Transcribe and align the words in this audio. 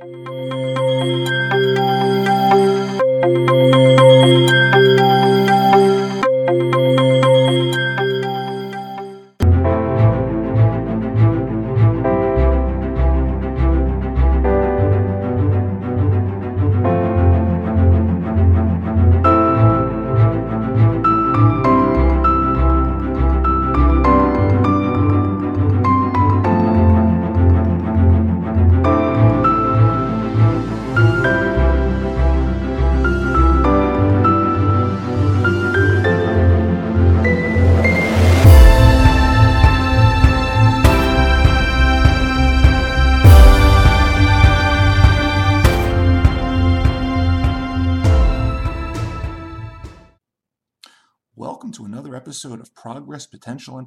episode 0.00 0.37
Potential, 53.38 53.78
and 53.78 53.86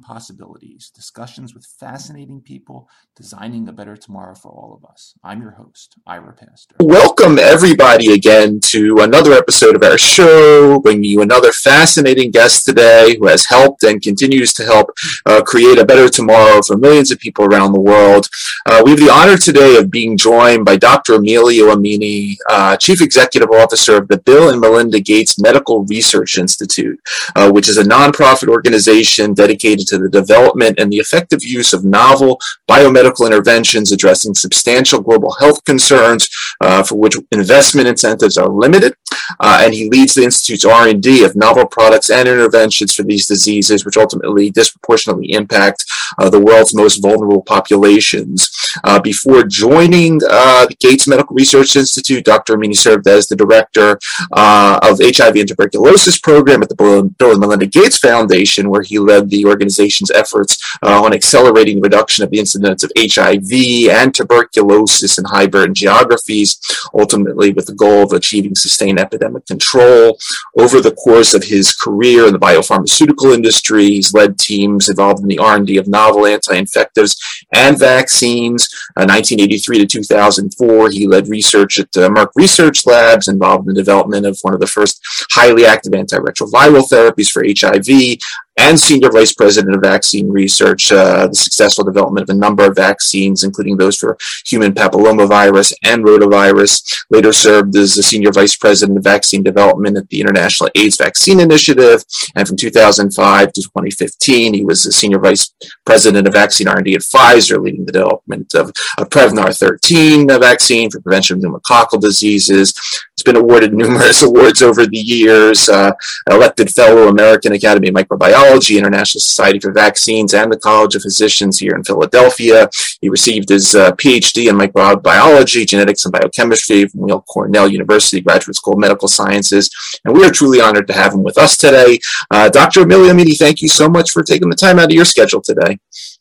Discussions 0.90 1.54
with 1.54 1.64
fascinating 1.64 2.40
people 2.40 2.88
designing 3.14 3.68
a 3.68 3.72
better 3.72 3.96
tomorrow 3.96 4.34
for 4.34 4.50
all 4.50 4.74
of 4.74 4.90
us. 4.90 5.14
I'm 5.22 5.40
your 5.40 5.52
host, 5.52 5.96
Ira 6.06 6.32
Pastor. 6.32 6.74
Welcome, 6.80 7.38
everybody, 7.38 8.12
again 8.12 8.58
to 8.66 8.96
another 9.00 9.32
episode 9.32 9.76
of 9.76 9.82
our 9.82 9.98
show, 9.98 10.80
bringing 10.80 11.04
you 11.04 11.22
another 11.22 11.52
fascinating 11.52 12.30
guest 12.30 12.64
today 12.64 13.16
who 13.18 13.26
has 13.28 13.46
helped 13.46 13.82
and 13.82 14.02
continues 14.02 14.52
to 14.54 14.64
help 14.64 14.90
uh, 15.26 15.42
create 15.42 15.78
a 15.78 15.84
better 15.84 16.08
tomorrow 16.08 16.62
for 16.62 16.76
millions 16.76 17.10
of 17.10 17.18
people 17.18 17.44
around 17.44 17.72
the 17.72 17.80
world. 17.80 18.28
Uh, 18.66 18.82
we 18.84 18.92
have 18.92 19.00
the 19.00 19.10
honor 19.10 19.36
today 19.36 19.76
of 19.76 19.90
being 19.90 20.16
joined 20.16 20.64
by 20.64 20.76
Dr. 20.76 21.14
Emilio 21.14 21.74
Emini, 21.74 22.36
uh, 22.48 22.76
Chief 22.76 23.00
Executive 23.00 23.50
Officer 23.50 23.96
of 23.96 24.08
the 24.08 24.18
Bill 24.18 24.48
and 24.50 24.60
Melinda 24.60 25.00
Gates 25.00 25.40
Medical 25.40 25.84
Research 25.84 26.38
Institute, 26.38 26.98
uh, 27.36 27.50
which 27.50 27.68
is 27.68 27.78
a 27.78 27.84
nonprofit 27.84 28.48
organization 28.48 29.34
dedicated 29.34 29.86
to 29.86 29.98
the 29.98 30.08
development 30.08 30.71
and 30.78 30.92
the 30.92 30.98
effective 30.98 31.42
use 31.42 31.72
of 31.72 31.84
novel 31.84 32.40
biomedical 32.68 33.26
interventions 33.26 33.92
addressing 33.92 34.34
substantial 34.34 35.00
global 35.00 35.32
health 35.40 35.64
concerns 35.64 36.28
uh, 36.60 36.82
for 36.82 36.96
which 36.96 37.16
investment 37.32 37.88
incentives 37.88 38.38
are 38.38 38.48
limited. 38.48 38.94
Uh, 39.40 39.60
and 39.62 39.74
he 39.74 39.88
leads 39.88 40.14
the 40.14 40.24
Institute's 40.24 40.64
R&D 40.64 41.24
of 41.24 41.36
novel 41.36 41.66
products 41.66 42.10
and 42.10 42.28
interventions 42.28 42.94
for 42.94 43.02
these 43.02 43.26
diseases, 43.26 43.84
which 43.84 43.96
ultimately 43.96 44.50
disproportionately 44.50 45.32
impact 45.32 45.84
uh, 46.18 46.28
the 46.28 46.40
world's 46.40 46.74
most 46.74 47.02
vulnerable 47.02 47.42
populations. 47.42 48.50
Uh, 48.84 49.00
before 49.00 49.44
joining 49.44 50.20
uh, 50.28 50.66
the 50.66 50.76
Gates 50.80 51.06
Medical 51.06 51.34
Research 51.34 51.76
Institute, 51.76 52.24
Dr. 52.24 52.56
Emini 52.56 52.76
served 52.76 53.06
as 53.06 53.26
the 53.26 53.36
director 53.36 53.98
uh, 54.32 54.78
of 54.82 54.98
HIV 55.00 55.36
and 55.36 55.48
tuberculosis 55.48 56.18
program 56.18 56.62
at 56.62 56.68
the 56.68 56.74
Bill 56.74 57.30
and 57.30 57.40
Melinda 57.40 57.66
Gates 57.66 57.98
Foundation, 57.98 58.70
where 58.70 58.82
he 58.82 58.98
led 58.98 59.30
the 59.30 59.44
organization's 59.46 60.10
efforts 60.10 60.51
uh, 60.82 61.02
on 61.02 61.12
accelerating 61.12 61.76
the 61.76 61.82
reduction 61.82 62.24
of 62.24 62.30
the 62.30 62.38
incidence 62.38 62.82
of 62.82 62.92
HIV 62.96 63.90
and 63.90 64.14
tuberculosis 64.14 65.18
in 65.18 65.24
high 65.24 65.46
burden 65.46 65.74
geographies, 65.74 66.58
ultimately 66.94 67.52
with 67.52 67.66
the 67.66 67.74
goal 67.74 68.02
of 68.02 68.12
achieving 68.12 68.54
sustained 68.54 68.98
epidemic 68.98 69.46
control. 69.46 70.18
Over 70.58 70.80
the 70.80 70.94
course 70.94 71.34
of 71.34 71.44
his 71.44 71.74
career 71.74 72.26
in 72.26 72.32
the 72.32 72.38
biopharmaceutical 72.38 73.34
industry, 73.34 73.86
he's 73.86 74.14
led 74.14 74.38
teams 74.38 74.88
involved 74.88 75.22
in 75.22 75.28
the 75.28 75.38
R&D 75.38 75.76
of 75.76 75.88
novel 75.88 76.26
anti-infectives 76.26 77.16
and 77.52 77.78
vaccines. 77.78 78.68
Uh, 78.96 79.06
1983 79.06 79.78
to 79.78 79.86
2004, 79.86 80.90
he 80.90 81.06
led 81.06 81.28
research 81.28 81.78
at 81.78 81.96
uh, 81.96 82.08
Merck 82.08 82.28
Research 82.34 82.86
Labs 82.86 83.28
involved 83.28 83.68
in 83.68 83.74
the 83.74 83.80
development 83.80 84.26
of 84.26 84.38
one 84.42 84.54
of 84.54 84.60
the 84.60 84.66
first 84.66 85.00
highly 85.30 85.64
active 85.64 85.92
antiretroviral 85.92 86.88
therapies 86.90 87.30
for 87.30 87.44
HIV 87.44 88.18
and 88.58 88.78
Senior 88.78 89.10
Vice 89.10 89.32
President 89.32 89.74
of 89.74 89.80
Vaccine 89.80 90.28
Research, 90.28 90.92
uh, 90.92 91.26
the 91.28 91.34
successful 91.34 91.84
development 91.84 92.28
of 92.28 92.36
a 92.36 92.38
number 92.38 92.66
of 92.66 92.76
vaccines, 92.76 93.44
including 93.44 93.76
those 93.76 93.96
for 93.96 94.18
human 94.44 94.72
papillomavirus 94.74 95.72
and 95.82 96.04
rotavirus. 96.04 97.04
Later 97.08 97.32
served 97.32 97.74
as 97.76 97.94
the 97.94 98.02
Senior 98.02 98.30
Vice 98.30 98.56
President 98.56 98.98
of 98.98 99.04
Vaccine 99.04 99.42
Development 99.42 99.96
at 99.96 100.08
the 100.10 100.20
International 100.20 100.68
AIDS 100.74 100.96
Vaccine 100.96 101.40
Initiative. 101.40 102.04
And 102.36 102.46
from 102.46 102.58
2005 102.58 103.52
to 103.52 103.60
2015, 103.62 104.54
he 104.54 104.64
was 104.64 104.82
the 104.82 104.92
Senior 104.92 105.18
Vice 105.18 105.54
President 105.86 106.26
of 106.26 106.34
Vaccine 106.34 106.68
R&D 106.68 106.94
at 106.94 107.00
Pfizer, 107.00 107.62
leading 107.62 107.86
the 107.86 107.92
development 107.92 108.54
of 108.54 108.70
a 108.98 109.06
Prevnar 109.06 109.56
13 109.56 110.28
vaccine 110.28 110.90
for 110.90 111.00
prevention 111.00 111.36
of 111.36 111.42
pneumococcal 111.42 112.00
diseases. 112.00 112.74
He's 113.16 113.24
been 113.24 113.36
awarded 113.36 113.72
numerous 113.72 114.22
awards 114.28 114.62
over 114.62 114.86
the 114.86 114.98
years, 114.98 115.68
uh, 115.68 115.92
elected 116.30 116.70
fellow 116.70 117.08
American 117.08 117.52
Academy 117.52 117.88
of 117.88 117.94
Microbiology 117.94 118.41
International 118.42 119.20
Society 119.20 119.58
for 119.58 119.72
Vaccines, 119.72 120.34
and 120.34 120.52
the 120.52 120.58
College 120.58 120.94
of 120.94 121.02
Physicians 121.02 121.58
here 121.58 121.74
in 121.74 121.84
Philadelphia. 121.84 122.68
He 123.00 123.08
received 123.08 123.48
his 123.48 123.74
uh, 123.74 123.92
PhD 123.92 124.48
in 124.48 124.56
microbiology, 124.56 125.66
genetics, 125.66 126.04
and 126.04 126.12
biochemistry 126.12 126.86
from 126.88 127.00
Weill 127.00 127.22
Cornell 127.22 127.68
University 127.68 128.20
Graduate 128.20 128.56
School 128.56 128.74
of 128.74 128.80
Medical 128.80 129.08
Sciences. 129.08 129.70
And 130.04 130.14
we 130.14 130.24
are 130.24 130.30
truly 130.30 130.60
honored 130.60 130.86
to 130.88 130.92
have 130.92 131.14
him 131.14 131.22
with 131.22 131.38
us 131.38 131.56
today. 131.56 131.98
Uh, 132.30 132.48
Dr. 132.48 132.82
Emilio 132.82 133.12
Emini, 133.12 133.36
thank 133.36 133.62
you 133.62 133.68
so 133.68 133.88
much 133.88 134.10
for 134.10 134.22
taking 134.22 134.48
the 134.48 134.56
time 134.56 134.78
out 134.78 134.86
of 134.86 134.92
your 134.92 135.04
schedule 135.04 135.40
today. 135.40 135.78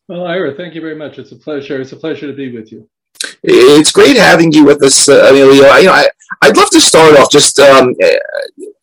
Well, 0.08 0.26
Ira, 0.26 0.56
thank 0.56 0.76
you 0.76 0.82
very 0.82 0.96
much. 0.96 1.20
It's 1.20 1.32
a 1.32 1.38
pleasure. 1.38 1.80
It's 1.80 1.92
a 1.92 1.98
pleasure 1.98 2.28
to 2.28 2.34
be 2.34 2.52
with 2.52 2.72
you. 2.72 2.90
It's 3.44 3.92
great 3.92 4.18
having 4.18 4.52
you 4.52 4.66
with 4.66 4.84
us, 4.84 5.08
uh, 5.10 5.28
Emilio. 5.30 5.66
I, 5.66 5.80
you 5.80 5.86
know, 5.86 5.94
I, 5.94 6.08
I'd 6.42 6.58
love 6.58 6.70
to 6.72 6.82
start 6.82 7.18
off 7.18 7.32
just 7.32 7.60
um, 7.60 7.94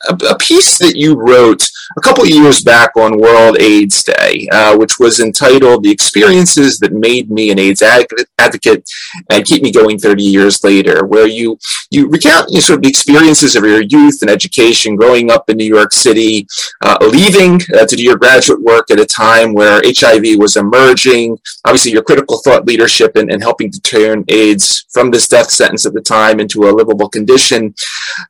a, 0.09 0.37
piece 0.39 0.79
that 0.79 0.97
you 0.97 1.15
wrote 1.15 1.69
a 1.97 2.01
couple 2.01 2.25
years 2.25 2.63
back 2.63 2.97
on 2.97 3.19
World 3.19 3.61
AIDS 3.61 4.05
Day, 4.05 4.49
uh, 4.53 4.77
which 4.77 4.99
was 4.99 5.21
entitled 5.21 5.83
The 5.83 5.91
Experiences 5.91 6.79
That 6.79 6.93
Made 6.93 7.31
Me 7.31 7.51
an 7.51 7.59
AIDS 7.59 7.83
Advocate 7.83 8.89
and 9.31 9.45
Keep 9.45 9.63
Me 9.63 9.73
Going 9.73 9.99
30 9.99 10.23
Years 10.23 10.63
Later, 10.63 11.05
where 11.05 11.27
you, 11.27 11.59
you 11.91 12.09
recount 12.09 12.51
you 12.51 12.57
know, 12.57 12.61
sort 12.61 12.79
of 12.79 12.83
the 12.83 12.89
experiences 12.89 13.57
of 13.57 13.65
your 13.65 13.83
youth 13.83 14.23
and 14.23 14.31
education 14.31 14.97
growing 14.97 15.31
up 15.31 15.51
in 15.51 15.57
New 15.57 15.65
York 15.65 15.93
City, 15.93 16.47
uh, 16.83 16.99
leaving 17.01 17.61
uh, 17.75 17.87
to 17.87 17.97
do 17.97 18.03
your 18.03 18.17
graduate 18.17 18.63
work 18.63 18.91
at 18.91 19.01
a 19.01 19.07
time 19.07 19.53
where 19.53 19.83
HIV 19.85 20.39
was 20.39 20.57
emerging, 20.57 21.39
obviously 21.65 21.93
your 21.93 22.03
critical 22.03 22.39
thought 22.45 22.67
leadership 22.67 23.17
and, 23.17 23.31
and 23.31 23.43
helping 23.43 23.71
to 23.71 23.81
turn 23.81 24.25
AIDS 24.29 24.87
from 24.91 25.11
this 25.11 25.29
death 25.29 25.51
sentence 25.51 25.87
at 25.87 25.95
the 25.95 26.01
time 26.01 26.41
into 26.41 26.69
a 26.69 26.71
livable 26.71 27.09
condition. 27.09 27.75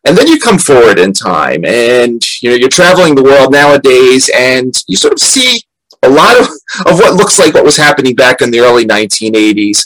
And 0.04 0.16
then 0.16 0.26
you 0.26 0.38
come 0.38 0.58
forward 0.58 0.98
in 0.98 1.12
time 1.12 1.57
and 1.64 2.22
you 2.42 2.50
know 2.50 2.56
you're 2.56 2.68
traveling 2.68 3.14
the 3.14 3.22
world 3.22 3.52
nowadays 3.52 4.30
and 4.34 4.82
you 4.86 4.96
sort 4.96 5.12
of 5.12 5.20
see 5.20 5.62
a 6.02 6.08
lot 6.08 6.38
of, 6.38 6.46
of 6.86 6.98
what 6.98 7.14
looks 7.14 7.38
like 7.38 7.54
what 7.54 7.64
was 7.64 7.76
happening 7.76 8.14
back 8.14 8.40
in 8.40 8.50
the 8.50 8.60
early 8.60 8.86
1980s. 8.86 9.84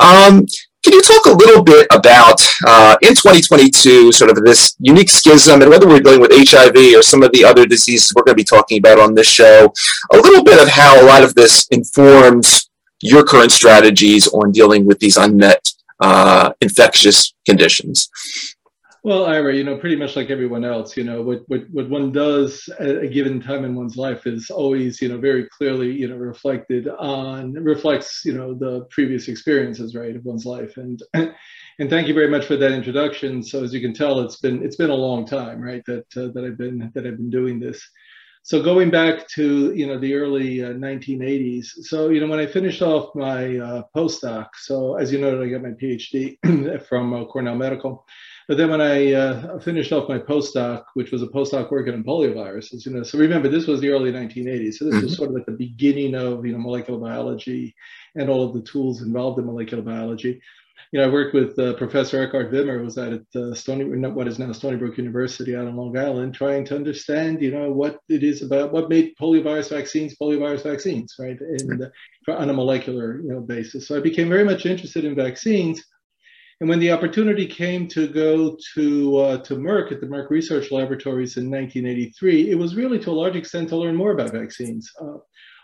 Um, 0.00 0.46
can 0.82 0.94
you 0.94 1.02
talk 1.02 1.26
a 1.26 1.30
little 1.30 1.62
bit 1.62 1.86
about, 1.92 2.40
uh, 2.66 2.96
in 3.02 3.10
2022, 3.10 4.10
sort 4.10 4.30
of 4.30 4.44
this 4.44 4.74
unique 4.80 5.10
schism 5.10 5.62
and 5.62 5.70
whether 5.70 5.86
we're 5.86 6.00
dealing 6.00 6.20
with 6.20 6.32
HIV 6.32 6.74
or 6.96 7.02
some 7.02 7.22
of 7.22 7.30
the 7.30 7.44
other 7.44 7.66
diseases 7.66 8.12
we're 8.14 8.24
going 8.24 8.36
to 8.36 8.40
be 8.40 8.44
talking 8.44 8.78
about 8.78 8.98
on 8.98 9.14
this 9.14 9.28
show, 9.28 9.72
a 10.12 10.16
little 10.16 10.42
bit 10.42 10.60
of 10.60 10.68
how 10.68 11.00
a 11.00 11.06
lot 11.06 11.22
of 11.22 11.36
this 11.36 11.68
informs 11.68 12.68
your 13.00 13.24
current 13.24 13.52
strategies 13.52 14.26
on 14.28 14.50
dealing 14.50 14.84
with 14.84 14.98
these 14.98 15.16
unmet 15.16 15.72
uh, 16.00 16.52
infectious 16.60 17.32
conditions? 17.46 18.10
Well, 19.04 19.26
Ira, 19.26 19.52
you 19.56 19.64
know, 19.64 19.76
pretty 19.78 19.96
much 19.96 20.14
like 20.14 20.30
everyone 20.30 20.64
else, 20.64 20.96
you 20.96 21.02
know, 21.02 21.22
what, 21.22 21.42
what, 21.48 21.62
what 21.70 21.90
one 21.90 22.12
does 22.12 22.68
at 22.78 23.02
a 23.02 23.08
given 23.08 23.40
time 23.40 23.64
in 23.64 23.74
one's 23.74 23.96
life 23.96 24.28
is 24.28 24.48
always, 24.48 25.02
you 25.02 25.08
know, 25.08 25.18
very 25.18 25.48
clearly, 25.48 25.90
you 25.90 26.06
know, 26.06 26.14
reflected 26.14 26.86
on, 26.86 27.52
reflects, 27.54 28.22
you 28.24 28.32
know, 28.32 28.54
the 28.54 28.84
previous 28.90 29.26
experiences, 29.26 29.96
right, 29.96 30.14
of 30.14 30.24
one's 30.24 30.46
life. 30.46 30.76
And, 30.76 31.02
and 31.14 31.90
thank 31.90 32.06
you 32.06 32.14
very 32.14 32.28
much 32.28 32.46
for 32.46 32.56
that 32.56 32.70
introduction. 32.70 33.42
So 33.42 33.64
as 33.64 33.74
you 33.74 33.80
can 33.80 33.92
tell, 33.92 34.20
it's 34.20 34.36
been, 34.36 34.64
it's 34.64 34.76
been 34.76 34.90
a 34.90 34.94
long 34.94 35.26
time, 35.26 35.60
right, 35.60 35.84
that, 35.86 36.06
uh, 36.16 36.28
that 36.32 36.44
I've 36.44 36.58
been, 36.58 36.92
that 36.94 37.04
I've 37.04 37.16
been 37.16 37.30
doing 37.30 37.58
this. 37.58 37.84
So 38.44 38.62
going 38.62 38.90
back 38.90 39.26
to, 39.30 39.72
you 39.74 39.86
know, 39.88 39.98
the 39.98 40.14
early 40.14 40.62
uh, 40.64 40.74
1980s. 40.74 41.66
So, 41.82 42.10
you 42.10 42.20
know, 42.20 42.28
when 42.28 42.40
I 42.40 42.46
finished 42.46 42.82
off 42.82 43.14
my 43.16 43.56
uh, 43.58 43.82
postdoc, 43.96 44.48
so 44.56 44.94
as 44.96 45.12
you 45.12 45.20
know, 45.20 45.42
I 45.42 45.48
got 45.48 45.62
my 45.62 45.70
PhD 45.70 46.38
from 46.88 47.14
uh, 47.14 47.24
Cornell 47.24 47.56
Medical. 47.56 48.04
But 48.48 48.56
then 48.56 48.70
when 48.70 48.80
I 48.80 49.12
uh, 49.12 49.58
finished 49.60 49.92
off 49.92 50.08
my 50.08 50.18
postdoc, 50.18 50.84
which 50.94 51.12
was 51.12 51.22
a 51.22 51.28
postdoc 51.28 51.70
working 51.70 51.94
on 51.94 52.04
polioviruses, 52.04 52.84
you 52.84 52.92
know, 52.92 53.02
so 53.02 53.18
remember 53.18 53.48
this 53.48 53.66
was 53.66 53.80
the 53.80 53.90
early 53.90 54.12
1980s. 54.12 54.74
So 54.74 54.84
this 54.84 54.94
mm-hmm. 54.94 55.04
was 55.04 55.16
sort 55.16 55.30
of 55.30 55.36
at 55.36 55.46
the 55.46 55.52
beginning 55.52 56.14
of 56.14 56.44
you 56.44 56.52
know 56.52 56.58
molecular 56.58 56.98
biology 56.98 57.74
and 58.14 58.28
all 58.28 58.44
of 58.44 58.54
the 58.54 58.62
tools 58.62 59.02
involved 59.02 59.38
in 59.38 59.46
molecular 59.46 59.82
biology. 59.82 60.40
you 60.92 61.00
know, 61.00 61.06
I 61.06 61.12
worked 61.12 61.34
with 61.34 61.58
uh, 61.58 61.74
Professor 61.74 62.26
Eckhard 62.26 62.52
Wimmer, 62.52 62.78
who 62.78 62.84
was 62.84 62.98
at 62.98 63.22
uh, 63.34 63.54
Stony, 63.54 63.84
what 63.84 64.28
is 64.28 64.38
now 64.38 64.52
Stony 64.52 64.76
Brook 64.76 64.98
University 64.98 65.56
out 65.56 65.66
on 65.66 65.76
Long 65.76 65.96
Island, 65.96 66.34
trying 66.34 66.64
to 66.66 66.76
understand, 66.76 67.40
you 67.40 67.50
know, 67.50 67.70
what 67.70 68.00
it 68.08 68.22
is 68.22 68.42
about 68.42 68.72
what 68.72 68.90
made 68.90 69.14
poliovirus 69.16 69.70
vaccines 69.70 70.16
poliovirus 70.20 70.64
vaccines, 70.64 71.14
right, 71.18 71.40
and 71.40 71.84
uh, 71.84 72.32
on 72.32 72.50
a 72.50 72.52
molecular 72.52 73.20
you 73.22 73.28
know 73.28 73.40
basis. 73.40 73.86
So 73.86 73.96
I 73.96 74.00
became 74.00 74.28
very 74.28 74.44
much 74.44 74.66
interested 74.66 75.04
in 75.04 75.14
vaccines. 75.14 75.82
And 76.62 76.68
when 76.68 76.78
the 76.78 76.92
opportunity 76.92 77.44
came 77.44 77.88
to 77.88 78.06
go 78.06 78.56
to 78.74 79.16
uh, 79.16 79.38
to 79.38 79.56
Merck 79.56 79.90
at 79.90 80.00
the 80.00 80.06
Merck 80.06 80.30
Research 80.30 80.70
Laboratories 80.70 81.36
in 81.36 81.50
1983, 81.50 82.50
it 82.50 82.54
was 82.54 82.76
really 82.76 83.00
to 83.00 83.10
a 83.10 83.20
large 83.20 83.34
extent 83.34 83.70
to 83.70 83.76
learn 83.76 83.96
more 83.96 84.12
about 84.12 84.30
vaccines. 84.30 84.88
Uh, 85.00 85.16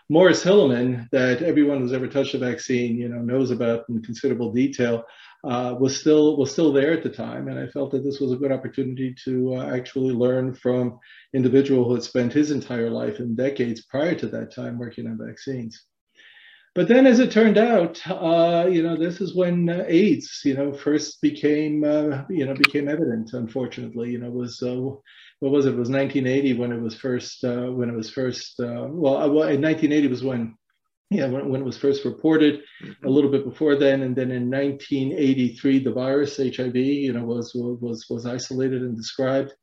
Maurice 0.09 0.43
Hilleman, 0.43 1.09
that 1.11 1.41
everyone 1.41 1.79
who's 1.79 1.93
ever 1.93 2.07
touched 2.07 2.33
a 2.33 2.37
vaccine, 2.37 2.97
you 2.97 3.07
know, 3.07 3.21
knows 3.21 3.49
about 3.49 3.85
in 3.87 4.01
considerable 4.01 4.51
detail, 4.51 5.05
uh, 5.45 5.73
was 5.79 5.97
still 5.97 6.35
was 6.35 6.51
still 6.51 6.73
there 6.73 6.91
at 6.91 7.01
the 7.01 7.09
time, 7.09 7.47
and 7.47 7.57
I 7.57 7.67
felt 7.67 7.91
that 7.91 8.03
this 8.03 8.19
was 8.19 8.33
a 8.33 8.37
good 8.37 8.51
opportunity 8.51 9.15
to 9.23 9.55
uh, 9.55 9.73
actually 9.73 10.13
learn 10.13 10.53
from 10.53 10.99
individual 11.33 11.85
who 11.85 11.93
had 11.93 12.03
spent 12.03 12.33
his 12.33 12.51
entire 12.51 12.89
life 12.89 13.19
and 13.19 13.37
decades 13.37 13.85
prior 13.85 14.15
to 14.15 14.27
that 14.27 14.53
time 14.53 14.77
working 14.77 15.07
on 15.07 15.17
vaccines. 15.17 15.81
But 16.75 16.87
then, 16.87 17.07
as 17.07 17.19
it 17.19 17.31
turned 17.31 17.57
out, 17.57 17.99
uh, 18.07 18.67
you 18.71 18.83
know, 18.83 18.95
this 18.95 19.21
is 19.21 19.35
when 19.35 19.69
uh, 19.69 19.85
AIDS, 19.87 20.41
you 20.45 20.53
know, 20.53 20.71
first 20.71 21.19
became, 21.21 21.83
uh, 21.83 22.23
you 22.29 22.45
know, 22.45 22.53
became 22.53 22.87
evident. 22.87 23.33
Unfortunately, 23.33 24.11
you 24.11 24.19
know, 24.19 24.29
was 24.29 24.61
uh, 24.61 24.75
what 25.39 25.51
was 25.51 25.65
it? 25.65 25.73
It 25.73 25.77
was 25.77 25.89
1980 25.89 26.53
when 26.53 26.71
it 26.71 26.81
was 26.81 26.95
first 26.95 27.43
uh, 27.43 27.71
when 27.71 27.89
it 27.89 27.95
was 27.95 28.09
first 28.09 28.59
uh, 28.59 28.87
well, 28.89 29.17
well, 29.31 29.49
in 29.49 29.61
1980 29.61 30.07
was 30.07 30.23
when 30.23 30.55
yeah 31.09 31.25
when, 31.25 31.49
when 31.49 31.61
it 31.61 31.65
was 31.65 31.77
first 31.77 32.05
reported. 32.05 32.61
Mm-hmm. 32.83 33.07
A 33.07 33.09
little 33.09 33.31
bit 33.31 33.45
before 33.45 33.75
then, 33.75 34.03
and 34.03 34.15
then 34.15 34.31
in 34.31 34.49
1983 34.49 35.79
the 35.83 35.91
virus 35.91 36.37
HIV 36.37 36.75
you 36.75 37.13
know 37.13 37.23
was 37.23 37.51
was 37.55 38.05
was 38.09 38.25
isolated 38.25 38.81
and 38.81 38.95
described. 38.95 39.53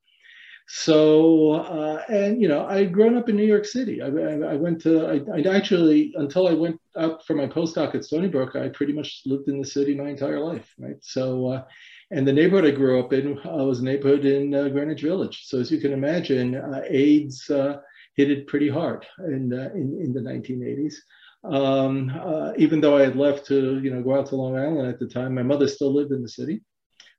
So 0.69 1.53
uh, 1.53 2.03
and 2.09 2.41
you 2.43 2.49
know 2.49 2.67
I'd 2.67 2.93
grown 2.93 3.17
up 3.17 3.29
in 3.29 3.37
New 3.37 3.45
York 3.45 3.65
City. 3.65 4.03
I, 4.03 4.09
I, 4.09 4.53
I 4.53 4.55
went 4.55 4.81
to 4.83 5.07
I, 5.07 5.39
I 5.39 5.57
actually 5.57 6.13
until 6.17 6.49
I 6.49 6.55
went 6.55 6.81
up 6.97 7.25
for 7.25 7.35
my 7.35 7.47
postdoc 7.47 7.95
at 7.95 8.05
Stony 8.05 8.29
Brook, 8.29 8.57
I 8.57 8.69
pretty 8.69 8.93
much 8.93 9.23
lived 9.27 9.49
in 9.49 9.61
the 9.61 9.67
city 9.67 9.95
my 9.95 10.09
entire 10.09 10.41
life. 10.41 10.75
Right, 10.79 10.99
so. 11.01 11.49
Uh, 11.49 11.65
and 12.13 12.27
the 12.27 12.33
neighborhood 12.33 12.67
I 12.67 12.71
grew 12.71 13.01
up 13.01 13.13
in 13.13 13.37
uh, 13.39 13.65
was 13.65 13.81
a 13.81 13.85
neighborhood 13.85 14.25
in 14.25 14.55
uh, 14.55 14.69
Greenwich 14.69 15.03
Village. 15.03 15.47
So 15.47 15.59
as 15.59 15.73
you 15.73 15.81
can 15.81 15.93
imagine, 15.93 16.55
uh, 16.55 16.83
AIDS 16.89 17.51
uh, 17.51 17.79
hit 18.15 18.31
it 18.31 18.47
pretty 18.47 18.69
hard 18.69 19.05
in, 19.19 19.53
in, 19.53 19.99
in, 20.01 20.13
the 20.13 20.21
1980s. 20.21 20.95
Um, 21.43 22.55
even 22.57 22.81
though 22.81 22.97
I 22.97 23.03
had 23.03 23.17
left 23.17 23.47
to, 23.47 23.81
you 23.81 23.91
know, 23.93 24.03
go 24.03 24.17
out 24.17 24.27
to 24.27 24.37
Long 24.37 24.57
Island 24.57 24.89
at 24.89 25.01
the 25.01 25.09
time, 25.09 25.35
my 25.35 25.43
mother 25.43 25.67
still 25.67 25.93
lived 25.93 26.13
in 26.13 26.23
the 26.23 26.29
city. 26.29 26.63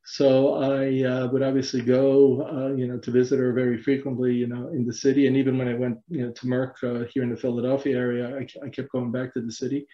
So 0.10 0.56
I 0.56 1.26
would 1.26 1.44
obviously 1.44 1.82
go, 1.82 2.74
you 2.78 2.88
know, 2.88 2.98
to 2.98 3.12
visit 3.12 3.40
her 3.40 3.52
very 3.52 3.82
frequently, 3.82 4.34
you 4.34 4.48
know, 4.48 4.70
in 4.70 4.86
the 4.86 4.94
city. 4.94 5.28
And 5.28 5.36
even 5.36 5.58
when 5.58 5.68
I 5.68 5.74
went, 5.74 5.98
you 6.08 6.26
know, 6.26 6.32
to 6.32 6.46
Merck 6.46 7.10
here 7.12 7.24
in 7.24 7.30
the 7.30 7.36
Philadelphia 7.36 7.98
area, 7.98 8.38
I, 8.38 8.66
I 8.66 8.70
kept 8.70 8.92
going 8.92 9.12
back 9.12 9.34
to 9.34 9.42
the 9.42 9.52
city 9.52 9.86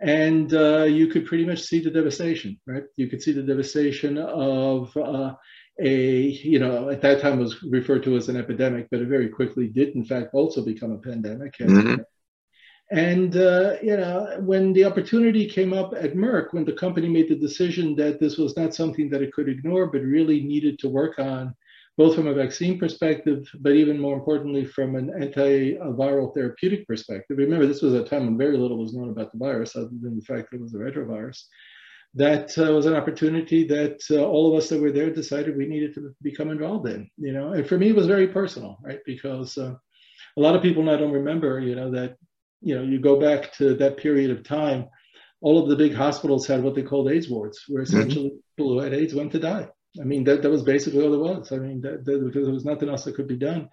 and 0.00 0.54
uh, 0.54 0.84
you 0.84 1.08
could 1.08 1.26
pretty 1.26 1.44
much 1.44 1.60
see 1.60 1.80
the 1.80 1.90
devastation, 1.90 2.58
right? 2.66 2.84
You 2.96 3.08
could 3.08 3.22
see 3.22 3.32
the 3.32 3.42
devastation 3.42 4.18
of 4.18 4.96
uh, 4.96 5.34
a, 5.80 6.20
you 6.28 6.58
know, 6.58 6.88
at 6.88 7.02
that 7.02 7.20
time 7.20 7.38
was 7.38 7.62
referred 7.62 8.02
to 8.04 8.16
as 8.16 8.28
an 8.28 8.36
epidemic, 8.36 8.88
but 8.90 9.00
it 9.00 9.08
very 9.08 9.28
quickly 9.28 9.68
did, 9.68 9.94
in 9.94 10.04
fact, 10.04 10.30
also 10.32 10.64
become 10.64 10.92
a 10.92 10.98
pandemic. 10.98 11.54
Mm-hmm. 11.58 12.02
And, 12.92 13.34
uh, 13.38 13.76
you 13.82 13.96
know, 13.96 14.36
when 14.40 14.74
the 14.74 14.84
opportunity 14.84 15.48
came 15.48 15.72
up 15.72 15.94
at 15.94 16.14
Merck, 16.14 16.52
when 16.52 16.66
the 16.66 16.74
company 16.74 17.08
made 17.08 17.30
the 17.30 17.34
decision 17.34 17.96
that 17.96 18.20
this 18.20 18.36
was 18.36 18.54
not 18.54 18.74
something 18.74 19.08
that 19.08 19.22
it 19.22 19.32
could 19.32 19.48
ignore, 19.48 19.86
but 19.86 20.02
really 20.02 20.42
needed 20.42 20.78
to 20.80 20.90
work 20.90 21.18
on 21.18 21.54
both 21.96 22.14
from 22.14 22.26
a 22.26 22.34
vaccine 22.34 22.78
perspective, 22.78 23.50
but 23.60 23.72
even 23.72 23.98
more 23.98 24.14
importantly, 24.14 24.64
from 24.66 24.96
an 24.96 25.10
antiviral 25.10 26.34
therapeutic 26.34 26.86
perspective. 26.86 27.38
Remember, 27.38 27.66
this 27.66 27.82
was 27.82 27.94
a 27.94 28.04
time 28.04 28.26
when 28.26 28.38
very 28.38 28.58
little 28.58 28.78
was 28.78 28.94
known 28.94 29.10
about 29.10 29.32
the 29.32 29.38
virus, 29.38 29.74
other 29.74 29.90
than 30.00 30.16
the 30.18 30.24
fact 30.24 30.50
that 30.50 30.58
it 30.58 30.62
was 30.62 30.74
a 30.74 30.78
retrovirus. 30.78 31.44
That 32.14 32.56
uh, 32.58 32.72
was 32.72 32.84
an 32.84 32.94
opportunity 32.94 33.66
that 33.68 34.00
uh, 34.10 34.22
all 34.22 34.52
of 34.52 34.58
us 34.58 34.68
that 34.68 34.80
were 34.80 34.92
there 34.92 35.10
decided 35.10 35.56
we 35.56 35.66
needed 35.66 35.94
to 35.94 36.14
become 36.20 36.50
involved 36.50 36.88
in. 36.88 37.10
You 37.16 37.32
know, 37.32 37.52
and 37.52 37.66
for 37.66 37.78
me, 37.78 37.88
it 37.88 37.96
was 37.96 38.06
very 38.06 38.28
personal, 38.28 38.78
right? 38.82 39.00
Because 39.06 39.56
uh, 39.56 39.74
a 40.36 40.40
lot 40.40 40.54
of 40.54 40.62
people 40.62 40.82
now 40.82 40.96
don't 40.96 41.12
remember, 41.12 41.60
you 41.60 41.74
know, 41.74 41.90
that 41.90 42.16
you 42.62 42.74
know 42.74 42.82
you 42.82 43.00
go 43.00 43.18
back 43.18 43.52
to 43.54 43.74
that 43.76 43.96
period 43.96 44.30
of 44.30 44.44
time. 44.44 44.86
All 45.40 45.60
of 45.60 45.68
the 45.68 45.76
big 45.76 45.92
hospitals 45.92 46.46
had 46.46 46.62
what 46.62 46.76
they 46.76 46.82
called 46.82 47.10
AIDS 47.10 47.28
wards, 47.28 47.64
where 47.68 47.82
mm-hmm. 47.82 47.96
essentially 47.96 48.28
mm-hmm. 48.28 48.56
people 48.56 48.72
who 48.72 48.80
had 48.80 48.94
AIDS 48.94 49.14
went 49.14 49.32
to 49.32 49.40
die 49.40 49.68
I 50.00 50.04
mean, 50.04 50.24
that, 50.24 50.42
that 50.42 50.50
was 50.50 50.62
basically 50.62 51.02
all 51.02 51.10
there 51.10 51.20
was. 51.20 51.52
I 51.52 51.58
mean, 51.58 51.80
that, 51.82 52.04
that, 52.04 52.24
because 52.24 52.44
there 52.44 52.54
was 52.54 52.64
nothing 52.64 52.88
else 52.88 53.04
that 53.04 53.14
could 53.14 53.28
be 53.28 53.36
done. 53.36 53.68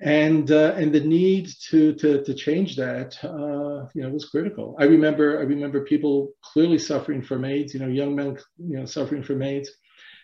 And 0.00 0.50
uh, 0.50 0.74
and 0.76 0.92
the 0.92 1.00
need 1.00 1.48
to 1.70 1.92
to 1.94 2.24
to 2.24 2.34
change 2.34 2.74
that, 2.76 3.16
uh, 3.22 3.88
you 3.94 4.02
know, 4.02 4.08
was 4.08 4.24
critical. 4.24 4.74
I 4.78 4.84
remember 4.84 5.38
I 5.38 5.42
remember 5.42 5.84
people 5.84 6.32
clearly 6.42 6.78
suffering 6.78 7.22
from 7.22 7.44
AIDS. 7.44 7.72
You 7.72 7.80
know, 7.80 7.86
young 7.86 8.16
men, 8.16 8.36
you 8.58 8.78
know, 8.78 8.84
suffering 8.84 9.22
from 9.22 9.42
AIDS. 9.42 9.70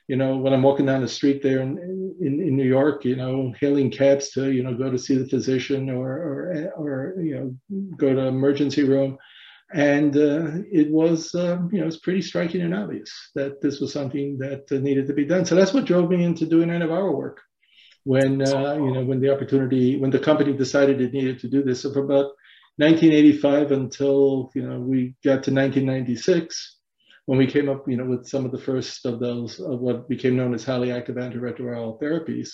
You 0.08 0.16
know, 0.16 0.36
when 0.38 0.52
I'm 0.52 0.62
walking 0.62 0.86
down 0.86 1.02
the 1.02 1.08
street 1.08 1.42
there 1.42 1.60
in, 1.60 1.78
in, 2.20 2.40
in 2.40 2.56
New 2.56 2.64
York, 2.66 3.04
you 3.04 3.14
know, 3.14 3.52
hailing 3.60 3.90
cabs 3.90 4.30
to 4.30 4.50
you 4.50 4.62
know 4.62 4.74
go 4.74 4.90
to 4.90 4.98
see 4.98 5.16
the 5.16 5.28
physician 5.28 5.90
or 5.90 6.08
or 6.08 6.72
or 6.76 7.22
you 7.22 7.34
know 7.70 7.86
go 7.96 8.14
to 8.14 8.26
emergency 8.26 8.84
room 8.84 9.18
and 9.72 10.16
uh, 10.16 10.62
it 10.72 10.90
was, 10.90 11.34
uh, 11.34 11.58
you 11.70 11.80
know, 11.80 11.86
it's 11.86 11.98
pretty 11.98 12.22
striking 12.22 12.62
and 12.62 12.74
obvious 12.74 13.12
that 13.34 13.60
this 13.60 13.80
was 13.80 13.92
something 13.92 14.38
that 14.38 14.64
uh, 14.72 14.76
needed 14.76 15.06
to 15.08 15.12
be 15.12 15.26
done. 15.26 15.44
So 15.44 15.54
that's 15.54 15.74
what 15.74 15.84
drove 15.84 16.08
me 16.08 16.24
into 16.24 16.46
doing 16.46 16.70
antiviral 16.70 17.14
work. 17.14 17.40
When 18.04 18.40
uh, 18.40 18.74
you 18.74 18.92
know, 18.92 19.04
when 19.04 19.20
the 19.20 19.34
opportunity, 19.34 19.98
when 19.98 20.10
the 20.10 20.18
company 20.18 20.54
decided 20.54 21.00
it 21.00 21.12
needed 21.12 21.38
to 21.40 21.48
do 21.48 21.62
this, 21.62 21.82
so 21.82 21.92
from 21.92 22.04
about 22.04 22.32
1985 22.76 23.72
until 23.72 24.50
you 24.54 24.62
know 24.62 24.78
we 24.78 25.14
got 25.22 25.42
to 25.44 25.52
1996, 25.52 26.77
when 27.28 27.36
we 27.36 27.46
came 27.46 27.68
up, 27.68 27.86
you 27.86 27.98
know, 27.98 28.06
with 28.06 28.26
some 28.26 28.46
of 28.46 28.52
the 28.52 28.64
first 28.68 29.04
of 29.04 29.20
those 29.20 29.60
of 29.60 29.80
what 29.80 30.08
became 30.08 30.34
known 30.34 30.54
as 30.54 30.64
highly 30.64 30.90
active 30.90 31.16
antiretroviral 31.16 32.00
therapies, 32.00 32.48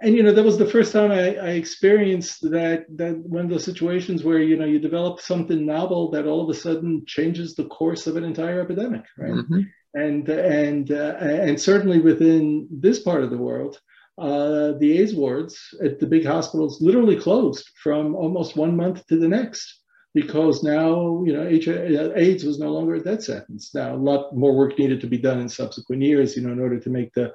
and 0.00 0.14
you 0.14 0.22
know 0.22 0.32
that 0.32 0.44
was 0.44 0.56
the 0.56 0.68
first 0.68 0.92
time 0.92 1.10
I, 1.10 1.34
I, 1.34 1.50
experienced 1.62 2.42
that 2.42 2.86
that 2.96 3.16
one 3.16 3.44
of 3.44 3.50
those 3.50 3.64
situations 3.64 4.22
where 4.22 4.38
you 4.38 4.56
know 4.56 4.66
you 4.66 4.78
develop 4.78 5.20
something 5.20 5.66
novel 5.66 6.12
that 6.12 6.26
all 6.26 6.42
of 6.42 6.48
a 6.48 6.54
sudden 6.54 7.02
changes 7.08 7.56
the 7.56 7.64
course 7.64 8.06
of 8.06 8.16
an 8.16 8.22
entire 8.22 8.60
epidemic 8.60 9.02
right? 9.18 9.32
Mm-hmm. 9.32 9.60
and 9.94 10.28
and 10.28 10.92
uh, 10.92 11.16
and 11.18 11.60
certainly 11.60 11.98
within 11.98 12.68
this 12.70 13.00
part 13.00 13.24
of 13.24 13.30
the 13.30 13.44
world 13.48 13.80
uh, 14.18 14.74
the 14.78 14.98
AIDS 14.98 15.12
wards 15.12 15.58
at 15.82 15.98
the 15.98 16.06
big 16.06 16.24
hospitals 16.24 16.80
literally 16.80 17.16
closed 17.16 17.68
from 17.82 18.14
almost 18.14 18.56
one 18.56 18.76
month 18.76 19.04
to 19.08 19.18
the 19.18 19.28
next 19.28 19.82
because 20.16 20.62
now 20.62 21.22
you 21.26 21.32
know 21.34 21.46
AIDS 22.16 22.42
was 22.42 22.58
no 22.58 22.72
longer 22.72 22.94
a 22.94 23.02
death 23.02 23.22
sentence. 23.22 23.74
Now 23.74 23.94
a 23.94 24.04
lot 24.10 24.34
more 24.34 24.56
work 24.56 24.78
needed 24.78 25.02
to 25.02 25.06
be 25.06 25.18
done 25.18 25.40
in 25.40 25.48
subsequent 25.48 26.00
years, 26.02 26.34
you 26.34 26.42
know, 26.42 26.52
in 26.52 26.58
order 26.58 26.80
to 26.80 26.90
make 26.90 27.12
the 27.12 27.34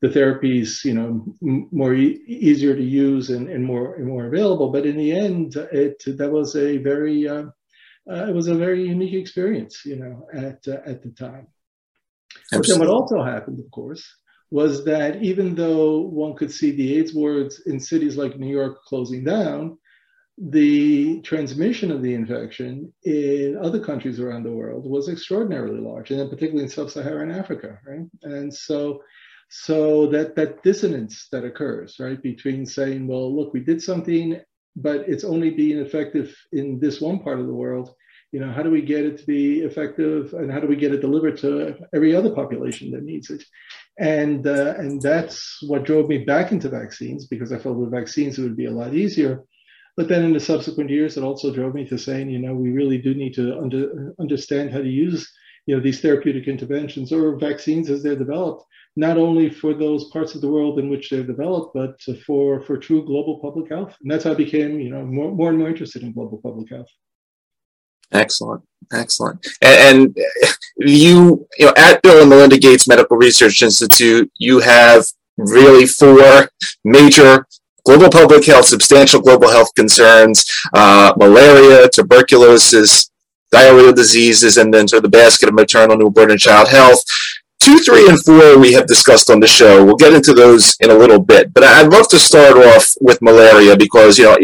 the 0.00 0.08
therapies, 0.08 0.82
you 0.82 0.94
know, 0.94 1.08
m- 1.42 1.68
more 1.70 1.94
e- 1.94 2.22
easier 2.26 2.74
to 2.74 2.82
use 2.82 3.28
and, 3.28 3.48
and 3.50 3.62
more 3.62 3.96
and 3.96 4.06
more 4.06 4.26
available. 4.26 4.72
But 4.72 4.86
in 4.86 4.96
the 4.96 5.12
end, 5.12 5.56
it 5.56 6.02
that 6.18 6.32
was 6.32 6.56
a 6.56 6.78
very 6.78 7.28
uh, 7.28 7.48
uh, 8.10 8.24
it 8.30 8.34
was 8.34 8.48
a 8.48 8.54
very 8.54 8.82
unique 8.88 9.14
experience, 9.14 9.84
you 9.84 9.96
know, 9.96 10.26
at 10.32 10.66
uh, 10.66 10.80
at 10.86 11.02
the 11.02 11.10
time. 11.10 11.48
But 12.50 12.66
then 12.66 12.78
what 12.78 12.88
also 12.88 13.22
happened, 13.22 13.60
of 13.60 13.70
course, 13.70 14.04
was 14.50 14.86
that 14.86 15.22
even 15.22 15.54
though 15.54 16.00
one 16.00 16.34
could 16.34 16.50
see 16.50 16.70
the 16.70 16.96
AIDS 16.96 17.12
wards 17.14 17.60
in 17.66 17.78
cities 17.78 18.16
like 18.16 18.38
New 18.38 18.52
York 18.60 18.84
closing 18.84 19.22
down, 19.22 19.76
the 20.38 21.20
transmission 21.20 21.90
of 21.90 22.02
the 22.02 22.14
infection 22.14 22.92
in 23.04 23.58
other 23.60 23.78
countries 23.78 24.18
around 24.18 24.44
the 24.44 24.50
world 24.50 24.88
was 24.88 25.08
extraordinarily 25.08 25.80
large, 25.80 26.10
and 26.10 26.20
then 26.20 26.28
particularly 26.28 26.64
in 26.64 26.70
sub-Saharan 26.70 27.30
Africa, 27.30 27.78
right? 27.86 28.06
And 28.22 28.52
so 28.52 29.02
so 29.54 30.06
that 30.06 30.34
that 30.36 30.62
dissonance 30.62 31.28
that 31.30 31.44
occurs, 31.44 31.96
right, 32.00 32.20
between 32.22 32.64
saying, 32.64 33.06
well, 33.06 33.34
look, 33.36 33.52
we 33.52 33.60
did 33.60 33.82
something, 33.82 34.40
but 34.76 35.06
it's 35.06 35.24
only 35.24 35.50
being 35.50 35.78
effective 35.78 36.34
in 36.52 36.80
this 36.80 37.02
one 37.02 37.18
part 37.18 37.38
of 37.38 37.46
the 37.46 37.52
world. 37.52 37.94
You 38.32 38.40
know, 38.40 38.50
how 38.50 38.62
do 38.62 38.70
we 38.70 38.80
get 38.80 39.04
it 39.04 39.18
to 39.18 39.26
be 39.26 39.60
effective, 39.60 40.32
and 40.32 40.50
how 40.50 40.58
do 40.58 40.66
we 40.66 40.76
get 40.76 40.94
it 40.94 41.02
delivered 41.02 41.36
to 41.38 41.76
every 41.94 42.16
other 42.16 42.30
population 42.30 42.90
that 42.92 43.02
needs 43.02 43.28
it? 43.28 43.44
And 43.98 44.46
uh, 44.46 44.72
and 44.78 45.02
that's 45.02 45.58
what 45.66 45.84
drove 45.84 46.08
me 46.08 46.24
back 46.24 46.50
into 46.50 46.70
vaccines 46.70 47.26
because 47.26 47.52
I 47.52 47.58
felt 47.58 47.76
with 47.76 47.90
vaccines 47.90 48.38
it 48.38 48.42
would 48.44 48.56
be 48.56 48.64
a 48.64 48.70
lot 48.70 48.94
easier. 48.94 49.44
But 49.96 50.08
then 50.08 50.24
in 50.24 50.32
the 50.32 50.40
subsequent 50.40 50.90
years, 50.90 51.16
it 51.16 51.22
also 51.22 51.52
drove 51.52 51.74
me 51.74 51.86
to 51.88 51.98
saying, 51.98 52.30
you 52.30 52.38
know, 52.38 52.54
we 52.54 52.70
really 52.70 52.98
do 52.98 53.14
need 53.14 53.34
to 53.34 53.58
under, 53.58 54.14
understand 54.18 54.72
how 54.72 54.78
to 54.78 54.88
use, 54.88 55.30
you 55.66 55.76
know, 55.76 55.82
these 55.82 56.00
therapeutic 56.00 56.48
interventions 56.48 57.12
or 57.12 57.38
vaccines 57.38 57.90
as 57.90 58.02
they're 58.02 58.16
developed 58.16 58.64
not 58.96 59.16
only 59.16 59.48
for 59.48 59.72
those 59.72 60.10
parts 60.10 60.34
of 60.34 60.40
the 60.40 60.48
world 60.48 60.78
in 60.78 60.90
which 60.90 61.08
they're 61.08 61.22
developed, 61.22 61.74
but 61.74 61.98
for, 62.26 62.60
for 62.62 62.76
true 62.76 63.04
global 63.04 63.38
public 63.38 63.70
health. 63.70 63.96
And 64.02 64.10
that's 64.10 64.24
how 64.24 64.32
I 64.32 64.34
became, 64.34 64.80
you 64.80 64.90
know, 64.90 65.02
more, 65.04 65.32
more 65.32 65.48
and 65.48 65.58
more 65.58 65.68
interested 65.68 66.02
in 66.02 66.12
global 66.12 66.38
public 66.42 66.68
health. 66.70 66.88
Excellent. 68.12 68.62
Excellent. 68.92 69.46
And, 69.62 70.14
and, 70.14 70.16
you, 70.76 71.48
you 71.58 71.66
know, 71.66 71.72
at 71.76 72.02
Bill 72.02 72.20
and 72.20 72.28
Melinda 72.28 72.58
Gates 72.58 72.86
Medical 72.86 73.16
Research 73.16 73.62
Institute, 73.62 74.30
you 74.36 74.60
have 74.60 75.06
really 75.38 75.86
four 75.86 76.50
major 76.84 77.46
global 77.84 78.08
public 78.10 78.44
health, 78.44 78.66
substantial 78.66 79.20
global 79.20 79.50
health 79.50 79.74
concerns, 79.74 80.44
uh, 80.74 81.12
malaria, 81.16 81.88
tuberculosis, 81.88 83.10
diarrheal 83.52 83.94
diseases, 83.94 84.56
and 84.56 84.72
then 84.72 84.88
sort 84.88 85.04
of 85.04 85.10
the 85.10 85.16
basket 85.16 85.48
of 85.48 85.54
maternal, 85.54 85.96
newborn, 85.96 86.30
and 86.30 86.40
child 86.40 86.68
health. 86.68 87.02
Two, 87.62 87.78
three, 87.78 88.08
and 88.08 88.20
four 88.24 88.58
we 88.58 88.72
have 88.72 88.88
discussed 88.88 89.30
on 89.30 89.38
the 89.38 89.46
show. 89.46 89.84
We'll 89.84 89.94
get 89.94 90.12
into 90.12 90.34
those 90.34 90.76
in 90.80 90.90
a 90.90 90.94
little 90.94 91.20
bit, 91.20 91.54
but 91.54 91.62
I'd 91.62 91.92
love 91.92 92.08
to 92.08 92.18
start 92.18 92.56
off 92.56 92.92
with 93.00 93.22
malaria 93.22 93.76
because 93.76 94.18
you 94.18 94.24
know 94.24 94.36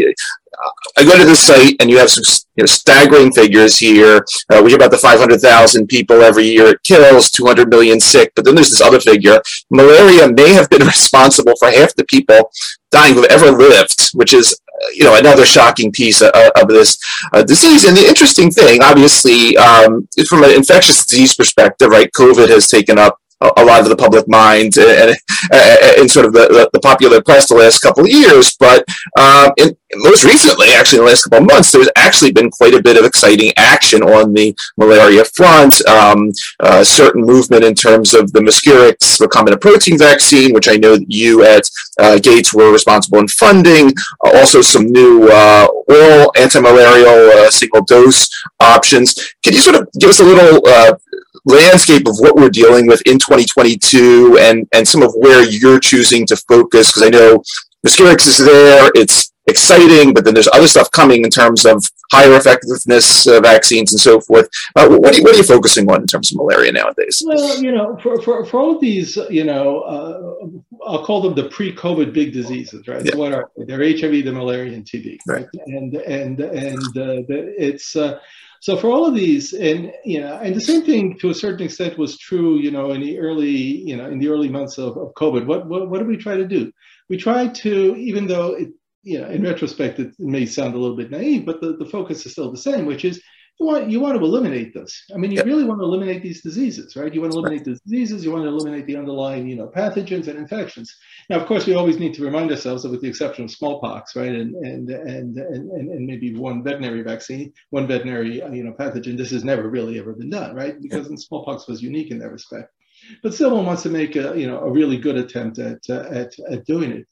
I 0.97 1.05
go 1.05 1.19
to 1.19 1.25
the 1.25 1.35
site 1.35 1.77
and 1.81 1.91
you 1.91 1.99
have 1.99 2.11
some 2.11 2.23
you 2.57 2.63
know, 2.63 2.67
staggering 2.67 3.33
figures 3.33 3.79
here. 3.79 4.25
Uh, 4.51 4.61
we 4.63 4.71
hear 4.71 4.79
about 4.79 4.91
the 4.91 4.99
500,000 4.99 5.87
people 5.87 6.23
every 6.23 6.45
year 6.45 6.69
it 6.69 6.83
kills, 6.85 7.31
200 7.31 7.69
million 7.69 8.01
sick, 8.01 8.33
but 8.35 8.45
then 8.45 8.55
there's 8.55 8.71
this 8.71 8.81
other 8.81 9.01
figure. 9.01 9.41
Malaria 9.71 10.33
may 10.33 10.53
have 10.53 10.71
been 10.71 10.83
responsible 10.87 11.55
for 11.59 11.71
half 11.71 11.95
the 11.95 12.05
people 12.05 12.51
dying 12.91 13.15
who've 13.15 13.27
ever 13.27 13.51
lived, 13.51 14.11
which 14.15 14.33
is 14.33 14.59
you 14.95 15.05
know 15.05 15.19
another 15.19 15.45
shocking 15.45 15.93
piece 15.93 16.21
of, 16.21 16.31
of 16.61 16.69
this 16.69 16.99
uh, 17.33 17.43
disease. 17.43 17.85
And 17.85 17.97
the 17.97 18.07
interesting 18.07 18.51
thing, 18.51 18.83
obviously, 18.83 19.57
um, 19.57 20.09
from 20.29 20.45
an 20.45 20.51
infectious 20.51 21.05
disease 21.05 21.35
perspective, 21.35 21.91
right? 21.91 22.11
COVID 22.13 22.49
has 22.49 22.69
taken 22.69 22.99
up 22.99 23.19
a 23.41 23.65
lot 23.65 23.81
of 23.81 23.89
the 23.89 23.97
public 23.97 24.29
mind 24.29 24.77
and, 24.79 25.17
in 25.99 26.09
sort 26.09 26.27
of 26.27 26.33
the, 26.33 26.69
the, 26.73 26.81
popular 26.81 27.23
press 27.23 27.49
the 27.49 27.55
last 27.55 27.81
couple 27.81 28.05
of 28.05 28.11
years. 28.11 28.57
But 28.59 28.85
um, 29.19 29.53
in, 29.57 29.77
most 29.95 30.25
recently, 30.25 30.69
actually, 30.75 30.99
in 30.99 31.05
the 31.05 31.11
last 31.11 31.25
couple 31.25 31.39
of 31.39 31.47
months, 31.47 31.73
there's 31.73 31.89
actually 31.97 32.33
been 32.33 32.51
quite 32.51 32.75
a 32.75 32.83
bit 32.83 32.99
of 32.99 33.05
exciting 33.05 33.53
action 33.57 34.03
on 34.03 34.33
the 34.33 34.57
malaria 34.77 35.25
front. 35.25 35.87
Um, 35.87 36.31
uh, 36.61 36.85
certain 36.85 37.23
movement 37.23 37.65
in 37.65 37.75
terms 37.75 38.13
of 38.13 38.33
the 38.33 38.41
Mosquirix 38.41 39.21
recombinant 39.21 39.61
protein 39.61 39.99
vaccine, 39.99 40.53
which 40.53 40.69
I 40.69 40.77
know 40.77 40.99
you 41.07 41.45
at 41.45 41.63
uh, 42.01 42.19
Gates 42.19 42.53
were 42.53 42.73
responsible 42.73 43.19
in 43.19 43.29
funding. 43.29 43.93
Uh, 44.25 44.39
also, 44.39 44.61
some 44.61 44.87
new 44.87 45.29
uh, 45.31 45.67
oral 45.89 46.33
anti-malarial 46.37 47.31
uh, 47.39 47.51
single 47.51 47.83
dose 47.83 48.29
options. 48.61 49.15
Can 49.43 49.55
you 49.55 49.61
sort 49.61 49.77
of 49.77 49.89
give 49.99 50.11
us 50.11 50.21
a 50.21 50.25
little 50.25 50.61
uh, 50.67 50.95
landscape 51.49 52.07
of 52.07 52.17
what 52.19 52.37
we're 52.37 52.51
dealing 52.51 52.87
with 52.87 53.01
in 53.03 53.19
2022 53.19 54.39
and, 54.41 54.69
and 54.73 54.87
some 54.87 55.03
of 55.03 55.13
where 55.15 55.45
you're 55.45 55.81
choosing 55.81 56.27
to 56.27 56.37
focus? 56.37 56.93
Because 56.93 57.03
I 57.03 57.11
know 57.11 57.43
Mosquirix 57.87 58.27
is 58.27 58.39
there, 58.39 58.91
it's 58.95 59.33
exciting, 59.49 60.13
but 60.13 60.25
then 60.25 60.35
there's 60.35 60.49
other 60.49 60.69
stuff 60.69 60.91
coming 60.91 61.25
in 61.25 61.31
terms 61.31 61.65
of 61.65 61.83
higher 62.13 62.35
effectiveness 62.35 63.27
uh, 63.27 63.41
vaccines 63.41 63.93
and 63.93 64.01
so 64.01 64.21
forth. 64.21 64.49
Uh, 64.77 64.89
what, 64.89 65.15
are 65.15 65.17
you, 65.17 65.23
what, 65.23 65.35
are 65.35 65.39
you, 65.39 65.43
focusing 65.43 65.91
on 65.91 66.03
in 66.03 66.07
terms 66.07 66.31
of 66.31 66.37
malaria 66.37 66.71
nowadays? 66.71 67.23
Well, 67.25 67.63
you 67.63 67.73
know, 67.73 67.99
for, 68.03 68.21
for, 68.23 68.45
for 68.45 68.61
all 68.61 68.75
of 68.75 68.81
these, 68.81 69.17
you 69.31 69.45
know, 69.45 69.81
uh, 69.81 70.87
I'll 70.87 71.05
call 71.05 71.23
them 71.23 71.35
the 71.35 71.49
pre-COVID 71.49 72.13
big 72.13 72.33
diseases, 72.33 72.87
right? 72.87 73.05
Yeah. 73.05 73.13
So 73.13 73.19
what 73.19 73.33
are 73.33 73.51
they? 73.57 73.65
They're 73.65 73.99
HIV, 73.99 74.25
the 74.25 74.33
malaria, 74.33 74.75
and 74.75 74.85
TB, 74.85 75.19
right? 75.27 75.41
right? 75.43 75.49
And 75.67 75.95
and 75.95 76.41
and 76.41 76.79
uh, 76.79 77.23
the, 77.29 77.55
it's 77.59 77.97
uh, 77.97 78.21
so 78.61 78.77
for 78.77 78.89
all 78.89 79.07
of 79.07 79.15
these, 79.15 79.53
and 79.53 79.93
you 80.05 80.21
know, 80.21 80.35
and 80.39 80.55
the 80.55 80.61
same 80.61 80.85
thing 80.85 81.19
to 81.19 81.31
a 81.31 81.35
certain 81.35 81.65
extent 81.65 81.99
was 81.99 82.19
true, 82.19 82.59
you 82.59 82.71
know, 82.71 82.91
in 82.91 83.01
the 83.01 83.19
early, 83.19 83.49
you 83.49 83.97
know, 83.97 84.07
in 84.07 84.19
the 84.19 84.29
early 84.29 84.49
months 84.49 84.79
of, 84.79 84.97
of 84.97 85.15
COVID. 85.15 85.47
What, 85.47 85.67
what 85.67 85.89
what 85.89 85.99
did 85.99 86.09
we 86.09 86.17
try 86.17 86.37
to 86.37 86.47
do? 86.47 86.73
We 87.09 87.17
tried 87.17 87.55
to, 87.57 87.95
even 87.97 88.27
though 88.27 88.55
it, 88.55 88.69
you 89.03 89.21
know, 89.21 89.29
in 89.29 89.43
retrospect, 89.43 90.01
it 90.01 90.13
may 90.19 90.47
sound 90.47 90.75
a 90.75 90.79
little 90.79 90.97
bit 90.97 91.11
naive, 91.11 91.47
but 91.47 91.61
the, 91.61 91.77
the 91.77 91.87
focus 91.87 92.27
is 92.27 92.33
still 92.33 92.51
the 92.51 92.59
same, 92.59 92.85
which 92.85 93.05
is 93.05 93.23
you 93.59 93.67
want 93.67 93.91
you 93.91 94.01
want 94.01 94.19
to 94.19 94.25
eliminate 94.25 94.73
this. 94.73 95.05
I 95.13 95.19
mean, 95.19 95.31
you 95.31 95.39
yep. 95.39 95.47
really 95.47 95.65
want 95.65 95.81
to 95.81 95.85
eliminate 95.85 96.23
these 96.23 96.43
diseases, 96.43 96.95
right? 96.97 97.13
You 97.13 97.21
want 97.21 97.33
to 97.33 97.39
eliminate 97.39 97.65
the 97.65 97.79
diseases. 97.87 98.25
You 98.25 98.31
want 98.33 98.45
to 98.45 98.49
eliminate 98.49 98.87
the 98.87 98.97
underlying, 98.97 99.49
you 99.49 99.57
know, 99.57 99.69
pathogens 99.69 100.29
and 100.29 100.39
infections. 100.39 100.95
Now, 101.29 101.37
of 101.37 101.47
course, 101.47 101.67
we 101.67 101.75
always 101.75 101.99
need 101.99 102.15
to 102.15 102.25
remind 102.25 102.51
ourselves 102.51 102.83
that, 102.83 102.91
with 102.91 103.03
the 103.03 103.09
exception 103.09 103.45
of 103.45 103.51
smallpox, 103.51 104.17
right, 104.17 104.33
and 104.33 104.55
and 104.57 104.89
and 104.89 105.37
and, 105.37 105.91
and 105.91 106.07
maybe 106.07 106.35
one 106.35 106.63
veterinary 106.63 107.03
vaccine, 107.03 107.53
one 107.71 107.87
veterinary, 107.87 108.41
uh, 108.41 108.51
you 108.51 108.65
know, 108.65 108.73
pathogen, 108.73 109.17
this 109.17 109.31
has 109.31 109.45
never 109.45 109.69
really 109.69 109.99
ever 109.99 110.15
been 110.15 110.31
done, 110.31 110.55
right? 110.55 110.81
Because 110.81 111.11
yep. 111.11 111.19
smallpox 111.19 111.69
was 111.69 111.83
unique 111.83 112.11
in 112.11 112.19
that 112.21 112.33
respect. 112.33 112.73
But 113.23 113.35
still, 113.35 113.55
one 113.55 113.67
wants 113.67 113.83
to 113.83 113.91
make 113.91 114.17
a, 114.17 114.39
you 114.39 114.47
know, 114.47 114.59
a 114.61 114.71
really 114.71 114.97
good 114.97 115.17
attempt 115.17 115.59
at 115.59 115.81
uh, 115.91 116.07
at 116.11 116.33
at 116.51 116.65
doing 116.65 116.93
it. 116.93 117.07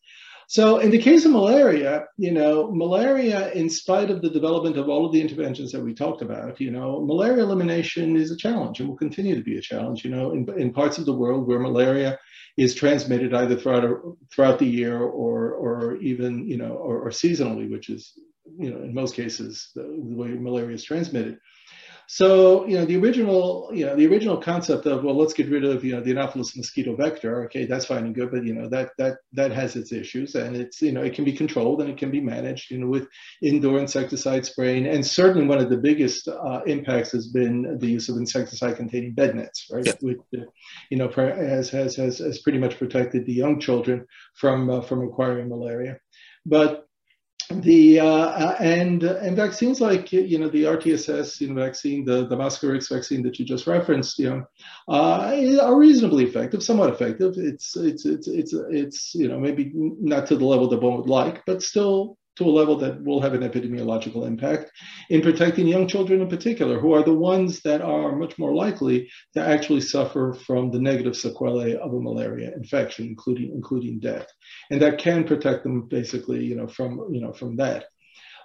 So 0.49 0.79
in 0.79 0.91
the 0.91 0.99
case 0.99 1.25
of 1.25 1.33
malaria, 1.33 2.05
you 2.17 2.31
know, 2.31 2.71
malaria, 2.71 3.51
in 3.53 3.69
spite 3.69 4.11
of 4.11 4.23
the 4.23 4.31
development 4.31 4.77
of 4.77 4.89
all 4.89 5.05
of 5.05 5.13
the 5.13 5.21
interventions 5.21 5.73
that 5.73 5.83
we 5.83 5.93
talked 5.93 6.23
about, 6.23 6.61
you 6.61 6.71
know, 6.71 7.05
malaria 7.05 7.43
elimination 7.43 8.17
is 8.17 8.31
a 8.31 8.37
challenge 8.37 8.79
and 8.79 8.89
will 8.89 8.97
continue 8.97 9.35
to 9.35 9.43
be 9.43 9.59
a 9.59 9.61
challenge, 9.61 10.05
you 10.05 10.11
know, 10.11 10.31
in, 10.33 10.49
in 10.57 10.73
parts 10.73 10.99
of 10.99 11.07
the 11.07 11.17
world 11.17 11.49
where 11.49 11.59
malaria 11.59 12.17
is 12.57 12.77
transmitted 12.77 13.35
either 13.35 13.57
throughout 13.57 14.01
throughout 14.33 14.59
the 14.61 14.67
year 14.67 15.03
or 15.03 15.53
or 15.53 15.97
even, 15.97 16.47
you 16.47 16.57
know, 16.57 16.75
or, 16.75 17.01
or 17.01 17.11
seasonally, 17.11 17.69
which 17.69 17.91
is, 17.91 18.13
you 18.57 18.71
know, 18.71 18.83
in 18.83 18.95
most 18.95 19.17
cases 19.17 19.71
the, 19.75 19.83
the 19.83 20.17
way 20.17 20.29
malaria 20.29 20.77
is 20.77 20.85
transmitted. 20.85 21.39
So, 22.09 22.67
you 22.67 22.79
know, 22.79 22.85
the 22.85 22.97
original, 22.97 23.71
you 23.73 23.85
know, 23.85 23.97
the 23.97 24.07
original 24.07 24.37
concept 24.37 24.87
of, 24.87 25.03
well, 25.03 25.17
let's 25.17 25.33
get 25.33 25.51
rid 25.51 25.65
of, 25.65 25.85
you 25.85 25.93
know, 25.93 26.01
the 26.01 26.13
Anopheles 26.13 26.57
mosquito 26.57 26.95
vector. 26.95 27.45
Okay, 27.45 27.67
that's 27.67 27.87
fine 27.87 28.05
and 28.05 28.15
good, 28.15 28.31
but 28.31 28.45
you 28.45 28.55
know, 28.55 28.69
that 28.69 28.91
that 28.99 29.19
that 29.33 29.51
has 29.51 29.75
its 29.75 29.93
issues, 29.93 30.37
and 30.37 30.57
it's, 30.57 30.81
you 30.81 30.93
know, 30.93 31.03
it 31.03 31.15
can 31.15 31.25
be 31.25 31.33
controlled 31.33 31.81
and 31.81 31.91
it 31.91 31.99
can 31.99 32.11
be 32.11 32.21
managed, 32.21 32.71
you 32.71 32.79
know, 32.79 32.87
with 32.87 33.09
indoor 33.43 33.79
insecticide 33.79 34.47
spraying. 34.47 34.87
And 34.87 35.05
certainly, 35.05 35.47
one 35.49 35.59
of 35.59 35.69
the 35.69 35.77
biggest 35.77 36.29
uh, 36.29 36.63
impacts 36.67 37.11
has 37.13 37.27
been 37.29 37.79
the 37.79 37.89
use 37.89 38.09
of 38.09 38.17
insecticide-containing 38.17 39.15
bed 39.15 39.35
nets, 39.35 39.67
right? 39.73 39.85
Yeah. 39.85 39.95
Which, 40.01 40.19
uh, 40.37 40.45
you 40.91 40.99
know, 40.99 41.09
has, 41.09 41.71
has 41.71 41.97
has 41.97 42.19
has 42.19 42.41
pretty 42.43 42.59
much 42.59 42.79
protected 42.79 43.27
the 43.27 43.33
young 43.33 43.59
children 43.61 44.07
from 44.37 44.71
uh, 44.71 44.81
from 44.81 45.03
acquiring 45.03 45.49
malaria. 45.49 45.99
But 46.45 46.86
the 47.51 48.01
uh, 48.01 48.55
and 48.55 49.03
and 49.03 49.37
vaccines 49.37 49.81
like 49.81 50.13
you 50.13 50.39
know 50.39 50.49
the 50.49 50.65
RTSS 50.65 51.41
you 51.41 51.49
know, 51.49 51.63
vaccine, 51.63 52.05
the 52.05 52.27
the 52.27 52.37
Mosquirix 52.37 52.89
vaccine 52.89 53.23
that 53.23 53.39
you 53.39 53.45
just 53.45 53.67
referenced, 53.67 54.19
you 54.19 54.31
know, 54.31 54.45
uh, 54.89 55.61
are 55.63 55.79
reasonably 55.79 56.25
effective, 56.25 56.63
somewhat 56.63 56.91
effective. 56.91 57.35
It's 57.37 57.77
it's 57.77 58.05
it's 58.05 58.27
it's 58.27 58.53
it's 58.53 59.15
you 59.15 59.29
know 59.29 59.39
maybe 59.39 59.71
not 59.75 60.27
to 60.27 60.37
the 60.37 60.45
level 60.45 60.69
that 60.69 60.83
one 60.83 60.97
would 60.97 61.09
like, 61.09 61.45
but 61.47 61.63
still 61.63 62.19
to 62.37 62.45
a 62.45 62.51
level 62.51 62.77
that 62.77 63.03
will 63.03 63.21
have 63.21 63.35
an 63.35 63.41
epidemiological 63.41 64.27
impact. 64.27 64.71
In 65.11 65.23
protecting 65.23 65.67
young 65.67 65.89
children 65.89 66.21
in 66.21 66.29
particular, 66.29 66.79
who 66.79 66.93
are 66.93 67.03
the 67.03 67.15
ones 67.15 67.61
that 67.63 67.81
are 67.81 68.15
much 68.15 68.39
more 68.39 68.55
likely 68.55 69.11
to 69.35 69.41
actually 69.41 69.81
suffer 69.81 70.35
from 70.47 70.71
the 70.71 70.79
negative 70.79 71.17
sequelae 71.17 71.77
of 71.77 71.93
a 71.93 72.01
malaria 72.01 72.53
infection, 72.55 73.07
including 73.07 73.53
including 73.53 74.01
death, 74.01 74.27
and 74.71 74.81
that 74.83 74.99
can 74.99 75.25
protect 75.25 75.63
them 75.63 75.89
basically, 75.89 76.45
you 76.45 76.55
know, 76.55 76.69
from 76.69 77.09
you 77.11 77.21
know 77.21 77.33
from 77.33 77.57
that. 77.57 77.87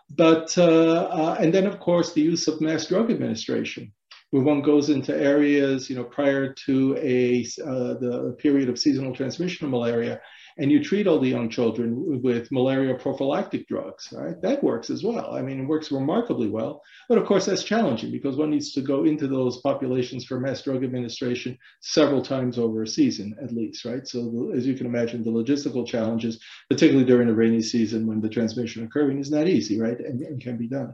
But 0.09 0.57
uh, 0.57 1.09
uh, 1.11 1.37
and 1.39 1.53
then 1.53 1.65
of 1.65 1.79
course 1.79 2.13
the 2.13 2.21
use 2.21 2.47
of 2.47 2.61
mass 2.61 2.87
drug 2.87 3.11
administration. 3.11 3.91
When 4.31 4.45
one 4.45 4.61
goes 4.61 4.89
into 4.89 5.13
areas, 5.13 5.89
you 5.89 5.97
know, 5.97 6.05
prior 6.05 6.53
to 6.65 6.97
a 6.97 7.45
uh, 7.61 7.93
the 7.95 8.35
period 8.39 8.69
of 8.69 8.79
seasonal 8.79 9.13
transmission 9.13 9.65
of 9.65 9.71
malaria, 9.71 10.21
and 10.61 10.71
you 10.71 10.83
treat 10.83 11.07
all 11.07 11.19
the 11.19 11.27
young 11.27 11.49
children 11.49 12.21
with 12.21 12.51
malaria 12.51 12.93
prophylactic 12.93 13.67
drugs, 13.67 14.09
right? 14.11 14.39
That 14.43 14.63
works 14.63 14.91
as 14.91 15.03
well. 15.03 15.33
I 15.33 15.41
mean, 15.41 15.59
it 15.59 15.67
works 15.67 15.91
remarkably 15.91 16.49
well. 16.49 16.83
But 17.09 17.17
of 17.17 17.25
course, 17.25 17.47
that's 17.47 17.63
challenging 17.63 18.11
because 18.11 18.37
one 18.37 18.51
needs 18.51 18.71
to 18.73 18.81
go 18.81 19.03
into 19.03 19.27
those 19.27 19.59
populations 19.61 20.23
for 20.23 20.39
mass 20.39 20.61
drug 20.61 20.83
administration 20.83 21.57
several 21.81 22.21
times 22.21 22.59
over 22.59 22.83
a 22.83 22.87
season 22.87 23.35
at 23.41 23.51
least, 23.51 23.85
right? 23.85 24.07
So, 24.07 24.51
as 24.55 24.67
you 24.67 24.75
can 24.75 24.85
imagine, 24.85 25.23
the 25.23 25.31
logistical 25.31 25.87
challenges, 25.87 26.39
particularly 26.69 27.07
during 27.07 27.27
the 27.27 27.33
rainy 27.33 27.63
season 27.63 28.05
when 28.05 28.21
the 28.21 28.29
transmission 28.29 28.85
occurring, 28.85 29.19
is 29.19 29.31
not 29.31 29.47
easy, 29.47 29.81
right? 29.81 29.99
And, 29.99 30.21
and 30.21 30.39
can 30.39 30.57
be 30.57 30.67
done 30.67 30.93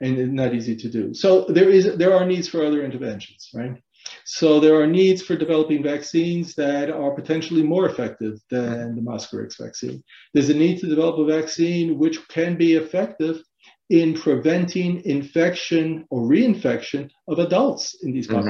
and 0.00 0.32
not 0.32 0.54
easy 0.54 0.74
to 0.76 0.88
do. 0.88 1.12
So 1.12 1.44
there 1.44 1.68
is 1.68 1.96
there 1.96 2.14
are 2.14 2.24
needs 2.24 2.48
for 2.48 2.64
other 2.64 2.82
interventions, 2.82 3.50
right? 3.54 3.82
So 4.24 4.60
there 4.60 4.80
are 4.80 4.86
needs 4.86 5.22
for 5.22 5.36
developing 5.36 5.82
vaccines 5.82 6.54
that 6.54 6.90
are 6.90 7.14
potentially 7.14 7.62
more 7.62 7.86
effective 7.86 8.38
than 8.50 8.94
the 8.94 9.02
Mosquirix 9.02 9.58
vaccine. 9.58 10.02
There's 10.32 10.50
a 10.50 10.54
need 10.54 10.80
to 10.80 10.88
develop 10.88 11.18
a 11.18 11.40
vaccine 11.40 11.98
which 11.98 12.26
can 12.28 12.56
be 12.56 12.74
effective 12.74 13.42
in 13.90 14.14
preventing 14.14 15.02
infection 15.04 16.06
or 16.10 16.22
reinfection 16.22 17.10
of 17.28 17.38
adults 17.38 17.96
in 18.02 18.12
these 18.12 18.28
mm-hmm. 18.28 18.48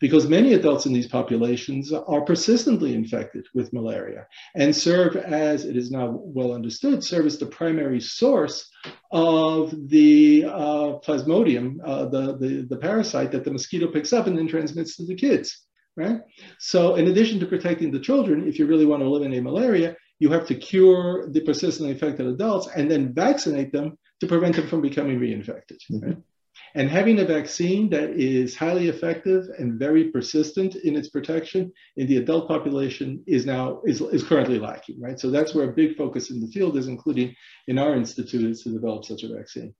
Because 0.00 0.26
many 0.26 0.54
adults 0.54 0.86
in 0.86 0.92
these 0.92 1.06
populations 1.06 1.92
are 1.92 2.22
persistently 2.22 2.94
infected 2.94 3.46
with 3.54 3.72
malaria 3.72 4.26
and 4.56 4.74
serve 4.74 5.14
as, 5.16 5.64
it 5.64 5.76
is 5.76 5.90
now 5.90 6.18
well 6.22 6.52
understood, 6.52 7.04
serve 7.04 7.26
as 7.26 7.38
the 7.38 7.46
primary 7.46 8.00
source 8.00 8.68
of 9.12 9.74
the 9.88 10.44
uh, 10.46 10.98
plasmodium, 11.04 11.76
uh, 11.84 12.06
the, 12.06 12.38
the, 12.38 12.66
the 12.68 12.76
parasite 12.76 13.30
that 13.30 13.44
the 13.44 13.52
mosquito 13.52 13.86
picks 13.86 14.12
up 14.12 14.26
and 14.26 14.36
then 14.36 14.48
transmits 14.48 14.96
to 14.96 15.06
the 15.06 15.14
kids. 15.14 15.66
Right? 15.96 16.20
So, 16.58 16.94
in 16.94 17.08
addition 17.08 17.40
to 17.40 17.46
protecting 17.46 17.90
the 17.90 18.00
children, 18.00 18.48
if 18.48 18.58
you 18.58 18.66
really 18.66 18.86
want 18.86 19.02
to 19.02 19.06
eliminate 19.06 19.42
malaria, 19.42 19.96
you 20.18 20.30
have 20.30 20.46
to 20.46 20.54
cure 20.54 21.28
the 21.30 21.40
persistently 21.40 21.92
infected 21.92 22.26
adults 22.26 22.68
and 22.74 22.90
then 22.90 23.12
vaccinate 23.12 23.72
them 23.72 23.98
to 24.20 24.26
prevent 24.26 24.56
them 24.56 24.68
from 24.68 24.80
becoming 24.80 25.18
reinfected. 25.18 25.78
Right? 25.90 26.16
And 26.74 26.88
having 26.88 27.18
a 27.18 27.24
vaccine 27.24 27.90
that 27.90 28.10
is 28.10 28.56
highly 28.56 28.88
effective 28.88 29.46
and 29.58 29.78
very 29.78 30.04
persistent 30.10 30.76
in 30.76 30.96
its 30.96 31.08
protection 31.08 31.72
in 31.96 32.06
the 32.06 32.18
adult 32.18 32.46
population 32.46 33.22
is 33.26 33.44
now 33.44 33.80
is, 33.84 34.00
is 34.00 34.22
currently 34.22 34.58
lacking, 34.58 35.00
right? 35.00 35.18
So 35.18 35.30
that's 35.30 35.54
where 35.54 35.68
a 35.68 35.72
big 35.72 35.96
focus 35.96 36.30
in 36.30 36.40
the 36.40 36.48
field 36.48 36.76
is, 36.76 36.86
including 36.86 37.34
in 37.66 37.78
our 37.78 37.94
institute, 37.96 38.50
is 38.50 38.62
to 38.62 38.70
develop 38.70 39.04
such 39.04 39.24
a 39.24 39.34
vaccine. 39.34 39.74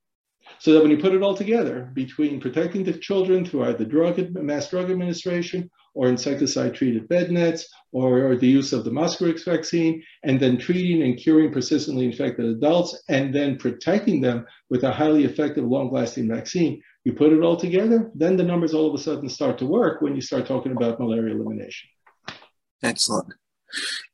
So 0.59 0.73
that 0.73 0.81
when 0.81 0.91
you 0.91 0.97
put 0.97 1.13
it 1.13 1.21
all 1.21 1.35
together, 1.35 1.91
between 1.93 2.41
protecting 2.41 2.83
the 2.83 2.93
children 2.93 3.45
through 3.45 3.65
either 3.65 3.85
drug, 3.85 4.19
mass 4.35 4.69
drug 4.69 4.91
administration 4.91 5.69
or 5.93 6.07
insecticide 6.07 6.73
treated 6.73 7.07
bed 7.07 7.31
nets 7.31 7.67
or, 7.91 8.31
or, 8.31 8.37
the 8.37 8.47
use 8.47 8.71
of 8.71 8.85
the 8.85 8.89
Mosquirix 8.89 9.43
vaccine, 9.43 10.01
and 10.23 10.39
then 10.39 10.57
treating 10.57 11.03
and 11.03 11.17
curing 11.17 11.51
persistently 11.51 12.05
infected 12.05 12.45
adults, 12.45 13.03
and 13.09 13.35
then 13.35 13.57
protecting 13.57 14.21
them 14.21 14.45
with 14.69 14.83
a 14.83 14.91
highly 14.91 15.25
effective, 15.25 15.65
long 15.65 15.91
lasting 15.91 16.29
vaccine, 16.29 16.81
you 17.03 17.13
put 17.13 17.33
it 17.33 17.41
all 17.41 17.57
together, 17.57 18.11
then 18.15 18.37
the 18.37 18.43
numbers 18.43 18.73
all 18.73 18.87
of 18.87 18.93
a 18.93 19.03
sudden 19.03 19.27
start 19.27 19.57
to 19.57 19.65
work 19.65 20.01
when 20.01 20.15
you 20.15 20.21
start 20.21 20.45
talking 20.45 20.71
about 20.71 20.99
malaria 20.99 21.35
elimination. 21.35 21.89
Excellent. 22.83 23.33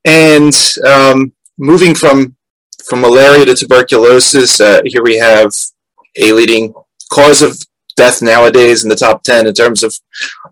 And 0.05 0.53
um, 0.85 1.33
moving 1.57 1.93
from 1.95 2.35
from 2.85 3.01
malaria 3.01 3.45
to 3.45 3.55
tuberculosis, 3.55 4.61
uh, 4.61 4.81
here 4.85 5.03
we 5.03 5.17
have 5.17 5.51
a 6.17 6.31
leading 6.31 6.73
cause 7.11 7.41
of 7.41 7.57
death 7.97 8.21
nowadays 8.21 8.83
in 8.83 8.89
the 8.89 8.95
top 8.95 9.23
10 9.23 9.47
in 9.47 9.53
terms 9.53 9.83
of 9.83 9.93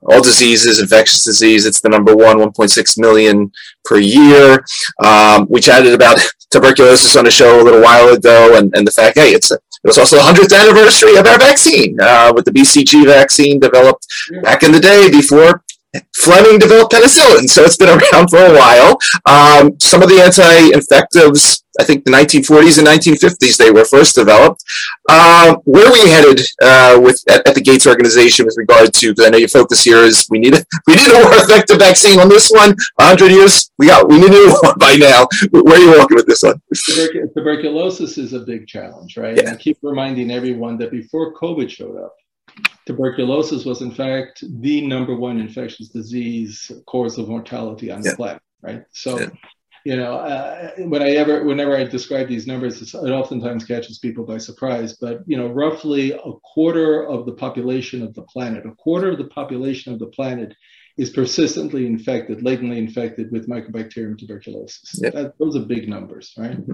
all 0.01 0.21
diseases, 0.21 0.79
infectious 0.79 1.23
disease. 1.23 1.65
It's 1.65 1.79
the 1.79 1.89
number 1.89 2.15
one, 2.15 2.37
1.6 2.37 2.99
million 2.99 3.51
per 3.85 3.97
year. 3.97 4.65
Um, 5.03 5.47
we 5.49 5.61
chatted 5.61 5.93
about 5.93 6.19
tuberculosis 6.51 7.15
on 7.15 7.27
a 7.27 7.31
show 7.31 7.61
a 7.61 7.63
little 7.63 7.81
while 7.81 8.09
ago 8.09 8.57
and, 8.57 8.75
and 8.75 8.85
the 8.85 8.91
fact, 8.91 9.17
hey, 9.17 9.29
it's 9.29 9.51
a, 9.51 9.55
it 9.55 9.87
was 9.87 9.99
also 9.99 10.15
the 10.15 10.23
100th 10.23 10.59
anniversary 10.59 11.15
of 11.15 11.27
our 11.27 11.37
vaccine 11.37 11.99
uh, 12.01 12.33
with 12.35 12.45
the 12.45 12.51
BCG 12.51 13.05
vaccine 13.05 13.59
developed 13.59 14.07
back 14.41 14.63
in 14.63 14.71
the 14.71 14.79
day 14.79 15.11
before 15.11 15.63
Fleming 16.15 16.59
developed 16.59 16.93
penicillin, 16.93 17.47
so 17.47 17.63
it's 17.63 17.77
been 17.77 17.89
around 18.13 18.29
for 18.29 18.39
a 18.39 18.53
while. 18.53 18.97
Um, 19.25 19.79
some 19.79 20.01
of 20.01 20.09
the 20.09 20.21
anti-infectives, 20.21 21.63
I 21.79 21.83
think 21.83 22.05
the 22.05 22.11
1940s 22.11 22.79
and 22.79 22.87
1950s, 22.87 23.57
they 23.57 23.71
were 23.71 23.85
first 23.85 24.15
developed. 24.15 24.63
Uh, 25.09 25.55
where 25.65 25.87
are 25.87 25.91
we 25.91 26.09
headed 26.09 26.41
uh, 26.61 26.99
with 27.01 27.21
at, 27.29 27.47
at, 27.47 27.55
the 27.55 27.61
Gates 27.61 27.85
organization 27.85 28.45
with 28.45 28.55
regard 28.57 28.93
to? 28.93 29.09
Because 29.09 29.25
I 29.25 29.29
know 29.29 29.37
your 29.37 29.49
focus 29.49 29.83
here 29.83 30.03
is 30.03 30.25
we 30.29 30.39
need 30.39 30.53
a 30.53 30.63
we 30.87 30.95
need 30.95 31.09
a 31.09 31.13
more 31.13 31.33
effective 31.33 31.79
vaccine 31.79 32.19
on 32.19 32.29
this 32.29 32.49
one. 32.49 32.75
100 32.95 33.31
years, 33.31 33.71
we 33.77 33.87
got 33.87 34.07
we 34.07 34.17
need 34.17 34.29
a 34.29 34.31
new 34.31 34.57
one 34.61 34.77
by 34.79 34.95
now. 34.95 35.27
Where 35.51 35.75
are 35.75 35.79
you 35.79 35.97
walking 35.97 36.15
with 36.15 36.27
this 36.27 36.43
one? 36.43 36.61
Tuberculosis 37.35 38.17
is 38.17 38.33
a 38.33 38.39
big 38.39 38.67
challenge, 38.67 39.17
right? 39.17 39.35
Yeah. 39.35 39.43
And 39.43 39.49
I 39.49 39.55
keep 39.55 39.77
reminding 39.81 40.31
everyone 40.31 40.77
that 40.77 40.91
before 40.91 41.33
COVID 41.35 41.69
showed 41.69 41.97
up, 41.97 42.15
tuberculosis 42.85 43.65
was 43.65 43.81
in 43.81 43.91
fact 43.91 44.43
the 44.61 44.85
number 44.85 45.15
one 45.15 45.39
infectious 45.39 45.89
disease 45.89 46.71
cause 46.85 47.17
of 47.17 47.27
mortality 47.27 47.91
on 47.91 48.03
yeah. 48.03 48.11
the 48.11 48.15
planet, 48.15 48.41
right? 48.61 48.83
So, 48.91 49.19
yeah. 49.19 49.29
you 49.85 49.95
know, 49.97 50.15
uh, 50.17 50.71
when 50.77 51.01
I 51.01 51.11
ever, 51.11 51.43
whenever 51.43 51.75
I 51.75 51.83
describe 51.83 52.27
these 52.27 52.47
numbers, 52.47 52.81
it 52.81 52.95
oftentimes 52.95 53.65
catches 53.65 53.99
people 53.99 54.25
by 54.25 54.37
surprise. 54.37 54.93
But 54.93 55.21
you 55.25 55.37
know, 55.37 55.47
roughly 55.47 56.11
a 56.11 56.31
quarter 56.53 57.07
of 57.07 57.25
the 57.25 57.33
population 57.33 58.01
of 58.03 58.13
the 58.13 58.23
planet, 58.23 58.65
a 58.65 58.75
quarter 58.75 59.09
of 59.11 59.17
the 59.17 59.27
population 59.27 59.93
of 59.93 59.99
the 59.99 60.07
planet 60.07 60.53
is 60.97 61.09
persistently 61.09 61.85
infected, 61.85 62.41
latently 62.41 62.77
infected 62.77 63.31
with 63.31 63.49
Mycobacterium 63.49 64.17
tuberculosis. 64.17 64.99
Yep. 65.01 65.13
That, 65.13 65.33
those 65.39 65.55
are 65.57 65.65
big 65.65 65.89
numbers, 65.89 66.33
right? 66.37 66.57
Mm-hmm. 66.57 66.71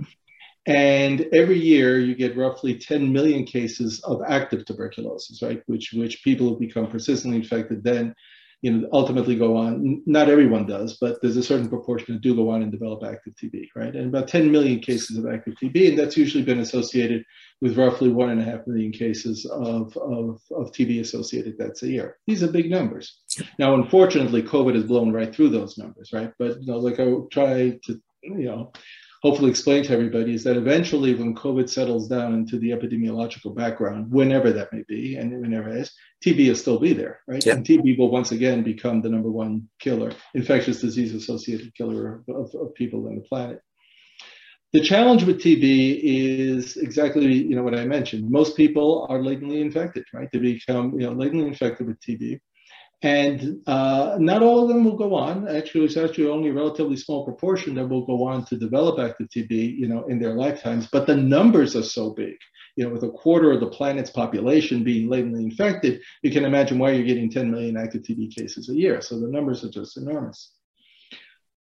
And 0.68 1.28
every 1.34 1.60
year 1.60 2.00
you 2.00 2.16
get 2.16 2.38
roughly 2.38 2.78
10 2.78 3.12
million 3.12 3.46
cases 3.46 4.00
of 4.02 4.22
active 4.28 4.66
tuberculosis, 4.66 5.42
right? 5.42 5.64
Which, 5.66 5.94
which 5.94 6.24
people 6.24 6.50
who 6.50 6.60
become 6.60 6.88
persistently 6.88 7.40
infected 7.40 7.84
then, 7.84 8.14
you 8.62 8.72
know, 8.72 8.88
ultimately 8.94 9.36
go 9.36 9.58
on. 9.58 10.04
Not 10.06 10.30
everyone 10.30 10.68
does, 10.68 10.98
but 11.02 11.20
there's 11.22 11.38
a 11.38 11.44
certain 11.44 11.68
proportion 11.68 12.14
that 12.14 12.22
do 12.22 12.36
go 12.36 12.50
on 12.52 12.62
and 12.62 12.72
develop 12.72 13.04
active 13.04 13.34
TB, 13.34 13.70
right? 13.76 13.96
And 13.96 14.08
about 14.08 14.28
10 14.28 14.52
million 14.52 14.80
cases 14.80 15.18
of 15.18 15.26
active 15.26 15.56
TB, 15.62 15.90
and 15.90 15.98
that's 15.98 16.16
usually 16.16 16.44
been 16.44 16.60
associated 16.60 17.26
with 17.62 17.78
roughly 17.78 18.10
one 18.10 18.30
and 18.30 18.40
a 18.40 18.44
half 18.44 18.68
million 18.68 18.92
cases 18.92 19.46
of, 19.46 19.98
of, 19.98 20.42
of 20.52 20.72
TB 20.72 21.00
associated 21.00 21.58
deaths 21.58 21.82
a 21.82 21.88
year. 21.88 22.18
These 22.28 22.44
are 22.44 22.52
big 22.52 22.70
numbers. 22.70 23.20
Now, 23.58 23.74
unfortunately, 23.74 24.44
COVID 24.44 24.76
has 24.76 24.84
blown 24.84 25.12
right 25.12 25.34
through 25.34 25.50
those 25.50 25.80
numbers, 25.80 26.12
right? 26.14 26.32
But 26.38 26.62
you 26.62 26.68
know, 26.68 26.78
like 26.78 27.00
I 27.00 27.12
try 27.32 27.80
to, 27.86 28.02
you 28.22 28.46
know, 28.46 28.72
hopefully 29.22 29.50
explain 29.50 29.84
to 29.84 29.94
everybody 29.94 30.34
is 30.34 30.44
that 30.44 30.58
eventually 30.58 31.14
when 31.14 31.36
COVID 31.36 31.70
settles 31.70 32.08
down 32.08 32.34
into 32.34 32.58
the 32.58 32.72
epidemiological 32.72 33.56
background, 33.56 34.12
whenever 34.12 34.52
that 34.52 34.74
may 34.74 34.84
be, 34.88 35.16
and 35.16 35.40
whenever 35.40 35.70
it 35.70 35.78
is, 35.78 35.92
TB 36.26 36.48
will 36.48 36.56
still 36.56 36.80
be 36.80 36.94
there, 36.94 37.20
right? 37.28 37.46
Yeah. 37.46 37.54
And 37.54 37.66
TB 37.66 37.98
will 37.98 38.10
once 38.10 38.32
again 38.32 38.64
become 38.64 39.02
the 39.02 39.10
number 39.10 39.30
one 39.30 39.70
killer, 39.80 40.12
infectious 40.34 40.82
disease 40.82 41.14
associated 41.14 41.74
killer 41.76 42.24
of, 42.30 42.54
of 42.56 42.74
people 42.74 43.08
on 43.08 43.16
the 43.16 43.22
planet. 43.22 43.62
The 44.74 44.82
challenge 44.82 45.26
with 45.26 45.42
TB 45.42 46.00
is 46.02 46.78
exactly 46.78 47.26
you 47.26 47.56
know 47.58 47.64
what 47.64 47.78
I 47.78 47.86
mentioned. 47.86 48.32
Most 48.32 48.56
people 48.56 49.06
are 49.10 49.22
latently 49.22 49.60
infected, 49.60 50.06
right? 50.14 50.30
They 50.32 50.40
become 50.40 50.98
you 50.98 51.08
know 51.08 51.12
latently 51.12 51.48
infected 51.48 51.88
with 51.88 52.00
TB. 52.00 52.40
And 53.04 53.62
uh, 53.66 54.18
not 54.20 54.44
all 54.44 54.62
of 54.62 54.68
them 54.68 54.84
will 54.84 54.96
go 54.96 55.16
on. 55.16 55.48
Actually, 55.48 55.86
it's 55.86 55.98
actually 55.98 56.28
only 56.28 56.50
a 56.50 56.54
relatively 56.54 56.96
small 56.96 57.26
proportion 57.26 57.74
that 57.76 57.88
will 57.88 58.06
go 58.06 58.28
on 58.28 58.46
to 58.46 58.58
develop 58.58 59.00
active 59.00 59.28
TB, 59.30 59.76
you 59.76 59.88
know, 59.88 60.04
in 60.06 60.20
their 60.20 60.36
lifetimes. 60.36 60.88
But 60.88 61.08
the 61.08 61.16
numbers 61.16 61.76
are 61.76 61.84
so 61.84 62.12
big. 62.12 62.36
You 62.76 62.86
know, 62.86 62.92
with 62.92 63.04
a 63.04 63.10
quarter 63.10 63.52
of 63.52 63.60
the 63.60 63.68
planet's 63.68 64.12
population 64.12 64.84
being 64.84 65.10
latently 65.10 65.44
infected, 65.44 66.02
you 66.22 66.32
can 66.32 66.46
imagine 66.46 66.78
why 66.78 66.92
you're 66.92 67.06
getting 67.06 67.30
10 67.30 67.50
million 67.50 67.76
active 67.76 68.04
TB 68.04 68.36
cases 68.36 68.70
a 68.70 68.76
year. 68.76 69.02
So 69.02 69.20
the 69.20 69.28
numbers 69.28 69.64
are 69.64 69.72
just 69.72 69.98
enormous. 69.98 70.52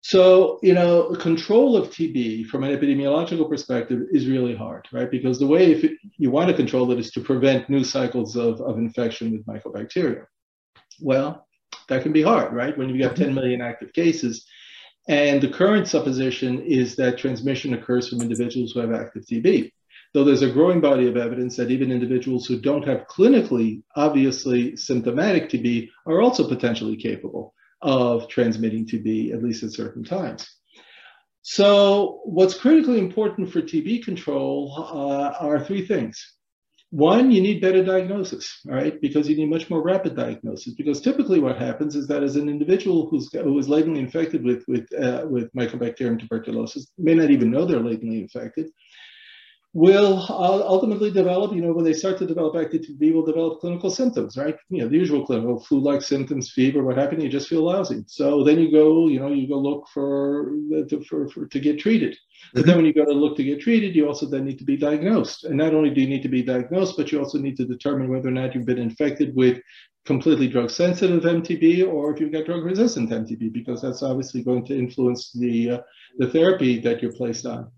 So, 0.01 0.59
you 0.61 0.73
know, 0.73 1.15
control 1.15 1.75
of 1.75 1.89
TB 1.89 2.47
from 2.47 2.63
an 2.63 2.77
epidemiological 2.77 3.49
perspective 3.49 4.03
is 4.11 4.27
really 4.27 4.55
hard, 4.55 4.87
right? 4.93 5.09
Because 5.09 5.39
the 5.39 5.47
way 5.47 5.71
if 5.71 5.89
you 6.17 6.31
want 6.31 6.49
to 6.49 6.55
control 6.55 6.91
it 6.91 6.99
is 6.99 7.11
to 7.11 7.21
prevent 7.21 7.69
new 7.69 7.83
cycles 7.83 8.35
of, 8.35 8.61
of 8.61 8.77
infection 8.77 9.31
with 9.31 9.45
mycobacteria. 9.45 10.25
Well, 11.01 11.47
that 11.87 12.03
can 12.03 12.13
be 12.13 12.21
hard, 12.21 12.53
right? 12.53 12.77
When 12.77 12.89
you've 12.89 13.01
got 13.01 13.15
10 13.15 13.33
million 13.33 13.61
active 13.61 13.93
cases. 13.93 14.45
And 15.07 15.41
the 15.41 15.49
current 15.49 15.87
supposition 15.87 16.61
is 16.61 16.95
that 16.97 17.17
transmission 17.17 17.73
occurs 17.73 18.09
from 18.09 18.21
individuals 18.21 18.73
who 18.73 18.79
have 18.79 18.93
active 18.93 19.25
TB. 19.25 19.71
Though 20.13 20.23
there's 20.23 20.41
a 20.41 20.51
growing 20.51 20.81
body 20.81 21.07
of 21.07 21.17
evidence 21.17 21.55
that 21.57 21.71
even 21.71 21.91
individuals 21.91 22.45
who 22.45 22.59
don't 22.59 22.87
have 22.87 23.07
clinically 23.07 23.83
obviously 23.95 24.75
symptomatic 24.75 25.49
TB 25.49 25.89
are 26.07 26.21
also 26.21 26.47
potentially 26.47 26.95
capable 26.95 27.53
of 27.81 28.27
transmitting 28.27 28.85
TB, 28.85 29.33
at 29.33 29.43
least 29.43 29.63
at 29.63 29.71
certain 29.71 30.03
times. 30.03 30.47
So, 31.41 32.21
what's 32.25 32.57
critically 32.57 32.99
important 32.99 33.51
for 33.51 33.61
TB 33.61 34.03
control 34.03 34.73
uh, 34.77 35.33
are 35.39 35.63
three 35.63 35.85
things. 35.85 36.35
One, 36.91 37.29
you 37.29 37.39
need 37.39 37.61
better 37.61 37.83
diagnosis, 37.83 38.61
right, 38.65 38.99
because 38.99 39.29
you 39.29 39.37
need 39.37 39.49
much 39.49 39.69
more 39.69 39.83
rapid 39.83 40.15
diagnosis. 40.15 40.73
Because 40.73 41.01
typically, 41.01 41.39
what 41.39 41.57
happens 41.57 41.95
is 41.95 42.07
that 42.07 42.23
as 42.23 42.35
an 42.35 42.49
individual 42.49 43.07
who's 43.09 43.31
who 43.31 43.59
is 43.59 43.69
latently 43.69 43.99
infected 43.99 44.43
with 44.43 44.63
with 44.67 44.87
uh, 44.93 45.25
with 45.29 45.53
Mycobacterium 45.53 46.19
tuberculosis 46.19 46.91
may 46.97 47.13
not 47.13 47.29
even 47.29 47.51
know 47.51 47.63
they're 47.63 47.79
latently 47.79 48.21
infected, 48.21 48.71
will 49.73 50.25
ultimately 50.29 51.11
develop, 51.11 51.53
you 51.53 51.61
know, 51.61 51.71
when 51.71 51.85
they 51.85 51.93
start 51.93 52.17
to 52.17 52.25
develop 52.25 52.55
active 52.55 52.81
TB, 52.81 53.13
will 53.13 53.25
develop 53.25 53.59
clinical 53.59 53.91
symptoms, 53.91 54.35
right? 54.35 54.55
You 54.69 54.81
know, 54.81 54.87
the 54.89 54.97
usual 54.97 55.25
clinical 55.25 55.59
flu-like 55.59 56.01
symptoms, 56.01 56.51
fever, 56.51 56.83
what 56.83 56.97
happened, 56.97 57.21
you 57.21 57.29
just 57.29 57.47
feel 57.47 57.63
lousy. 57.63 58.03
So 58.07 58.43
then 58.43 58.59
you 58.59 58.71
go, 58.71 59.07
you 59.07 59.19
know, 59.19 59.31
you 59.31 59.47
go 59.47 59.59
look 59.59 59.87
for, 59.93 60.55
to, 60.89 61.03
for, 61.07 61.29
for 61.29 61.45
to 61.45 61.59
get 61.59 61.79
treated. 61.79 62.17
But 62.53 62.65
then 62.65 62.77
when 62.77 62.85
you 62.85 62.93
go 62.93 63.05
to 63.05 63.11
look 63.11 63.37
to 63.37 63.43
get 63.43 63.61
treated, 63.61 63.95
you 63.95 64.07
also 64.07 64.25
then 64.25 64.45
need 64.45 64.57
to 64.57 64.65
be 64.65 64.75
diagnosed. 64.75 65.43
And 65.43 65.57
not 65.57 65.75
only 65.75 65.91
do 65.91 66.01
you 66.01 66.07
need 66.07 66.23
to 66.23 66.29
be 66.29 66.41
diagnosed, 66.41 66.97
but 66.97 67.11
you 67.11 67.19
also 67.19 67.37
need 67.37 67.57
to 67.57 67.65
determine 67.65 68.09
whether 68.09 68.29
or 68.29 68.31
not 68.31 68.55
you've 68.55 68.65
been 68.65 68.79
infected 68.79 69.35
with 69.35 69.61
completely 70.05 70.47
drug 70.47 70.71
sensitive 70.71 71.21
MTB 71.23 71.87
or 71.87 72.11
if 72.11 72.19
you've 72.19 72.31
got 72.31 72.45
drug 72.45 72.63
resistant 72.63 73.11
MTB, 73.11 73.53
because 73.53 73.83
that's 73.83 74.01
obviously 74.01 74.41
going 74.41 74.65
to 74.65 74.75
influence 74.75 75.31
the, 75.33 75.71
uh, 75.71 75.79
the 76.17 76.27
therapy 76.29 76.79
that 76.79 77.03
you're 77.03 77.13
placed 77.13 77.45
on. 77.45 77.69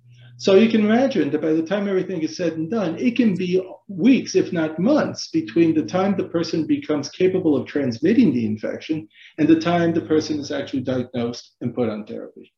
So 0.41 0.55
you 0.55 0.71
can 0.71 0.81
imagine 0.81 1.29
that 1.29 1.41
by 1.43 1.53
the 1.53 1.61
time 1.61 1.87
everything 1.87 2.23
is 2.23 2.35
said 2.35 2.53
and 2.53 2.67
done, 2.67 2.97
it 2.97 3.15
can 3.15 3.35
be 3.35 3.63
weeks, 3.87 4.33
if 4.33 4.51
not 4.51 4.79
months, 4.79 5.27
between 5.27 5.75
the 5.75 5.85
time 5.85 6.17
the 6.17 6.29
person 6.29 6.65
becomes 6.65 7.11
capable 7.11 7.55
of 7.55 7.67
transmitting 7.67 8.33
the 8.33 8.47
infection 8.47 9.07
and 9.37 9.47
the 9.47 9.59
time 9.59 9.93
the 9.93 10.01
person 10.01 10.39
is 10.39 10.51
actually 10.51 10.81
diagnosed 10.81 11.57
and 11.61 11.75
put 11.75 11.89
on 11.89 12.07
therapy. 12.07 12.51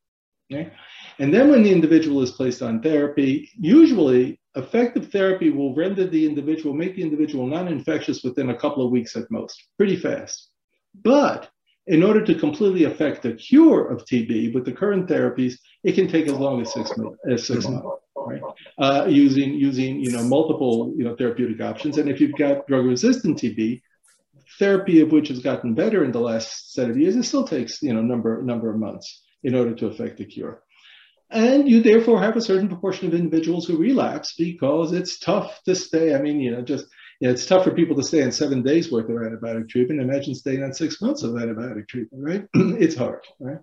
Okay? 0.50 0.72
And 1.20 1.34
then 1.34 1.50
when 1.50 1.62
the 1.62 1.74
individual 1.74 2.22
is 2.22 2.32
placed 2.32 2.62
on 2.62 2.82
therapy, 2.82 3.50
usually 3.60 4.40
effective 4.56 5.12
therapy 5.12 5.50
will 5.50 5.76
render 5.76 6.08
the 6.08 6.26
individual, 6.26 6.74
make 6.74 6.96
the 6.96 7.04
individual 7.04 7.48
non-infectious 7.48 8.24
within 8.24 8.52
a 8.52 8.58
couple 8.58 8.86
of 8.86 8.92
weeks 8.92 9.18
at 9.18 9.30
most, 9.30 9.62
pretty 9.76 9.98
fast. 9.98 10.52
But 11.04 11.50
in 11.88 12.02
order 12.02 12.24
to 12.24 12.36
completely 12.36 12.86
affect 12.86 13.24
the 13.24 13.34
cure 13.34 13.90
of 13.90 14.06
TB 14.06 14.54
with 14.54 14.64
the 14.64 14.72
current 14.72 15.10
therapies, 15.10 15.56
it 15.84 15.94
can 15.94 16.08
take 16.08 16.28
as 16.28 16.34
long 16.34 16.62
as 16.62 16.74
six, 16.74 16.96
months. 16.98 17.20
As 17.30 17.48
six 17.48 17.68
months. 17.68 17.88
right? 18.16 18.42
Uh, 18.78 19.06
using 19.10 19.54
using 19.54 20.00
you 20.00 20.12
know 20.12 20.24
multiple 20.24 20.94
you 20.98 21.04
know 21.04 21.16
therapeutic 21.16 21.62
options, 21.62 21.98
and 21.98 22.10
if 22.10 22.22
you've 22.22 22.38
got 22.38 22.68
drug-resistant 22.68 23.38
TB, 23.38 23.82
therapy 24.60 25.02
of 25.02 25.12
which 25.12 25.28
has 25.28 25.40
gotten 25.40 25.74
better 25.74 26.04
in 26.04 26.12
the 26.12 26.20
last 26.20 26.74
set 26.74 26.90
of 26.90 26.98
years, 26.98 27.16
it 27.16 27.24
still 27.24 27.48
takes 27.48 27.82
you 27.82 27.94
know 27.94 28.02
number 28.02 28.42
number 28.42 28.70
of 28.70 28.80
months 28.80 29.22
in 29.44 29.56
order 29.56 29.76
to 29.76 29.88
affect 29.88 30.18
the 30.18 30.26
cure. 30.26 30.64
And 31.30 31.68
you 31.68 31.82
therefore 31.82 32.22
have 32.22 32.38
a 32.38 32.42
certain 32.42 32.68
proportion 32.68 33.08
of 33.08 33.16
individuals 33.16 33.66
who 33.66 33.78
relapse 33.78 34.36
because 34.38 34.94
it's 34.94 35.18
tough 35.20 35.60
to 35.66 35.76
stay. 35.76 36.14
I 36.14 36.22
mean, 36.22 36.40
you 36.40 36.52
know, 36.52 36.62
just 36.62 36.86
you 37.20 37.28
know, 37.28 37.34
it's 37.34 37.46
tough 37.46 37.64
for 37.64 37.72
people 37.72 37.96
to 37.96 38.04
stay 38.04 38.22
on 38.24 38.32
seven 38.32 38.62
days 38.62 38.92
worth 38.92 39.10
of 39.10 39.16
antibiotic 39.16 39.70
treatment. 39.70 40.00
Imagine 40.00 40.36
staying 40.36 40.64
on 40.64 40.74
six 40.74 41.02
months 41.02 41.24
of 41.24 41.32
antibiotic 41.32 41.88
treatment, 41.88 42.24
right? 42.24 42.46
it's 42.80 42.96
hard, 42.96 43.26
right? 43.40 43.60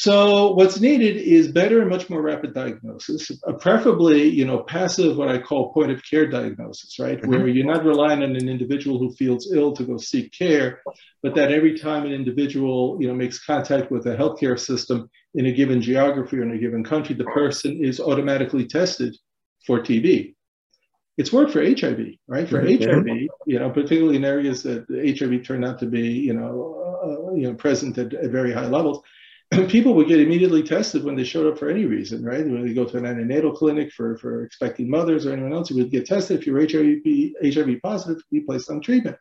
So 0.00 0.52
what's 0.52 0.80
needed 0.80 1.18
is 1.18 1.48
better 1.48 1.82
and 1.82 1.90
much 1.90 2.08
more 2.08 2.22
rapid 2.22 2.54
diagnosis, 2.54 3.30
uh, 3.46 3.52
preferably, 3.52 4.30
you 4.30 4.46
know, 4.46 4.60
passive, 4.62 5.18
what 5.18 5.28
I 5.28 5.36
call 5.36 5.74
point 5.74 5.90
of 5.90 6.02
care 6.02 6.26
diagnosis, 6.26 6.98
right? 6.98 7.20
Mm-hmm. 7.20 7.28
Where 7.28 7.48
you're 7.48 7.66
not 7.66 7.84
relying 7.84 8.22
on 8.22 8.34
an 8.34 8.48
individual 8.48 8.98
who 8.98 9.12
feels 9.12 9.52
ill 9.52 9.74
to 9.74 9.84
go 9.84 9.98
seek 9.98 10.32
care, 10.32 10.80
but 11.22 11.34
that 11.34 11.52
every 11.52 11.78
time 11.78 12.06
an 12.06 12.12
individual, 12.12 12.96
you 12.98 13.08
know, 13.08 13.14
makes 13.14 13.44
contact 13.44 13.90
with 13.90 14.06
a 14.06 14.16
healthcare 14.16 14.58
system 14.58 15.10
in 15.34 15.44
a 15.44 15.52
given 15.52 15.82
geography 15.82 16.38
or 16.38 16.44
in 16.44 16.52
a 16.52 16.58
given 16.58 16.82
country, 16.82 17.14
the 17.14 17.24
person 17.24 17.84
is 17.84 18.00
automatically 18.00 18.66
tested 18.66 19.14
for 19.66 19.80
TB. 19.80 20.34
It's 21.18 21.30
worked 21.30 21.52
for 21.52 21.60
HIV, 21.60 22.14
right? 22.26 22.48
For 22.48 22.62
mm-hmm. 22.62 23.06
HIV, 23.06 23.28
you 23.44 23.58
know, 23.58 23.68
particularly 23.68 24.16
in 24.16 24.24
areas 24.24 24.62
that 24.62 24.86
HIV 24.88 25.44
turned 25.44 25.66
out 25.66 25.78
to 25.80 25.86
be, 25.86 26.08
you 26.08 26.32
know, 26.32 26.78
uh, 27.04 27.34
you 27.34 27.48
know, 27.48 27.54
present 27.54 27.98
at, 27.98 28.14
at 28.14 28.30
very 28.30 28.54
high 28.54 28.66
levels 28.66 29.02
people 29.68 29.94
would 29.94 30.06
get 30.06 30.20
immediately 30.20 30.62
tested 30.62 31.02
when 31.02 31.16
they 31.16 31.24
showed 31.24 31.50
up 31.50 31.58
for 31.58 31.68
any 31.68 31.84
reason, 31.84 32.24
right? 32.24 32.46
When 32.46 32.66
they 32.66 32.72
go 32.72 32.84
to 32.84 32.98
an 32.98 33.06
antenatal 33.06 33.52
clinic 33.52 33.92
for, 33.92 34.16
for 34.18 34.44
expecting 34.44 34.88
mothers 34.88 35.26
or 35.26 35.32
anyone 35.32 35.52
else, 35.52 35.70
you 35.70 35.76
would 35.76 35.90
get 35.90 36.06
tested. 36.06 36.38
If 36.38 36.46
you're 36.46 36.60
HIV, 36.60 37.54
HIV 37.54 37.82
positive, 37.82 38.22
be 38.30 38.40
placed 38.40 38.70
on 38.70 38.80
treatment. 38.80 39.16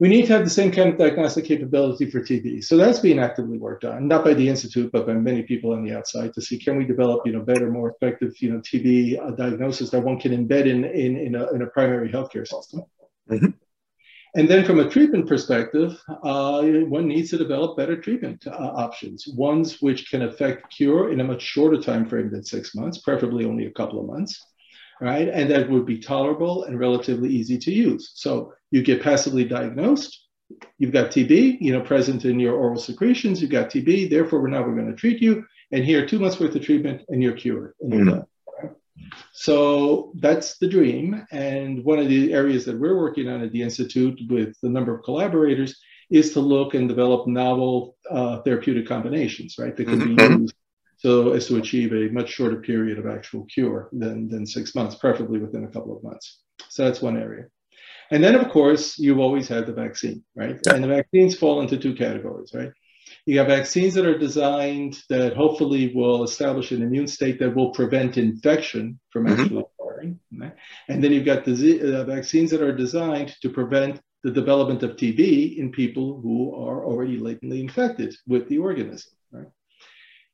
We 0.00 0.08
need 0.08 0.26
to 0.26 0.32
have 0.32 0.44
the 0.44 0.50
same 0.50 0.72
kind 0.72 0.88
of 0.88 0.98
diagnostic 0.98 1.44
capability 1.44 2.10
for 2.10 2.20
TB. 2.20 2.64
So 2.64 2.76
that's 2.76 2.98
being 2.98 3.20
actively 3.20 3.56
worked 3.56 3.84
on, 3.84 4.08
not 4.08 4.24
by 4.24 4.34
the 4.34 4.48
Institute, 4.48 4.90
but 4.92 5.06
by 5.06 5.14
many 5.14 5.42
people 5.42 5.72
on 5.72 5.84
the 5.84 5.96
outside 5.96 6.34
to 6.34 6.42
see 6.42 6.58
can 6.58 6.76
we 6.76 6.84
develop, 6.84 7.24
you 7.24 7.32
know, 7.32 7.40
better, 7.40 7.70
more 7.70 7.90
effective, 7.90 8.34
you 8.40 8.52
know, 8.52 8.58
TB 8.58 9.24
uh, 9.24 9.30
diagnosis 9.30 9.90
that 9.90 10.00
one 10.00 10.18
can 10.18 10.32
embed 10.32 10.66
in, 10.66 10.84
in, 10.84 11.16
in, 11.16 11.34
a, 11.36 11.52
in 11.52 11.62
a 11.62 11.66
primary 11.68 12.10
healthcare 12.10 12.46
system. 12.46 12.82
Mm-hmm. 13.30 13.46
And 14.34 14.48
then 14.48 14.64
from 14.64 14.80
a 14.80 14.88
treatment 14.88 15.28
perspective, 15.28 16.00
uh, 16.22 16.62
one 16.62 17.06
needs 17.06 17.30
to 17.30 17.38
develop 17.38 17.76
better 17.76 18.00
treatment 18.00 18.46
uh, 18.46 18.50
options, 18.50 19.28
ones 19.28 19.82
which 19.82 20.10
can 20.10 20.22
affect 20.22 20.72
cure 20.74 21.12
in 21.12 21.20
a 21.20 21.24
much 21.24 21.42
shorter 21.42 21.80
time 21.80 22.08
frame 22.08 22.30
than 22.30 22.42
six 22.42 22.74
months, 22.74 22.98
preferably 22.98 23.44
only 23.44 23.66
a 23.66 23.72
couple 23.72 24.00
of 24.00 24.06
months, 24.06 24.40
right? 25.02 25.28
And 25.28 25.50
that 25.50 25.68
would 25.68 25.84
be 25.84 25.98
tolerable 25.98 26.64
and 26.64 26.78
relatively 26.78 27.28
easy 27.28 27.58
to 27.58 27.70
use. 27.70 28.12
So 28.14 28.54
you 28.70 28.82
get 28.82 29.02
passively 29.02 29.44
diagnosed, 29.44 30.18
you've 30.78 30.92
got 30.92 31.10
TB, 31.10 31.58
you 31.60 31.72
know, 31.72 31.82
present 31.82 32.24
in 32.24 32.40
your 32.40 32.54
oral 32.54 32.80
secretions, 32.80 33.42
you've 33.42 33.50
got 33.50 33.68
TB, 33.68 34.08
therefore 34.08 34.40
we're 34.40 34.48
now 34.48 34.62
we're 34.62 34.74
going 34.74 34.90
to 34.90 34.96
treat 34.96 35.20
you, 35.20 35.44
and 35.72 35.84
here 35.84 36.06
two 36.06 36.18
months 36.18 36.40
worth 36.40 36.56
of 36.56 36.64
treatment, 36.64 37.02
and 37.08 37.22
you're 37.22 37.36
cured. 37.36 37.74
And 37.80 37.92
mm-hmm. 37.92 38.20
So 39.32 40.12
that's 40.16 40.58
the 40.58 40.68
dream. 40.68 41.26
And 41.30 41.84
one 41.84 41.98
of 41.98 42.08
the 42.08 42.32
areas 42.32 42.64
that 42.66 42.78
we're 42.78 42.98
working 42.98 43.28
on 43.28 43.42
at 43.42 43.52
the 43.52 43.62
Institute 43.62 44.20
with 44.28 44.56
a 44.62 44.68
number 44.68 44.94
of 44.94 45.02
collaborators 45.02 45.80
is 46.10 46.32
to 46.34 46.40
look 46.40 46.74
and 46.74 46.88
develop 46.88 47.26
novel 47.26 47.96
uh, 48.10 48.42
therapeutic 48.42 48.86
combinations, 48.86 49.56
right, 49.58 49.74
that 49.76 49.84
can 49.84 49.98
be 49.98 50.16
mm-hmm. 50.16 50.42
used 50.42 50.54
so 50.98 51.32
as 51.32 51.48
to 51.48 51.56
achieve 51.56 51.92
a 51.92 52.12
much 52.12 52.30
shorter 52.30 52.60
period 52.60 52.96
of 52.98 53.06
actual 53.06 53.44
cure 53.46 53.88
than, 53.92 54.28
than 54.28 54.46
six 54.46 54.74
months, 54.74 54.94
preferably 54.94 55.40
within 55.40 55.64
a 55.64 55.68
couple 55.68 55.96
of 55.96 56.04
months. 56.04 56.42
So 56.68 56.84
that's 56.84 57.02
one 57.02 57.16
area. 57.16 57.46
And 58.12 58.22
then, 58.22 58.34
of 58.34 58.50
course, 58.50 58.98
you've 58.98 59.18
always 59.18 59.48
had 59.48 59.66
the 59.66 59.72
vaccine, 59.72 60.22
right? 60.36 60.60
Yeah. 60.64 60.74
And 60.74 60.84
the 60.84 60.88
vaccines 60.88 61.34
fall 61.34 61.60
into 61.62 61.76
two 61.76 61.94
categories, 61.94 62.52
right? 62.54 62.70
You 63.24 63.38
have 63.38 63.46
vaccines 63.46 63.94
that 63.94 64.04
are 64.04 64.18
designed 64.18 64.98
that 65.08 65.36
hopefully 65.36 65.92
will 65.94 66.24
establish 66.24 66.72
an 66.72 66.82
immune 66.82 67.06
state 67.06 67.38
that 67.38 67.54
will 67.54 67.70
prevent 67.70 68.18
infection 68.18 68.98
from 69.10 69.26
mm-hmm. 69.26 69.40
actually 69.40 69.64
occurring. 69.80 70.20
Right? 70.36 70.54
And 70.88 71.02
then 71.02 71.12
you've 71.12 71.24
got 71.24 71.44
the 71.44 72.00
uh, 72.00 72.04
vaccines 72.04 72.50
that 72.50 72.62
are 72.62 72.74
designed 72.74 73.34
to 73.42 73.48
prevent 73.48 74.00
the 74.24 74.30
development 74.30 74.82
of 74.82 74.96
TB 74.96 75.56
in 75.56 75.70
people 75.70 76.20
who 76.20 76.54
are 76.54 76.84
already 76.84 77.18
latently 77.18 77.60
infected 77.60 78.14
with 78.26 78.48
the 78.48 78.58
organism. 78.58 79.12
Right? 79.30 79.48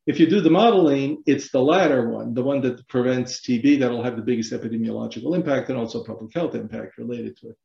If 0.06 0.18
you 0.18 0.26
do 0.26 0.40
the 0.40 0.50
modeling, 0.50 1.22
it's 1.26 1.50
the 1.50 1.60
latter 1.60 2.08
one, 2.08 2.32
the 2.32 2.42
one 2.42 2.62
that 2.62 2.88
prevents 2.88 3.42
TB, 3.42 3.80
that'll 3.80 4.02
have 4.02 4.16
the 4.16 4.22
biggest 4.22 4.52
epidemiological 4.52 5.34
impact 5.34 5.68
and 5.68 5.78
also 5.78 6.02
public 6.02 6.34
health 6.34 6.54
impact 6.54 6.96
related 6.96 7.36
to 7.38 7.50
it. 7.50 7.56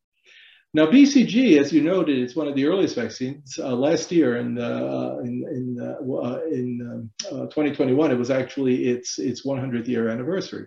Now, 0.76 0.88
BCG, 0.88 1.60
as 1.60 1.72
you 1.72 1.84
noted, 1.84 2.18
it's 2.18 2.36
one 2.36 2.48
of 2.48 2.56
the 2.56 2.66
earliest 2.66 2.96
vaccines. 2.96 3.60
Uh, 3.60 3.76
last 3.76 4.12
year, 4.12 4.38
in 4.38 4.58
uh, 4.58 5.18
in 5.24 5.46
in, 5.52 5.78
uh, 5.80 6.14
uh 6.14 6.40
in 6.50 6.68
um, 6.82 7.10
uh, 7.28 7.46
2021, 7.46 8.10
it 8.10 8.18
was 8.18 8.32
actually 8.32 8.88
its 8.88 9.20
its 9.20 9.46
100th 9.46 9.88
year 9.88 10.10
anniversary. 10.10 10.66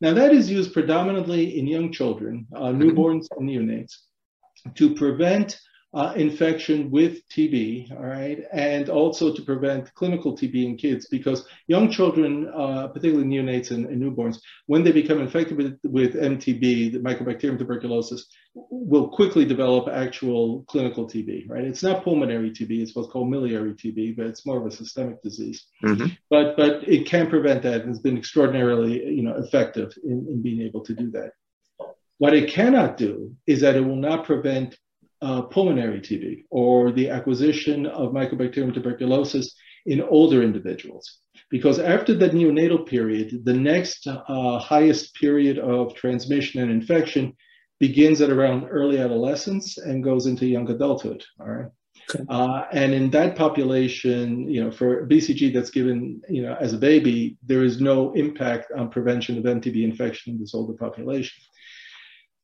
Now, 0.00 0.14
that 0.14 0.32
is 0.32 0.50
used 0.50 0.72
predominantly 0.72 1.58
in 1.58 1.68
young 1.68 1.92
children, 1.92 2.46
uh, 2.56 2.72
newborns 2.72 3.28
and 3.36 3.48
neonates, 3.48 3.94
to 4.74 4.94
prevent 4.96 5.56
uh, 5.96 6.12
infection 6.14 6.90
with 6.90 7.26
TB, 7.30 7.90
all 7.90 8.04
right, 8.04 8.44
and 8.52 8.90
also 8.90 9.32
to 9.32 9.40
prevent 9.40 9.92
clinical 9.94 10.36
TB 10.36 10.62
in 10.62 10.76
kids 10.76 11.06
because 11.06 11.48
young 11.68 11.90
children, 11.90 12.52
uh, 12.54 12.88
particularly 12.88 13.26
neonates 13.26 13.70
and, 13.70 13.86
and, 13.86 14.02
newborns, 14.02 14.36
when 14.66 14.84
they 14.84 14.92
become 14.92 15.22
infected 15.22 15.56
with, 15.56 15.78
with 15.84 16.14
MTB, 16.14 16.92
the 16.92 16.98
Mycobacterium 16.98 17.56
tuberculosis, 17.56 18.26
will 18.54 19.08
quickly 19.08 19.46
develop 19.46 19.88
actual 19.88 20.64
clinical 20.68 21.06
TB, 21.06 21.48
right? 21.48 21.64
It's 21.64 21.82
not 21.82 22.04
pulmonary 22.04 22.50
TB, 22.50 22.82
it's 22.82 22.94
what's 22.94 23.08
called 23.08 23.30
miliary 23.30 23.72
TB, 23.72 24.18
but 24.18 24.26
it's 24.26 24.44
more 24.44 24.58
of 24.58 24.66
a 24.66 24.70
systemic 24.70 25.22
disease. 25.22 25.64
Mm-hmm. 25.82 26.08
But 26.28 26.58
but 26.58 26.86
it 26.86 27.06
can 27.06 27.30
prevent 27.30 27.62
that 27.62 27.80
and 27.80 27.88
has 27.88 28.00
been 28.00 28.18
extraordinarily 28.18 29.02
you 29.02 29.22
know 29.22 29.36
effective 29.36 29.94
in, 30.04 30.26
in 30.28 30.42
being 30.42 30.60
able 30.60 30.82
to 30.84 30.94
do 30.94 31.10
that. 31.12 31.32
What 32.18 32.34
it 32.34 32.50
cannot 32.50 32.98
do 32.98 33.34
is 33.46 33.62
that 33.62 33.76
it 33.76 33.80
will 33.80 33.96
not 33.96 34.24
prevent 34.24 34.76
uh, 35.22 35.42
pulmonary 35.42 36.00
TB 36.00 36.44
or 36.50 36.92
the 36.92 37.10
acquisition 37.10 37.86
of 37.86 38.12
Mycobacterium 38.12 38.72
tuberculosis 38.72 39.54
in 39.86 40.02
older 40.02 40.42
individuals. 40.42 41.18
Because 41.50 41.78
after 41.78 42.14
the 42.14 42.28
neonatal 42.28 42.86
period, 42.86 43.44
the 43.44 43.54
next 43.54 44.06
uh, 44.06 44.58
highest 44.58 45.14
period 45.14 45.58
of 45.58 45.94
transmission 45.94 46.60
and 46.60 46.70
infection 46.70 47.34
begins 47.78 48.20
at 48.20 48.30
around 48.30 48.66
early 48.68 48.98
adolescence 48.98 49.78
and 49.78 50.02
goes 50.02 50.26
into 50.26 50.46
young 50.46 50.68
adulthood. 50.70 51.22
All 51.40 51.46
right. 51.46 51.70
Okay. 52.14 52.24
Uh, 52.28 52.64
and 52.72 52.94
in 52.94 53.10
that 53.10 53.36
population, 53.36 54.48
you 54.48 54.62
know, 54.62 54.70
for 54.70 55.06
BCG 55.06 55.52
that's 55.52 55.70
given, 55.70 56.20
you 56.28 56.42
know, 56.42 56.56
as 56.60 56.72
a 56.72 56.78
baby, 56.78 57.36
there 57.44 57.64
is 57.64 57.80
no 57.80 58.12
impact 58.12 58.70
on 58.76 58.90
prevention 58.90 59.38
of 59.38 59.44
MTB 59.44 59.82
infection 59.82 60.34
in 60.34 60.40
this 60.40 60.54
older 60.54 60.74
population. 60.74 61.42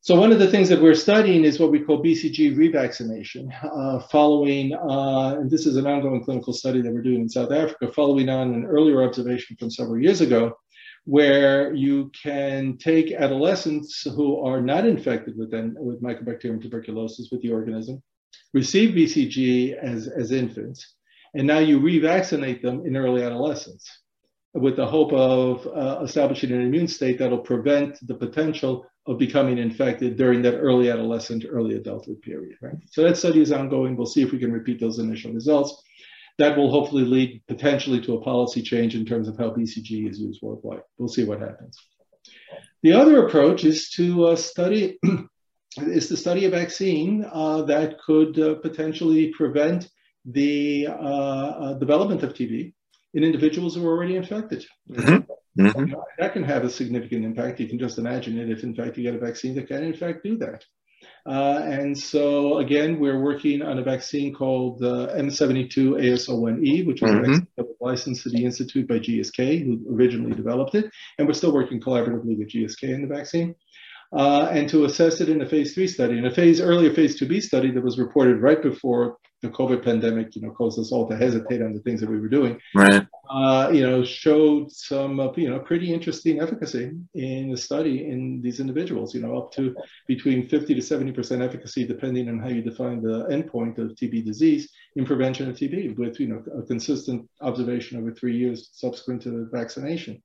So 0.04 0.18
one 0.18 0.32
of 0.32 0.40
the 0.40 0.50
things 0.50 0.68
that 0.68 0.82
we're 0.82 0.94
studying 0.94 1.44
is 1.44 1.60
what 1.60 1.70
we 1.70 1.78
call 1.78 2.02
BCG 2.02 2.56
revaccination, 2.56 3.52
uh, 3.62 4.00
following, 4.08 4.74
uh, 4.74 5.36
and 5.38 5.48
this 5.48 5.64
is 5.64 5.76
an 5.76 5.86
ongoing 5.86 6.24
clinical 6.24 6.52
study 6.52 6.82
that 6.82 6.92
we're 6.92 7.02
doing 7.02 7.20
in 7.20 7.28
South 7.28 7.52
Africa, 7.52 7.92
following 7.92 8.28
on 8.28 8.52
an 8.52 8.64
earlier 8.64 9.04
observation 9.04 9.56
from 9.60 9.70
several 9.70 10.02
years 10.02 10.20
ago, 10.20 10.58
where 11.04 11.72
you 11.72 12.10
can 12.20 12.78
take 12.78 13.12
adolescents 13.12 14.02
who 14.02 14.44
are 14.44 14.60
not 14.60 14.84
infected 14.84 15.38
with, 15.38 15.52
with 15.52 16.02
Mycobacterium 16.02 16.60
tuberculosis 16.60 17.28
with 17.30 17.40
the 17.42 17.52
organism, 17.52 18.02
receive 18.52 18.96
BCG 18.96 19.76
as, 19.76 20.08
as 20.08 20.32
infants, 20.32 20.96
and 21.34 21.46
now 21.46 21.60
you 21.60 21.78
revaccinate 21.78 22.60
them 22.60 22.84
in 22.84 22.96
early 22.96 23.22
adolescence 23.22 23.88
with 24.52 24.74
the 24.74 24.86
hope 24.86 25.12
of 25.12 25.64
uh, 25.68 26.02
establishing 26.02 26.50
an 26.50 26.60
immune 26.60 26.88
state 26.88 27.20
that'll 27.20 27.38
prevent 27.38 28.04
the 28.08 28.14
potential 28.16 28.84
of 29.06 29.18
becoming 29.18 29.58
infected 29.58 30.16
during 30.16 30.42
that 30.42 30.58
early 30.58 30.90
adolescent, 30.90 31.44
early 31.48 31.74
adulthood 31.74 32.22
period. 32.22 32.56
Right. 32.60 32.76
So 32.90 33.02
that 33.02 33.16
study 33.16 33.40
is 33.40 33.52
ongoing. 33.52 33.96
We'll 33.96 34.06
see 34.06 34.22
if 34.22 34.32
we 34.32 34.38
can 34.38 34.52
repeat 34.52 34.80
those 34.80 34.98
initial 34.98 35.32
results. 35.32 35.82
That 36.38 36.56
will 36.56 36.70
hopefully 36.70 37.04
lead 37.04 37.42
potentially 37.46 38.00
to 38.02 38.14
a 38.14 38.20
policy 38.22 38.62
change 38.62 38.94
in 38.94 39.04
terms 39.04 39.28
of 39.28 39.36
how 39.36 39.50
BCG 39.50 40.08
is 40.08 40.18
used 40.18 40.40
worldwide. 40.42 40.82
We'll 40.98 41.08
see 41.08 41.24
what 41.24 41.40
happens. 41.40 41.76
The 42.82 42.92
other 42.92 43.26
approach 43.26 43.64
is 43.64 43.90
to 43.90 44.26
uh, 44.28 44.36
study 44.36 44.98
is 45.78 46.08
to 46.08 46.16
study 46.16 46.44
a 46.44 46.50
vaccine 46.50 47.24
uh, 47.32 47.62
that 47.62 48.00
could 48.00 48.38
uh, 48.38 48.54
potentially 48.56 49.32
prevent 49.32 49.88
the 50.24 50.86
uh, 50.88 50.92
uh, 50.92 51.74
development 51.74 52.22
of 52.22 52.34
TB 52.34 52.72
in 53.14 53.24
individuals 53.24 53.74
who 53.74 53.86
are 53.86 53.90
already 53.90 54.16
infected. 54.16 54.64
Mm-hmm. 54.90 55.31
Mm-hmm. 55.58 55.94
That 56.18 56.32
can 56.32 56.44
have 56.44 56.64
a 56.64 56.70
significant 56.70 57.24
impact. 57.24 57.60
You 57.60 57.68
can 57.68 57.78
just 57.78 57.98
imagine 57.98 58.38
it 58.38 58.50
if, 58.50 58.62
in 58.62 58.74
fact, 58.74 58.96
you 58.96 59.02
get 59.02 59.14
a 59.14 59.18
vaccine 59.18 59.54
that 59.56 59.68
can, 59.68 59.84
in 59.84 59.94
fact, 59.94 60.22
do 60.22 60.38
that. 60.38 60.64
Uh, 61.26 61.60
and 61.64 61.96
so, 61.96 62.58
again, 62.58 62.98
we're 62.98 63.20
working 63.20 63.62
on 63.62 63.78
a 63.78 63.82
vaccine 63.82 64.34
called 64.34 64.82
uh, 64.82 65.08
M72ASO1E, 65.14 66.86
which 66.86 67.02
is 67.02 67.10
mm-hmm. 67.10 67.18
a 67.18 67.26
vaccine 67.26 67.46
that 67.56 67.66
will 67.66 67.76
licensed 67.80 68.22
to 68.22 68.30
the 68.30 68.44
Institute 68.44 68.88
by 68.88 68.98
GSK, 68.98 69.64
who 69.64 69.80
originally 69.94 70.34
developed 70.34 70.74
it, 70.74 70.90
and 71.18 71.26
we're 71.26 71.34
still 71.34 71.52
working 71.52 71.80
collaboratively 71.80 72.38
with 72.38 72.50
GSK 72.50 72.84
in 72.84 73.02
the 73.02 73.14
vaccine. 73.14 73.54
Uh, 74.12 74.48
and 74.52 74.68
to 74.68 74.84
assess 74.84 75.20
it 75.20 75.30
in 75.30 75.40
a 75.40 75.48
phase 75.48 75.74
three 75.74 75.86
study. 75.86 76.18
In 76.18 76.26
a 76.26 76.34
phase 76.34 76.60
earlier 76.60 76.92
phase 76.92 77.18
2b 77.18 77.40
study 77.42 77.70
that 77.70 77.82
was 77.82 77.98
reported 77.98 78.42
right 78.42 78.62
before 78.62 79.16
the 79.42 79.48
COVID 79.48 79.84
pandemic, 79.84 80.36
you 80.36 80.42
know, 80.42 80.50
caused 80.52 80.78
us 80.78 80.92
all 80.92 81.08
to 81.08 81.16
hesitate 81.16 81.60
on 81.60 81.72
the 81.72 81.80
things 81.80 82.00
that 82.00 82.08
we 82.08 82.20
were 82.20 82.28
doing. 82.28 82.60
Right. 82.74 83.06
Uh, 83.28 83.70
you 83.72 83.82
know, 83.82 84.04
showed 84.04 84.70
some, 84.70 85.18
uh, 85.18 85.32
you 85.36 85.50
know, 85.50 85.58
pretty 85.58 85.92
interesting 85.92 86.40
efficacy 86.40 86.92
in 87.14 87.50
the 87.50 87.56
study 87.56 88.06
in 88.06 88.40
these 88.40 88.60
individuals. 88.60 89.14
You 89.14 89.22
know, 89.22 89.36
up 89.36 89.52
to 89.52 89.74
between 90.06 90.48
50 90.48 90.74
to 90.74 90.80
70 90.80 91.12
percent 91.12 91.42
efficacy, 91.42 91.84
depending 91.86 92.28
on 92.28 92.38
how 92.38 92.48
you 92.48 92.62
define 92.62 93.02
the 93.02 93.26
endpoint 93.26 93.78
of 93.78 93.96
TB 93.96 94.24
disease 94.24 94.70
in 94.96 95.04
prevention 95.04 95.50
of 95.50 95.56
TB, 95.56 95.98
with 95.98 96.20
you 96.20 96.28
know 96.28 96.42
a 96.56 96.62
consistent 96.62 97.28
observation 97.40 97.98
over 97.98 98.12
three 98.12 98.36
years 98.36 98.70
subsequent 98.72 99.22
to 99.22 99.30
the 99.30 99.48
vaccination. 99.50 100.22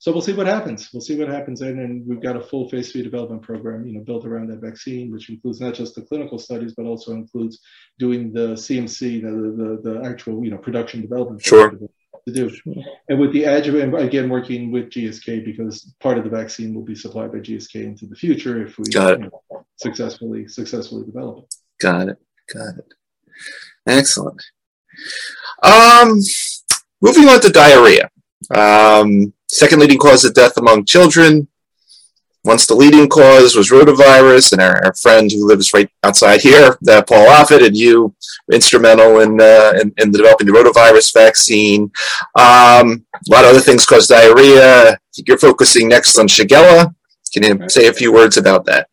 So 0.00 0.10
we'll 0.12 0.22
see 0.22 0.32
what 0.32 0.46
happens. 0.46 0.88
We'll 0.94 1.02
see 1.02 1.18
what 1.18 1.28
happens 1.28 1.60
then, 1.60 1.78
and 1.78 2.06
we've 2.06 2.22
got 2.22 2.34
a 2.34 2.40
full 2.40 2.70
phase 2.70 2.90
three 2.90 3.02
development 3.02 3.42
program, 3.42 3.86
you 3.86 3.92
know, 3.92 4.00
built 4.00 4.24
around 4.24 4.48
that 4.48 4.62
vaccine, 4.62 5.12
which 5.12 5.28
includes 5.28 5.60
not 5.60 5.74
just 5.74 5.94
the 5.94 6.00
clinical 6.00 6.38
studies, 6.38 6.72
but 6.74 6.86
also 6.86 7.12
includes 7.12 7.60
doing 7.98 8.32
the 8.32 8.54
CMC, 8.54 9.20
the 9.20 9.30
the, 9.30 9.90
the 9.90 10.08
actual, 10.08 10.42
you 10.42 10.50
know, 10.50 10.56
production 10.56 11.02
development. 11.02 11.44
Sure. 11.44 11.72
To 12.26 12.32
do, 12.32 12.50
and 13.08 13.18
with 13.18 13.32
the 13.32 13.44
adjuvant 13.44 13.94
again 13.98 14.28
working 14.28 14.70
with 14.70 14.90
GSK 14.90 15.44
because 15.44 15.94
part 16.00 16.18
of 16.18 16.24
the 16.24 16.30
vaccine 16.30 16.74
will 16.74 16.84
be 16.84 16.94
supplied 16.94 17.32
by 17.32 17.38
GSK 17.38 17.76
into 17.76 18.06
the 18.06 18.14
future 18.14 18.62
if 18.62 18.78
we 18.78 18.84
you 18.92 19.00
know, 19.00 19.64
successfully 19.76 20.46
successfully 20.46 21.04
develop 21.06 21.44
it. 21.44 21.54
Got 21.80 22.08
it. 22.10 22.18
Got 22.52 22.76
it. 22.76 22.94
Excellent. 23.86 24.42
Um, 25.62 26.20
moving 27.00 27.28
on 27.28 27.40
to 27.40 27.48
diarrhea. 27.48 28.10
Um, 28.54 29.32
second 29.50 29.80
leading 29.80 29.98
cause 29.98 30.24
of 30.24 30.34
death 30.34 30.56
among 30.56 30.84
children. 30.84 31.48
Once 32.42 32.66
the 32.66 32.74
leading 32.74 33.06
cause 33.06 33.54
was 33.54 33.70
rotavirus, 33.70 34.52
and 34.52 34.62
our, 34.62 34.82
our 34.84 34.94
friend 34.94 35.30
who 35.30 35.46
lives 35.46 35.74
right 35.74 35.90
outside 36.04 36.40
here, 36.40 36.78
uh, 36.88 37.02
Paul 37.02 37.26
Offit, 37.26 37.66
and 37.66 37.76
you 37.76 38.14
instrumental 38.50 39.20
in, 39.20 39.38
uh, 39.38 39.74
in, 39.78 39.92
in 39.98 40.10
developing 40.10 40.46
the 40.46 40.52
rotavirus 40.52 41.12
vaccine. 41.12 41.82
Um, 42.38 43.04
a 43.14 43.30
lot 43.30 43.44
of 43.44 43.50
other 43.50 43.60
things 43.60 43.84
cause 43.84 44.06
diarrhea. 44.06 44.98
you're 45.26 45.36
focusing 45.36 45.88
next 45.88 46.16
on 46.18 46.28
Shigella. 46.28 46.94
Can 47.34 47.42
you 47.42 47.68
say 47.68 47.88
a 47.88 47.92
few 47.92 48.10
words 48.12 48.38
about 48.38 48.64
that? 48.66 48.88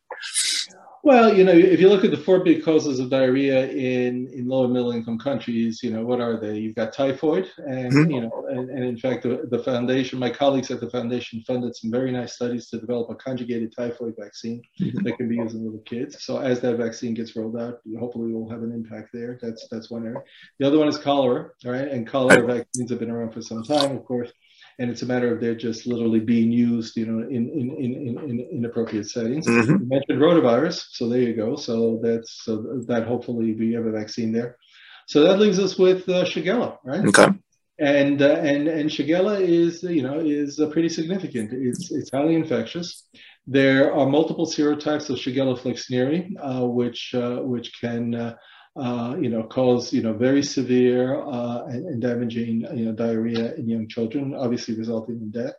Well, 1.08 1.34
you 1.34 1.46
know, 1.46 1.54
if 1.54 1.80
you 1.80 1.88
look 1.88 2.04
at 2.04 2.12
the 2.12 2.17
four 2.17 2.43
big 2.43 2.65
causes 2.65 3.00
of 3.00 3.10
diarrhea 3.10 3.70
in, 3.70 4.28
in 4.34 4.46
low 4.46 4.65
and 4.65 4.74
middle 4.74 4.91
income 4.91 5.17
countries, 5.17 5.82
you 5.82 5.89
know, 5.89 6.04
what 6.04 6.20
are 6.20 6.38
they? 6.38 6.58
You've 6.58 6.76
got 6.76 6.91
typhoid, 6.91 7.50
and 7.60 7.93
mm-hmm. 7.93 8.12
you 8.12 8.22
know, 8.24 8.46
and, 8.50 8.70
and 8.70 8.84
in 8.84 8.98
fact, 8.98 9.24
the, 9.24 9.48
the, 9.50 9.60
foundation, 9.60 10.20
my 10.20 10.30
colleagues 10.30 10.70
at 10.70 10.82
the 10.82 10.89
foundation, 10.89 11.41
funded 11.48 11.78
some 11.78 11.91
very 11.91 12.12
nice 12.12 12.34
studies 12.34 12.67
to 12.72 12.80
develop 12.82 13.10
a 13.10 13.15
conjugated 13.15 13.74
typhoid 13.74 14.15
vaccine 14.20 14.62
mm-hmm. 14.82 15.02
that 15.04 15.15
can 15.15 15.30
be 15.30 15.38
used 15.38 15.56
in 15.56 15.63
little 15.63 15.80
kids. 15.86 16.22
So 16.26 16.39
as 16.39 16.60
that 16.60 16.76
vaccine 16.76 17.13
gets 17.13 17.38
rolled 17.38 17.56
out, 17.56 17.80
hopefully, 17.98 18.34
we'll 18.34 18.50
have 18.50 18.63
an 18.63 18.74
impact 18.74 19.12
there. 19.13 19.39
That's 19.41 19.65
that's 19.72 19.89
one 19.89 20.06
area. 20.06 20.20
The 20.60 20.67
other 20.67 20.78
one 20.78 20.89
is 20.89 20.98
cholera, 20.98 21.52
right? 21.63 21.88
And 21.88 22.06
cholera 22.06 22.46
vaccines 22.46 22.89
have 22.89 23.00
been 23.00 23.12
around 23.12 23.32
for 23.32 23.41
some 23.41 23.63
time, 23.63 23.96
of 23.96 24.04
course 24.04 24.34
and 24.80 24.92
it's 24.92 25.02
a 25.02 25.06
matter 25.06 25.34
of 25.34 25.42
they're 25.42 25.56
just 25.56 25.88
literally 25.88 26.20
being 26.20 26.52
used, 26.52 26.98
you 26.98 27.06
know, 27.06 27.28
in 27.28 27.50
in 27.50 27.72
in 27.72 28.18
in, 28.30 28.48
in 28.52 28.66
appropriate 28.66 29.10
settings. 29.10 29.48
Mm-hmm. 29.48 29.72
You 29.72 29.88
mentioned 29.88 30.22
rotavirus, 30.22 30.88
so 30.92 31.10
there 31.10 31.22
you 31.22 31.36
go. 31.36 31.56
So 31.56 32.00
that's 32.04 32.44
so 32.44 32.84
that 32.88 33.08
hopefully 33.08 33.54
we 33.54 33.74
have 33.74 33.86
a 33.86 33.92
vaccine 33.92 34.32
there. 34.32 34.58
So 35.08 35.24
that 35.24 35.40
leaves 35.40 35.58
us 35.58 35.80
with 35.80 36.08
uh, 36.10 36.26
Shigella, 36.26 36.78
right? 36.84 37.06
Okay. 37.06 37.30
And 37.80 38.22
uh, 38.22 38.36
and 38.36 38.68
and 38.68 38.90
Shigella 38.90 39.42
is 39.42 39.82
you 39.84 40.04
know 40.04 40.20
is 40.20 40.60
uh, 40.60 40.68
pretty 40.68 40.90
significant. 40.90 41.54
It's 41.54 41.92
it's 41.92 42.12
highly 42.12 42.36
infectious. 42.36 43.08
There 43.48 43.94
are 43.94 44.06
multiple 44.06 44.46
serotypes 44.46 45.10
of 45.10 45.18
Shigella 45.18 45.58
flexneri, 45.58 46.34
uh, 46.40 46.68
which 46.68 47.16
uh, 47.16 47.38
which 47.38 47.72
can 47.80 48.36
uh, 48.78 49.16
you 49.20 49.30
know, 49.30 49.44
cause 49.44 49.92
you 49.92 50.02
know 50.02 50.13
very 50.13 50.44
severe 50.44 51.20
uh, 51.22 51.66
and, 51.66 51.86
and, 51.88 52.02
damaging 52.02 52.62
you 52.76 52.86
know 52.86 52.92
diarrhea 52.92 53.56
in 53.56 53.68
young 53.68 53.88
children, 53.88 54.36
obviously 54.36 54.76
resulting 54.76 55.16
in 55.16 55.32
death. 55.32 55.56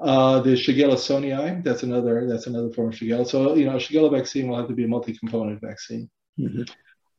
Uh, 0.00 0.40
the 0.40 0.50
Shigella 0.50 0.94
sonnei, 0.94 1.62
that's 1.62 1.82
another 1.82 2.26
that's 2.26 2.46
another 2.46 2.70
form 2.70 2.88
of 2.88 2.94
Shigella. 2.94 3.26
So 3.26 3.54
you 3.54 3.66
know, 3.66 3.76
Shigella 3.76 4.10
vaccine 4.10 4.48
will 4.48 4.56
have 4.56 4.68
to 4.68 4.74
be 4.74 4.84
a 4.84 4.88
multi-component 4.88 5.60
vaccine. 5.60 6.10
Mm-hmm. 6.38 6.62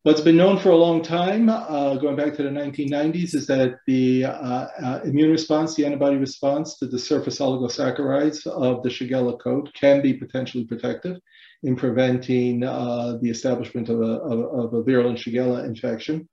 What's 0.04 0.22
been 0.22 0.38
known 0.38 0.58
for 0.58 0.70
a 0.70 0.76
long 0.76 1.04
time, 1.04 1.48
uh, 1.48 1.94
going 1.96 2.15
back 2.15 2.34
to 2.34 2.41
the 2.41 2.50
1990s, 2.50 3.36
is 3.36 3.46
that 3.46 3.76
the 3.86 4.26
uh, 4.26 4.32
uh, 4.32 5.02
immune 5.06 5.30
response, 5.30 5.76
the 5.76 5.86
antibody 5.86 6.17
response 6.17 6.80
to 6.80 6.88
the 6.88 6.98
surface 6.98 7.38
oligosaccharides 7.38 8.48
of 8.48 8.82
the 8.82 8.89
Shigella 8.89 9.39
coat 9.39 9.70
can 9.80 10.02
be 10.02 10.15
potentially 10.15 10.65
protective 10.65 11.17
in 11.63 11.76
preventing 11.76 12.63
uh, 12.63 13.17
the 13.21 13.30
establishment 13.30 13.89
of 13.89 14.02
a, 14.02 14.04
of, 14.04 14.65
of, 14.65 14.74
a 14.74 14.84
virulent 14.84 15.19
Shigella 15.19 15.65
infection. 15.65 16.28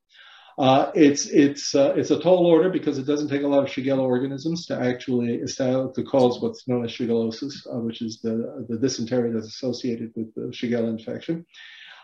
Uh, 0.59 0.91
it's 0.95 1.27
it's 1.27 1.73
uh, 1.75 1.95
it's 1.97 2.11
a 2.11 2.19
tall 2.19 2.45
order 2.45 2.69
because 2.69 2.99
it 2.99 3.07
doesn't 3.07 3.29
take 3.29 3.43
a 3.43 3.47
lot 3.47 3.63
of 3.63 3.71
Shigella 3.71 4.03
organisms 4.03 4.67
to 4.67 4.77
actually 4.77 5.35
establish 5.35 5.95
to 5.95 6.03
cause 6.03 6.41
what's 6.41 6.67
known 6.67 6.85
as 6.85 6.91
shigellosis, 6.91 7.55
uh, 7.73 7.79
which 7.79 8.03
is 8.03 8.21
the 8.23 8.67
the 8.69 8.77
dysentery 8.77 9.31
that's 9.33 9.47
associated 9.47 10.11
with 10.17 10.35
the 10.35 10.51
Shigella 10.51 10.89
infection. 10.89 11.47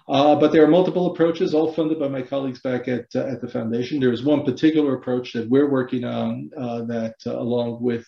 Uh, 0.06 0.36
but 0.36 0.52
there 0.52 0.62
are 0.62 0.68
multiple 0.68 1.10
approaches, 1.10 1.54
all 1.54 1.72
funded 1.72 1.98
by 1.98 2.06
my 2.06 2.22
colleagues 2.22 2.60
back 2.60 2.86
at 2.86 3.06
uh, 3.16 3.26
at 3.26 3.40
the 3.40 3.48
foundation. 3.48 3.98
There 3.98 4.12
is 4.12 4.22
one 4.22 4.44
particular 4.44 4.94
approach 4.94 5.32
that 5.32 5.48
we're 5.48 5.70
working 5.70 6.04
on 6.04 6.50
that, 6.86 7.16
along 7.26 7.82
with 7.82 8.06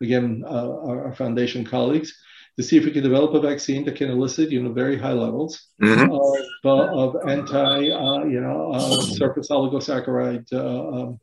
again 0.00 0.42
our, 0.46 1.08
our 1.08 1.14
foundation 1.14 1.66
colleagues, 1.66 2.16
to 2.56 2.62
see 2.62 2.76
if 2.76 2.84
we 2.84 2.90
can 2.90 3.02
develop 3.02 3.32
a 3.34 3.40
vaccine 3.40 3.84
that 3.84 3.96
can 3.96 4.10
elicit, 4.10 4.50
you 4.50 4.62
know, 4.62 4.72
very 4.72 4.98
high 4.98 5.12
levels 5.12 5.68
mm-hmm. 5.82 6.12
of, 6.12 6.30
uh, 6.64 7.02
of 7.02 7.28
anti, 7.28 7.90
uh, 7.90 8.24
you 8.24 8.40
know, 8.40 8.72
uh, 8.72 9.00
surface 9.00 9.48
oligosaccharide 9.50 10.52
uh, 10.52 10.88
um, 10.88 11.20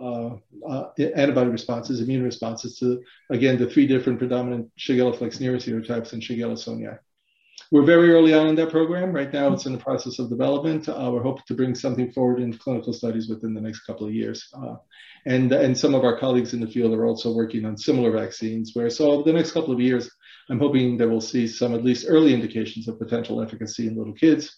uh, 0.00 0.36
uh, 0.68 0.84
antibody 1.16 1.50
responses, 1.50 2.00
immune 2.00 2.22
responses 2.22 2.78
to, 2.78 3.02
again, 3.30 3.58
the 3.58 3.68
three 3.68 3.86
different 3.86 4.18
predominant 4.18 4.70
Shigella 4.78 5.16
flexneri 5.16 5.56
serotypes 5.56 6.12
and 6.12 6.22
Shigella 6.22 6.56
sonnei. 6.56 6.98
We're 7.70 7.84
very 7.84 8.10
early 8.10 8.32
on 8.32 8.48
in 8.48 8.54
that 8.56 8.70
program. 8.70 9.12
Right 9.12 9.32
now, 9.32 9.52
it's 9.52 9.66
in 9.66 9.72
the 9.72 9.78
process 9.78 10.18
of 10.18 10.30
development. 10.30 10.88
Uh, 10.88 11.10
we're 11.12 11.22
hoping 11.22 11.44
to 11.48 11.54
bring 11.54 11.74
something 11.74 12.10
forward 12.12 12.40
in 12.40 12.56
clinical 12.56 12.92
studies 12.92 13.28
within 13.28 13.52
the 13.52 13.60
next 13.60 13.80
couple 13.80 14.06
of 14.06 14.14
years. 14.14 14.48
Uh, 14.54 14.76
and, 15.26 15.52
and 15.52 15.76
some 15.76 15.94
of 15.94 16.04
our 16.04 16.18
colleagues 16.18 16.54
in 16.54 16.60
the 16.60 16.66
field 16.66 16.94
are 16.94 17.04
also 17.04 17.32
working 17.32 17.64
on 17.66 17.76
similar 17.76 18.10
vaccines, 18.10 18.70
where 18.74 18.88
so 18.88 19.22
the 19.22 19.32
next 19.32 19.52
couple 19.52 19.74
of 19.74 19.80
years, 19.80 20.10
I'm 20.48 20.58
hoping 20.58 20.96
that 20.96 21.08
we'll 21.08 21.20
see 21.20 21.46
some 21.46 21.74
at 21.74 21.84
least 21.84 22.06
early 22.08 22.32
indications 22.32 22.88
of 22.88 22.98
potential 22.98 23.42
efficacy 23.42 23.86
in 23.86 23.96
little 23.96 24.14
kids 24.14 24.56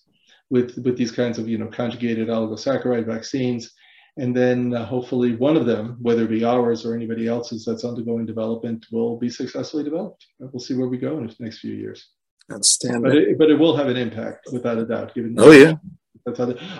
with, 0.50 0.78
with 0.84 0.96
these 0.96 1.12
kinds 1.12 1.38
of 1.38 1.48
you 1.48 1.58
know 1.58 1.68
conjugated 1.68 2.28
oligosaccharide 2.28 3.06
vaccines. 3.06 3.72
And 4.16 4.36
then 4.36 4.74
uh, 4.74 4.84
hopefully 4.84 5.36
one 5.36 5.56
of 5.56 5.66
them, 5.66 5.96
whether 6.00 6.24
it 6.24 6.30
be 6.30 6.44
ours 6.44 6.84
or 6.84 6.94
anybody 6.94 7.26
else's 7.26 7.64
that's 7.64 7.84
undergoing 7.84 8.26
development, 8.26 8.86
will 8.92 9.18
be 9.18 9.30
successfully 9.30 9.84
developed. 9.84 10.26
We'll 10.38 10.60
see 10.60 10.74
where 10.74 10.88
we 10.88 10.98
go 10.98 11.18
in 11.18 11.26
the 11.26 11.34
next 11.40 11.60
few 11.60 11.72
years. 11.72 12.08
Outstanding. 12.52 13.02
But 13.02 13.16
it, 13.16 13.38
but 13.38 13.50
it 13.50 13.58
will 13.58 13.76
have 13.76 13.88
an 13.88 13.96
impact 13.96 14.48
without 14.52 14.78
a 14.78 14.84
doubt. 14.84 15.14
Given 15.14 15.34
oh 15.38 15.52
yeah. 15.52 15.74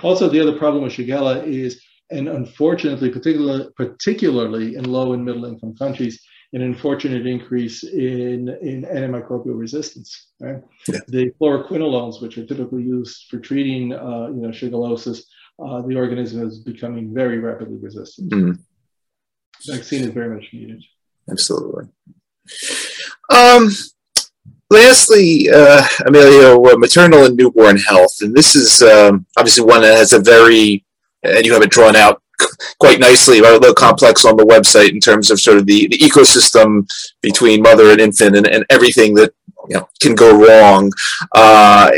Also 0.03 0.29
the 0.29 0.41
other 0.41 0.59
problem 0.59 0.85
with 0.85 0.93
Shigella 0.93 1.45
is, 1.47 1.83
and 2.11 2.29
unfortunately, 2.29 3.11
particularly 3.11 3.69
particularly 3.77 4.77
in 4.77 4.85
low 4.85 5.13
and 5.13 5.25
middle 5.25 5.45
income 5.45 5.75
countries, 5.77 6.21
an 6.53 6.63
unfortunate 6.63 7.27
increase 7.27 7.85
in, 7.85 8.49
in 8.61 8.83
antimicrobial 8.83 9.59
resistance. 9.59 10.29
Right? 10.41 10.63
Yeah. 10.89 10.99
The 11.09 11.31
fluoroquinolones, 11.41 12.21
which 12.21 12.37
are 12.39 12.47
typically 12.47 12.83
used 12.83 13.27
for 13.31 13.39
treating 13.39 13.93
uh, 13.93 14.29
you 14.29 14.43
know 14.43 14.49
shigellosis, 14.49 15.23
uh, 15.65 15.83
the 15.83 15.97
organism 15.97 16.47
is 16.47 16.59
becoming 16.61 17.15
very 17.15 17.39
rapidly 17.39 17.77
resistant. 17.77 18.33
Mm. 18.33 18.59
Vaccine 19.67 20.05
is 20.05 20.11
very 20.11 20.35
much 20.35 20.49
needed. 20.53 20.83
Absolutely. 21.31 21.85
Um, 23.31 23.71
lastly, 24.71 25.49
uh, 25.53 25.85
Emilio, 26.07 26.61
maternal 26.77 27.25
and 27.25 27.37
newborn 27.37 27.77
health, 27.77 28.17
and 28.23 28.35
this 28.35 28.57
is 28.57 28.83
um, 28.83 29.27
obviously 29.37 29.65
one 29.65 29.83
that 29.83 29.97
has 29.97 30.13
a 30.13 30.21
very, 30.21 30.85
and 31.23 31.45
you 31.45 31.53
have 31.53 31.63
it 31.63 31.71
drawn 31.71 31.97
out 31.97 32.23
quite 32.79 33.01
nicely, 33.01 33.39
a 33.39 33.43
little 33.43 33.75
complex 33.75 34.25
on 34.25 34.37
the 34.37 34.45
website 34.45 34.91
in 34.91 35.01
terms 35.01 35.31
of 35.31 35.41
sort 35.41 35.59
of 35.59 35.67
the, 35.67 35.89
the 35.89 35.99
ecosystem 35.99 36.89
between 37.21 37.63
mother 37.63 37.91
and 37.91 38.01
infant 38.01 38.37
and, 38.37 38.47
and 38.47 38.65
everything 38.71 39.15
that 39.15 39.33
you 39.69 39.77
know 39.77 39.89
can 40.01 40.15
go 40.15 40.39
wrong. 40.39 40.91
Uh, 41.35 41.91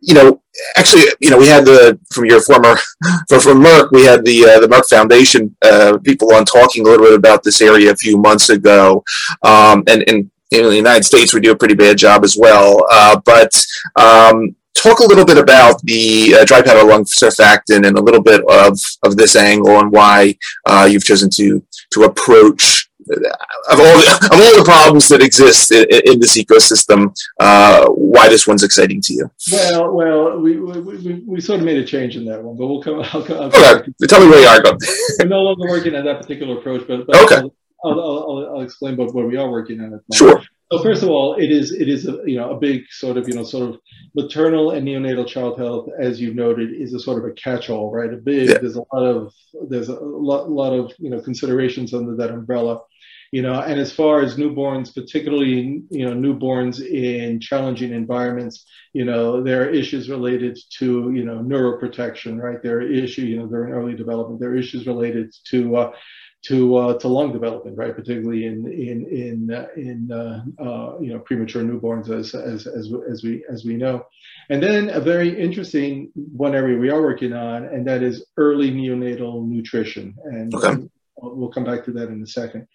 you 0.00 0.14
know, 0.14 0.40
actually, 0.76 1.02
you 1.20 1.30
know, 1.30 1.38
we 1.38 1.46
had 1.46 1.64
the 1.64 1.98
from 2.12 2.26
your 2.26 2.40
former 2.42 2.76
from, 3.28 3.40
from 3.40 3.62
Merck, 3.62 3.90
we 3.92 4.04
had 4.04 4.24
the 4.24 4.44
uh, 4.44 4.60
the 4.60 4.68
Merck 4.68 4.86
Foundation 4.88 5.54
uh, 5.62 5.98
people 6.04 6.34
on 6.34 6.44
talking 6.44 6.86
a 6.86 6.90
little 6.90 7.06
bit 7.06 7.14
about 7.14 7.42
this 7.42 7.60
area 7.60 7.90
a 7.90 7.96
few 7.96 8.18
months 8.18 8.50
ago, 8.50 9.02
um, 9.42 9.82
and 9.86 10.04
and 10.08 10.30
in 10.50 10.64
the 10.64 10.76
United 10.76 11.04
States, 11.04 11.34
we 11.34 11.40
do 11.40 11.52
a 11.52 11.56
pretty 11.56 11.74
bad 11.74 11.98
job 11.98 12.24
as 12.24 12.36
well. 12.38 12.86
Uh, 12.90 13.20
but 13.24 13.52
um, 13.96 14.54
talk 14.74 15.00
a 15.00 15.06
little 15.06 15.24
bit 15.24 15.38
about 15.38 15.80
the 15.82 16.36
uh, 16.40 16.44
dry 16.44 16.62
powder 16.62 16.84
lung 16.84 17.04
surfactant 17.04 17.86
and 17.86 17.98
a 17.98 18.02
little 18.02 18.22
bit 18.22 18.42
of, 18.48 18.78
of 19.02 19.16
this 19.16 19.36
angle 19.36 19.78
and 19.80 19.92
why 19.92 20.34
uh, 20.66 20.88
you've 20.90 21.04
chosen 21.04 21.28
to 21.30 21.62
to 21.92 22.04
approach 22.04 22.88
of 23.10 23.80
all 23.80 23.96
the, 23.96 24.28
of 24.32 24.40
all 24.40 24.58
the 24.58 24.64
problems 24.64 25.08
that 25.08 25.22
exist 25.22 25.72
in, 25.72 25.86
in 26.04 26.20
this 26.20 26.36
ecosystem, 26.36 27.14
uh, 27.40 27.86
why 27.88 28.28
this 28.28 28.46
one's 28.46 28.62
exciting 28.62 29.00
to 29.02 29.14
you? 29.14 29.30
Well, 29.52 29.92
well, 29.92 30.40
we, 30.40 30.58
we, 30.58 30.80
we, 30.80 31.14
we, 31.26 31.40
sort 31.40 31.60
of 31.60 31.64
made 31.64 31.78
a 31.78 31.84
change 31.84 32.16
in 32.16 32.24
that 32.26 32.42
one, 32.42 32.56
but 32.56 32.66
we'll 32.66 32.82
come. 32.82 33.00
I'll, 33.00 33.22
I'll 33.32 33.78
okay, 33.80 33.90
tell 34.06 34.20
me 34.20 34.28
where 34.28 34.40
you 34.40 34.46
are 34.46 34.60
going. 34.60 34.78
We're 35.18 35.26
no 35.26 35.40
longer 35.40 35.68
working 35.68 35.94
on 35.94 36.04
that 36.04 36.20
particular 36.20 36.58
approach, 36.58 36.86
but, 36.86 37.06
but 37.06 37.16
okay. 37.24 37.48
I'll, 37.84 38.00
I'll, 38.00 38.50
I'll, 38.54 38.60
explain 38.62 38.96
what, 38.96 39.14
what 39.14 39.26
we 39.26 39.36
are 39.36 39.50
working 39.50 39.80
on. 39.80 39.94
At 39.94 40.00
the 40.08 40.16
Sure. 40.16 40.42
So 40.70 40.82
first 40.82 41.02
of 41.02 41.08
all, 41.08 41.34
it 41.36 41.50
is 41.50 41.72
it 41.72 41.88
is 41.88 42.06
a, 42.06 42.20
you 42.26 42.36
know 42.36 42.50
a 42.50 42.58
big 42.58 42.82
sort 42.90 43.16
of 43.16 43.26
you 43.26 43.34
know 43.34 43.44
sort 43.44 43.70
of 43.70 43.80
maternal 44.14 44.72
and 44.72 44.86
neonatal 44.86 45.26
child 45.26 45.58
health, 45.58 45.88
as 45.98 46.20
you've 46.20 46.34
noted, 46.34 46.74
is 46.74 46.92
a 46.92 47.00
sort 47.00 47.24
of 47.24 47.30
a 47.30 47.32
catch-all, 47.32 47.90
right? 47.90 48.12
A 48.12 48.16
big 48.16 48.50
yeah. 48.50 48.58
there's 48.58 48.76
a 48.76 48.84
lot 48.92 49.04
of 49.04 49.32
there's 49.68 49.88
a 49.88 49.94
lot, 49.94 50.50
lot 50.50 50.74
of 50.74 50.92
you 50.98 51.08
know 51.08 51.20
considerations 51.20 51.94
under 51.94 52.14
that 52.16 52.30
umbrella 52.30 52.80
you 53.30 53.42
know 53.42 53.60
and 53.60 53.78
as 53.78 53.92
far 53.92 54.20
as 54.20 54.36
newborns 54.36 54.94
particularly 54.94 55.82
you 55.90 56.04
know 56.04 56.14
newborns 56.14 56.80
in 56.80 57.40
challenging 57.40 57.92
environments 57.92 58.64
you 58.92 59.04
know 59.04 59.42
there 59.42 59.62
are 59.62 59.70
issues 59.70 60.08
related 60.08 60.58
to 60.70 61.12
you 61.12 61.24
know 61.24 61.38
neuroprotection 61.38 62.40
right 62.40 62.62
there 62.62 62.78
are 62.78 62.82
issues 62.82 63.24
you 63.24 63.38
know 63.38 63.46
they're 63.46 63.66
in 63.66 63.72
early 63.72 63.94
development 63.94 64.40
there 64.40 64.50
are 64.50 64.56
issues 64.56 64.86
related 64.86 65.34
to 65.44 65.76
uh, 65.76 65.92
to 66.46 66.76
uh, 66.76 66.98
to 66.98 67.08
lung 67.08 67.32
development, 67.32 67.76
right? 67.76 67.94
Particularly 67.94 68.46
in 68.46 68.66
in 68.70 69.06
in 69.06 69.50
uh, 69.52 69.66
in 69.76 70.10
uh, 70.12 70.44
uh 70.62 70.98
you 71.00 71.12
know 71.12 71.18
premature 71.20 71.62
newborns, 71.62 72.10
as 72.10 72.34
as 72.34 72.66
as 72.66 72.92
as 73.10 73.22
we 73.24 73.44
as 73.50 73.64
we 73.64 73.76
know. 73.76 74.06
And 74.48 74.62
then 74.62 74.90
a 74.90 75.00
very 75.00 75.38
interesting 75.38 76.10
one 76.14 76.54
area 76.54 76.78
we 76.78 76.90
are 76.90 77.02
working 77.02 77.32
on, 77.32 77.64
and 77.64 77.86
that 77.86 78.02
is 78.02 78.24
early 78.36 78.70
neonatal 78.70 79.46
nutrition. 79.46 80.14
And 80.24 80.54
okay. 80.54 80.88
we'll 81.16 81.50
come 81.50 81.64
back 81.64 81.84
to 81.86 81.92
that 81.92 82.08
in 82.08 82.22
a 82.22 82.26
second. 82.26 82.68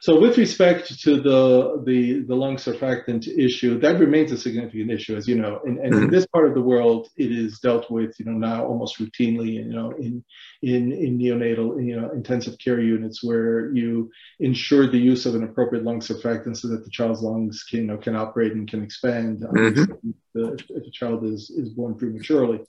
So 0.00 0.18
with 0.18 0.38
respect 0.38 0.98
to 1.02 1.20
the, 1.20 1.82
the, 1.84 2.24
the 2.26 2.34
lung 2.34 2.56
surfactant 2.56 3.28
issue, 3.28 3.78
that 3.80 3.98
remains 3.98 4.32
a 4.32 4.38
significant 4.38 4.90
issue, 4.90 5.16
as 5.16 5.28
you 5.28 5.36
know. 5.36 5.60
And, 5.64 5.78
and 5.78 5.92
mm-hmm. 5.92 6.04
in 6.04 6.10
this 6.10 6.26
part 6.26 6.48
of 6.48 6.54
the 6.54 6.62
world, 6.62 7.08
it 7.16 7.30
is 7.30 7.58
dealt 7.58 7.90
with, 7.90 8.18
you 8.18 8.24
know, 8.24 8.32
now 8.32 8.64
almost 8.64 8.98
routinely, 8.98 9.52
you 9.52 9.64
know, 9.64 9.90
in, 9.92 10.24
in, 10.62 10.92
in 10.92 11.18
neonatal, 11.18 11.84
you 11.84 12.00
know, 12.00 12.10
intensive 12.12 12.58
care 12.58 12.80
units 12.80 13.22
where 13.22 13.72
you 13.74 14.10
ensure 14.38 14.86
the 14.86 14.98
use 14.98 15.26
of 15.26 15.34
an 15.34 15.44
appropriate 15.44 15.84
lung 15.84 16.00
surfactant 16.00 16.56
so 16.56 16.68
that 16.68 16.84
the 16.84 16.90
child's 16.90 17.20
lungs 17.20 17.62
can, 17.68 17.80
you 17.80 17.86
know, 17.86 17.98
can 17.98 18.16
operate 18.16 18.52
and 18.52 18.68
can 18.68 18.82
expand 18.82 19.40
mm-hmm. 19.40 19.92
if, 20.34 20.60
if 20.70 20.86
a 20.86 20.90
child 20.90 21.24
is, 21.24 21.50
is 21.50 21.68
born 21.70 21.94
prematurely. 21.94 22.60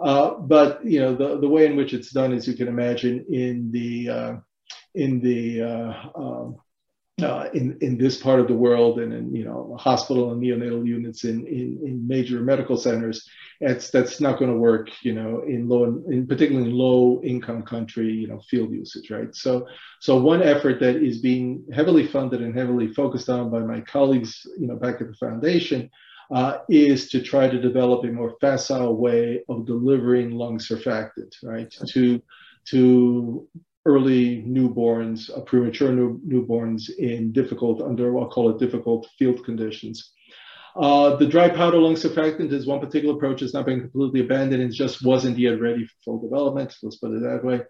Uh, 0.00 0.30
but 0.38 0.82
you 0.82 0.98
know 0.98 1.14
the 1.14 1.38
the 1.40 1.48
way 1.48 1.66
in 1.66 1.76
which 1.76 1.92
it's 1.92 2.10
done, 2.10 2.32
as 2.32 2.48
you 2.48 2.54
can 2.54 2.68
imagine, 2.68 3.24
in 3.28 3.70
the 3.70 4.08
uh, 4.08 4.32
in 4.94 5.20
the 5.20 5.62
uh, 5.62 5.94
um, 6.14 6.56
uh, 7.22 7.48
in 7.52 7.76
in 7.80 7.98
this 7.98 8.16
part 8.16 8.40
of 8.40 8.48
the 8.48 8.54
world 8.54 8.98
and 8.98 9.12
in 9.12 9.34
you 9.34 9.44
know 9.44 9.76
hospital 9.78 10.32
and 10.32 10.42
neonatal 10.42 10.86
units 10.86 11.24
in 11.24 11.46
in, 11.46 11.78
in 11.84 12.06
major 12.06 12.40
medical 12.40 12.76
centers 12.76 13.28
that's 13.60 13.90
that's 13.90 14.20
not 14.20 14.38
going 14.38 14.50
to 14.50 14.56
work 14.56 14.88
you 15.02 15.12
know 15.12 15.42
in 15.42 15.68
low 15.68 15.84
in 15.84 16.26
particularly 16.26 16.70
in 16.70 16.74
low 16.74 17.20
income 17.22 17.62
country 17.62 18.10
you 18.10 18.26
know 18.26 18.40
field 18.48 18.70
usage 18.72 19.10
right? 19.10 19.34
So 19.34 19.66
so 20.00 20.18
one 20.18 20.42
effort 20.42 20.80
that 20.80 20.96
is 20.96 21.18
being 21.18 21.64
heavily 21.72 22.06
funded 22.06 22.42
and 22.42 22.56
heavily 22.56 22.92
focused 22.94 23.28
on 23.28 23.50
by 23.50 23.60
my 23.60 23.80
colleagues 23.80 24.46
you 24.58 24.66
know 24.66 24.76
back 24.76 25.00
at 25.00 25.08
the 25.08 25.14
foundation 25.14 25.90
uh, 26.32 26.58
is 26.68 27.08
to 27.10 27.20
try 27.20 27.48
to 27.48 27.60
develop 27.60 28.04
a 28.04 28.08
more 28.08 28.36
facile 28.40 28.96
way 28.96 29.42
of 29.48 29.66
delivering 29.66 30.30
lung 30.30 30.58
surfactant 30.58 31.34
right? 31.42 31.70
To 31.88 32.22
to 32.66 33.48
early 33.86 34.42
newborns, 34.42 35.30
uh, 35.36 35.40
premature 35.40 35.92
new, 35.92 36.20
newborns 36.26 36.90
in 36.98 37.32
difficult, 37.32 37.80
under 37.80 38.18
I'll 38.18 38.28
call 38.28 38.50
it 38.50 38.58
difficult 38.58 39.08
field 39.18 39.44
conditions. 39.44 40.12
Uh, 40.76 41.16
the 41.16 41.26
dry 41.26 41.48
powder 41.48 41.78
lung 41.78 41.94
surfactant 41.94 42.52
is 42.52 42.66
one 42.66 42.80
particular 42.80 43.14
approach. 43.14 43.42
It's 43.42 43.54
not 43.54 43.66
been 43.66 43.80
completely 43.80 44.20
abandoned. 44.20 44.62
It 44.62 44.72
just 44.72 45.04
wasn't 45.04 45.38
yet 45.38 45.60
ready 45.60 45.84
for 45.84 45.94
full 46.04 46.20
development. 46.20 46.74
Let's 46.82 46.96
put 46.96 47.12
it 47.12 47.22
that 47.22 47.44
way. 47.44 47.62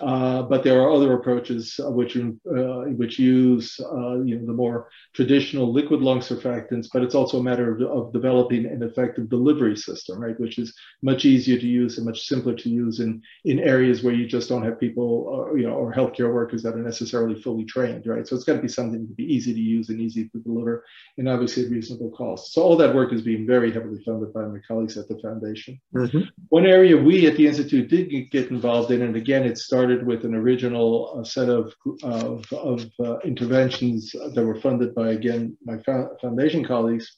Uh, 0.00 0.42
but 0.42 0.62
there 0.62 0.80
are 0.80 0.92
other 0.92 1.14
approaches 1.14 1.80
uh, 1.84 1.90
which 1.90 2.16
uh, 2.16 2.84
which 3.00 3.18
use 3.18 3.80
uh, 3.80 4.20
you 4.20 4.38
know 4.38 4.46
the 4.46 4.52
more 4.52 4.88
traditional 5.12 5.72
liquid 5.72 6.00
lung 6.00 6.20
surfactants, 6.20 6.88
but 6.92 7.02
it's 7.02 7.14
also 7.14 7.40
a 7.40 7.42
matter 7.42 7.74
of, 7.74 7.82
of, 7.82 8.12
developing 8.12 8.64
an 8.66 8.82
effective 8.82 9.28
delivery 9.28 9.76
system, 9.76 10.20
right? 10.20 10.38
Which 10.38 10.58
is 10.58 10.72
much 11.02 11.24
easier 11.24 11.58
to 11.58 11.66
use 11.66 11.96
and 11.96 12.06
much 12.06 12.26
simpler 12.26 12.54
to 12.54 12.68
use 12.68 13.00
in 13.00 13.20
in 13.44 13.58
areas 13.58 14.02
where 14.02 14.14
you 14.14 14.26
just 14.26 14.48
don't 14.48 14.64
have 14.64 14.78
people, 14.78 15.48
uh, 15.50 15.54
you 15.54 15.66
know, 15.66 15.74
or 15.74 15.92
healthcare 15.92 16.32
workers 16.32 16.62
that 16.62 16.74
are 16.74 16.82
necessarily 16.82 17.40
fully 17.40 17.64
trained, 17.64 18.06
right? 18.06 18.26
So 18.26 18.36
it's 18.36 18.44
got 18.44 18.54
to 18.54 18.62
be 18.62 18.68
something 18.68 19.06
to 19.06 19.14
be 19.14 19.24
easy 19.24 19.52
to 19.52 19.60
use 19.60 19.88
and 19.88 20.00
easy 20.00 20.28
to 20.28 20.38
deliver, 20.38 20.84
and 21.16 21.28
obviously 21.28 21.64
at 21.64 21.70
reasonable 21.70 22.10
cost. 22.10 22.52
So 22.52 22.62
all 22.62 22.76
that 22.76 22.94
work 22.94 23.12
is 23.12 23.22
being 23.22 23.46
very 23.46 23.72
heavily 23.72 24.00
funded 24.04 24.32
by 24.32 24.42
my 24.42 24.58
colleagues 24.66 24.96
at 24.96 25.08
the 25.08 25.18
foundation. 25.18 25.80
Mm-hmm. 25.94 26.20
One 26.50 26.66
area 26.66 26.96
we 26.96 27.26
at 27.26 27.36
the 27.36 27.46
institute 27.46 27.88
did 27.88 28.30
get 28.30 28.50
involved 28.50 28.92
in, 28.92 29.02
and 29.02 29.16
again, 29.16 29.44
it 29.44 29.58
started 29.58 29.87
started 29.88 30.06
with 30.06 30.26
an 30.26 30.34
original 30.34 31.18
uh, 31.18 31.24
set 31.24 31.48
of, 31.48 31.72
of, 32.02 32.44
of 32.52 32.84
uh, 33.02 33.18
interventions 33.20 34.12
that 34.34 34.44
were 34.44 34.60
funded 34.60 34.94
by, 34.94 35.12
again, 35.12 35.56
my 35.64 35.78
foundation 36.20 36.62
colleagues, 36.62 37.16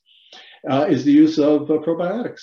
uh, 0.70 0.86
is 0.88 1.04
the 1.04 1.10
use 1.10 1.36
of 1.40 1.62
uh, 1.68 1.78
probiotics 1.78 2.42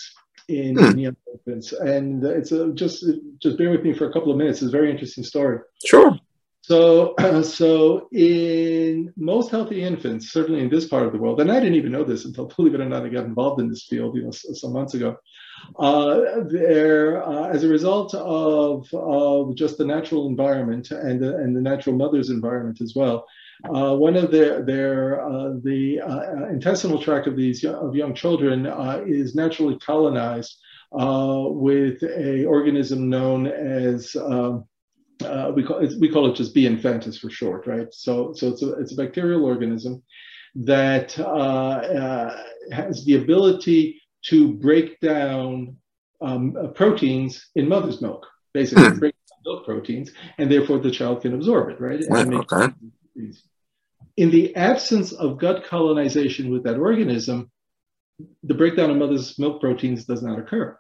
in, 0.50 0.76
hmm. 0.76 0.98
young 0.98 1.16
infants. 1.32 1.72
And 1.72 2.22
it's 2.26 2.52
a, 2.52 2.74
just, 2.74 3.06
just 3.42 3.58
bear 3.58 3.70
with 3.70 3.84
me 3.84 3.94
for 3.94 4.10
a 4.10 4.12
couple 4.12 4.30
of 4.30 4.38
minutes. 4.38 4.62
It's 4.62 4.68
a 4.68 4.78
very 4.78 4.92
interesting 4.92 5.24
story. 5.24 5.60
Sure. 5.86 6.20
So, 6.68 7.16
so 7.44 8.10
in 8.12 9.14
most 9.16 9.52
healthy 9.52 9.82
infants, 9.82 10.34
certainly 10.34 10.60
in 10.62 10.70
this 10.70 10.86
part 10.86 11.08
of 11.08 11.14
the 11.14 11.18
world, 11.18 11.40
and 11.40 11.50
I 11.50 11.62
didn't 11.62 11.76
even 11.76 11.94
know 11.94 12.04
this 12.04 12.26
until, 12.26 12.46
believe 12.58 12.76
it 12.76 12.82
or 12.82 12.90
not, 12.90 13.06
I 13.06 13.10
got 13.10 13.24
involved 13.24 13.62
in 13.62 13.70
this 13.70 13.86
field, 13.86 14.18
you 14.18 14.24
know, 14.24 14.32
some 14.32 14.74
months 14.74 14.94
ago. 14.94 15.16
Uh, 15.80 16.44
there, 16.50 17.26
uh, 17.26 17.48
as 17.48 17.64
a 17.64 17.70
result 17.70 18.14
of, 18.16 18.86
of 18.94 19.56
just 19.56 19.78
the 19.78 19.86
natural 19.86 20.28
environment 20.28 20.92
and 20.92 21.22
the, 21.22 21.38
and 21.38 21.56
the 21.56 21.62
natural 21.62 21.96
mother's 21.96 22.30
environment 22.30 22.82
as 22.82 22.94
well, 22.94 23.26
uh, 23.74 23.96
one 23.96 24.18
of 24.18 24.30
their, 24.30 24.62
their 24.62 25.26
uh, 25.26 25.54
the 25.64 26.02
uh, 26.02 26.50
intestinal 26.50 27.02
tract 27.02 27.28
of 27.28 27.38
these 27.38 27.64
of 27.64 27.96
young 27.96 28.14
children 28.14 28.68
uh, 28.68 29.02
is 29.08 29.36
naturally 29.36 29.80
colonized 29.80 30.58
with 30.92 32.04
a 32.04 32.44
organism 32.46 33.10
known 33.10 33.48
as 33.48 34.16
um, 34.18 34.66
we 35.56 35.64
call 35.64 35.80
it, 35.80 35.94
we 36.00 36.10
call 36.10 36.30
it 36.30 36.36
just 36.36 36.54
B. 36.54 36.68
infantis 36.68 37.20
for 37.20 37.30
short, 37.30 37.68
right? 37.68 37.88
So 37.92 38.34
so 38.34 38.50
it's 38.50 38.62
a 38.62 38.74
it's 38.74 38.94
a 38.94 38.96
bacterial 38.96 39.46
organism 39.46 40.04
that 40.56 41.14
has 42.72 43.06
the 43.06 43.16
ability 43.16 44.02
to 44.24 44.54
break 44.54 45.00
down 45.00 45.78
um, 46.22 46.56
uh, 46.58 46.68
proteins 46.68 47.48
in 47.56 47.68
mother's 47.68 48.02
milk, 48.02 48.26
basically 48.54 48.84
mm. 48.84 49.00
break 49.00 49.16
down 49.30 49.54
milk 49.54 49.66
proteins, 49.66 50.12
and 50.38 50.52
therefore 50.52 50.80
the 50.80 50.92
child 50.92 51.22
can 51.22 51.34
absorb 51.34 51.70
it, 51.70 51.80
right? 51.80 52.04
okay. 52.40 52.74
In 54.18 54.32
the 54.32 54.56
absence 54.56 55.12
of 55.12 55.38
gut 55.38 55.64
colonization 55.66 56.52
with 56.52 56.64
that 56.64 56.78
organism, 56.78 57.52
the 58.44 58.56
breakdown 58.56 58.90
of 58.90 58.98
mother's 58.98 59.38
milk 59.38 59.62
proteins 59.62 60.06
does 60.06 60.24
not 60.24 60.40
occur, 60.40 60.78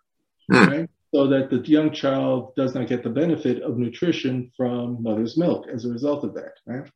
mm. 0.52 0.67
right? 0.67 0.89
So 1.13 1.28
that 1.28 1.50
the 1.50 1.60
young 1.60 1.93
child 1.93 2.54
does 2.56 2.76
not 2.76 2.88
get 2.88 3.02
the 3.02 3.10
benefit 3.10 3.62
of 3.62 3.78
nutrition 3.78 4.52
from 4.58 5.02
mother's 5.02 5.38
milk 5.38 5.67
as 5.74 5.86
a 5.86 5.89
result 5.89 6.26
of 6.26 6.34
that, 6.34 6.54
right? 6.65 6.89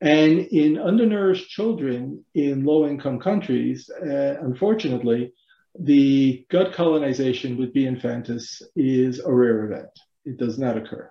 And 0.00 0.40
in 0.40 0.78
undernourished 0.78 1.48
children 1.48 2.24
in 2.34 2.64
low 2.64 2.86
income 2.86 3.20
countries, 3.20 3.88
uh, 3.88 4.36
unfortunately, 4.40 5.32
the 5.78 6.44
gut 6.50 6.72
colonization 6.72 7.56
with 7.56 7.72
B. 7.72 7.84
infantis 7.84 8.62
is 8.74 9.20
a 9.20 9.32
rare 9.32 9.64
event. 9.64 9.90
It 10.24 10.38
does 10.38 10.58
not 10.58 10.76
occur. 10.76 11.10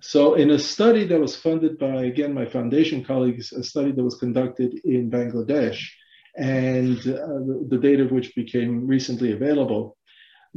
So, 0.00 0.34
in 0.34 0.50
a 0.50 0.58
study 0.58 1.06
that 1.06 1.18
was 1.18 1.34
funded 1.34 1.78
by, 1.78 2.04
again, 2.04 2.32
my 2.32 2.46
foundation 2.46 3.04
colleagues, 3.04 3.52
a 3.52 3.64
study 3.64 3.90
that 3.92 4.04
was 4.04 4.14
conducted 4.16 4.80
in 4.84 5.10
Bangladesh, 5.10 5.84
and 6.36 6.98
uh, 6.98 7.40
the, 7.48 7.66
the, 7.70 7.78
data 7.78 8.04
of 8.04 8.12
which 8.12 8.34
became 8.34 8.86
recently 8.86 9.32
available, 9.32 9.95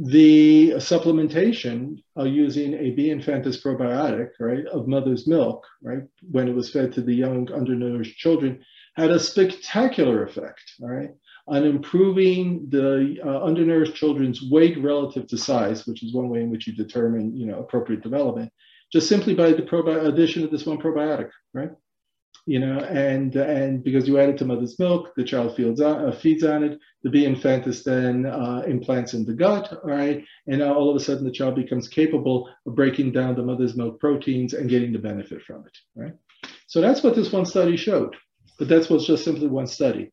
the 0.02 0.70
supplementation 0.76 2.02
uh, 2.18 2.24
using 2.24 2.72
a 2.72 2.90
B. 2.92 3.08
infantis 3.08 3.62
probiotic, 3.62 4.30
right, 4.40 4.64
of 4.66 4.88
mother's 4.88 5.28
milk, 5.28 5.66
right, 5.82 6.02
when 6.30 6.48
it 6.48 6.54
was 6.54 6.70
fed 6.70 6.92
to 6.94 7.02
the 7.02 7.14
young 7.14 7.52
undernourished 7.52 8.16
children, 8.16 8.64
had 8.96 9.10
a 9.10 9.20
spectacular 9.20 10.24
effect, 10.24 10.62
right, 10.80 11.10
on 11.48 11.64
improving 11.64 12.66
the 12.70 13.18
uh, 13.22 13.44
undernourished 13.44 13.94
children's 13.94 14.42
weight 14.50 14.82
relative 14.82 15.26
to 15.26 15.36
size, 15.36 15.86
which 15.86 16.02
is 16.02 16.14
one 16.14 16.30
way 16.30 16.40
in 16.40 16.50
which 16.50 16.66
you 16.66 16.74
determine, 16.74 17.36
you 17.36 17.44
know, 17.44 17.58
appropriate 17.58 18.02
development, 18.02 18.50
just 18.90 19.06
simply 19.06 19.34
by 19.34 19.52
the 19.52 19.62
probi- 19.62 20.06
addition 20.06 20.42
of 20.42 20.50
this 20.50 20.64
one 20.64 20.78
probiotic, 20.78 21.28
right? 21.52 21.72
You 22.46 22.58
know, 22.58 22.78
and 22.78 23.34
and 23.36 23.84
because 23.84 24.08
you 24.08 24.18
add 24.18 24.30
it 24.30 24.38
to 24.38 24.44
mother's 24.44 24.78
milk, 24.78 25.14
the 25.14 25.24
child 25.24 25.56
feeds 25.56 25.80
on, 25.80 26.08
uh, 26.08 26.12
feeds 26.12 26.44
on 26.44 26.64
it. 26.64 26.78
The 27.02 27.10
B 27.10 27.24
infantis 27.24 27.84
then 27.84 28.26
uh, 28.26 28.62
implants 28.66 29.14
in 29.14 29.24
the 29.24 29.32
gut, 29.32 29.72
all 29.72 29.90
right, 29.90 30.24
and 30.46 30.58
now 30.58 30.74
all 30.74 30.90
of 30.90 30.96
a 30.96 31.00
sudden 31.00 31.24
the 31.24 31.30
child 31.30 31.54
becomes 31.54 31.88
capable 31.88 32.50
of 32.66 32.74
breaking 32.74 33.12
down 33.12 33.36
the 33.36 33.42
mother's 33.42 33.76
milk 33.76 34.00
proteins 34.00 34.52
and 34.52 34.68
getting 34.68 34.92
the 34.92 34.98
benefit 34.98 35.42
from 35.42 35.64
it, 35.66 35.78
right? 35.94 36.14
So 36.66 36.80
that's 36.80 37.02
what 37.02 37.14
this 37.14 37.32
one 37.32 37.46
study 37.46 37.76
showed, 37.76 38.16
but 38.58 38.68
that's 38.68 38.90
what's 38.90 39.06
just 39.06 39.24
simply 39.24 39.46
one 39.46 39.66
study. 39.66 40.12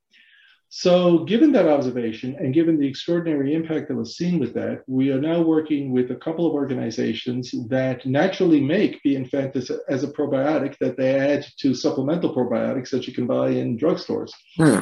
So, 0.70 1.20
given 1.24 1.54
that 1.54 1.68
observation 1.68 2.36
and 2.40 2.54
given 2.54 2.78
the 2.78 2.88
extraordinary 2.88 3.54
impact 3.54 3.88
that 3.88 3.96
was 3.96 4.18
seen 4.18 4.38
with 4.38 4.54
that, 4.56 4.84
we 4.86 5.12
are 5.12 5.20
now 5.20 5.42
working 5.42 5.92
with 5.94 6.12
a 6.12 6.16
couple 6.16 6.46
of 6.46 6.54
organizations 6.54 7.52
that 7.70 8.06
naturally 8.06 8.60
make 8.60 9.02
B. 9.02 9.16
infantis 9.16 9.72
as 9.88 10.04
a 10.04 10.10
probiotic 10.10 10.78
that 10.80 10.98
they 10.98 11.16
add 11.16 11.46
to 11.60 11.74
supplemental 11.74 12.36
probiotics 12.36 12.90
that 12.90 13.08
you 13.08 13.14
can 13.14 13.26
buy 13.26 13.50
in 13.50 13.78
drugstores. 13.78 14.32
Hmm. 14.58 14.82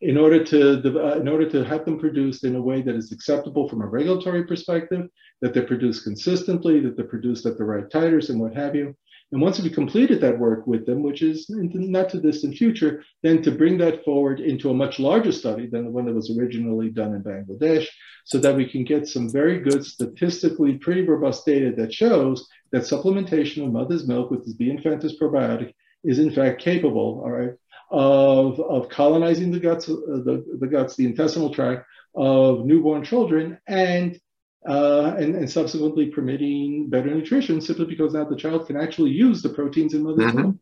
In 0.00 0.18
order 0.18 0.42
to 0.42 0.78
uh, 1.00 1.14
in 1.20 1.28
order 1.28 1.48
to 1.50 1.62
have 1.62 1.84
them 1.84 2.00
produced 2.00 2.42
in 2.42 2.56
a 2.56 2.60
way 2.60 2.82
that 2.82 2.96
is 2.96 3.12
acceptable 3.12 3.68
from 3.68 3.82
a 3.82 3.86
regulatory 3.86 4.44
perspective, 4.44 5.06
that 5.40 5.54
they're 5.54 5.66
produced 5.66 6.02
consistently, 6.02 6.80
that 6.80 6.96
they're 6.96 7.06
produced 7.06 7.46
at 7.46 7.56
the 7.56 7.64
right 7.64 7.88
titers, 7.88 8.28
and 8.28 8.40
what 8.40 8.56
have 8.56 8.74
you. 8.74 8.96
And 9.32 9.40
once 9.40 9.58
we've 9.58 9.72
completed 9.72 10.20
that 10.20 10.38
work 10.38 10.66
with 10.66 10.84
them, 10.84 11.02
which 11.02 11.22
is 11.22 11.46
not 11.48 12.10
too 12.10 12.20
distant 12.20 12.54
future, 12.56 13.02
then 13.22 13.42
to 13.42 13.50
bring 13.50 13.78
that 13.78 14.04
forward 14.04 14.40
into 14.40 14.68
a 14.68 14.74
much 14.74 14.98
larger 14.98 15.32
study 15.32 15.66
than 15.66 15.84
the 15.84 15.90
one 15.90 16.04
that 16.04 16.14
was 16.14 16.36
originally 16.36 16.90
done 16.90 17.14
in 17.14 17.22
Bangladesh, 17.22 17.86
so 18.26 18.38
that 18.38 18.54
we 18.54 18.68
can 18.68 18.84
get 18.84 19.08
some 19.08 19.30
very 19.30 19.58
good 19.58 19.86
statistically 19.86 20.74
pretty 20.74 21.02
robust 21.02 21.46
data 21.46 21.72
that 21.76 21.94
shows 21.94 22.46
that 22.72 22.82
supplementation 22.82 23.64
of 23.64 23.72
mother's 23.72 24.06
milk 24.06 24.30
with 24.30 24.44
this 24.44 24.54
B. 24.54 24.66
infantis 24.66 25.18
probiotic 25.18 25.72
is 26.04 26.18
in 26.18 26.30
fact 26.30 26.60
capable, 26.60 27.22
all 27.24 27.30
right, 27.30 27.52
of, 27.90 28.60
of 28.60 28.90
colonizing 28.90 29.50
the 29.50 29.60
guts, 29.60 29.88
uh, 29.88 29.94
the, 29.94 30.44
the 30.60 30.66
guts, 30.66 30.94
the 30.94 31.06
intestinal 31.06 31.52
tract 31.52 31.86
of 32.14 32.66
newborn 32.66 33.02
children 33.02 33.58
and 33.66 34.20
uh, 34.66 35.14
and, 35.18 35.34
and, 35.34 35.50
subsequently 35.50 36.06
permitting 36.06 36.88
better 36.88 37.12
nutrition 37.12 37.60
simply 37.60 37.84
because 37.84 38.12
now 38.12 38.24
the 38.24 38.36
child 38.36 38.66
can 38.66 38.76
actually 38.76 39.10
use 39.10 39.42
the 39.42 39.48
proteins 39.48 39.92
in 39.92 40.02
mother's 40.04 40.30
mm-hmm. 40.30 40.42
milk. 40.42 40.56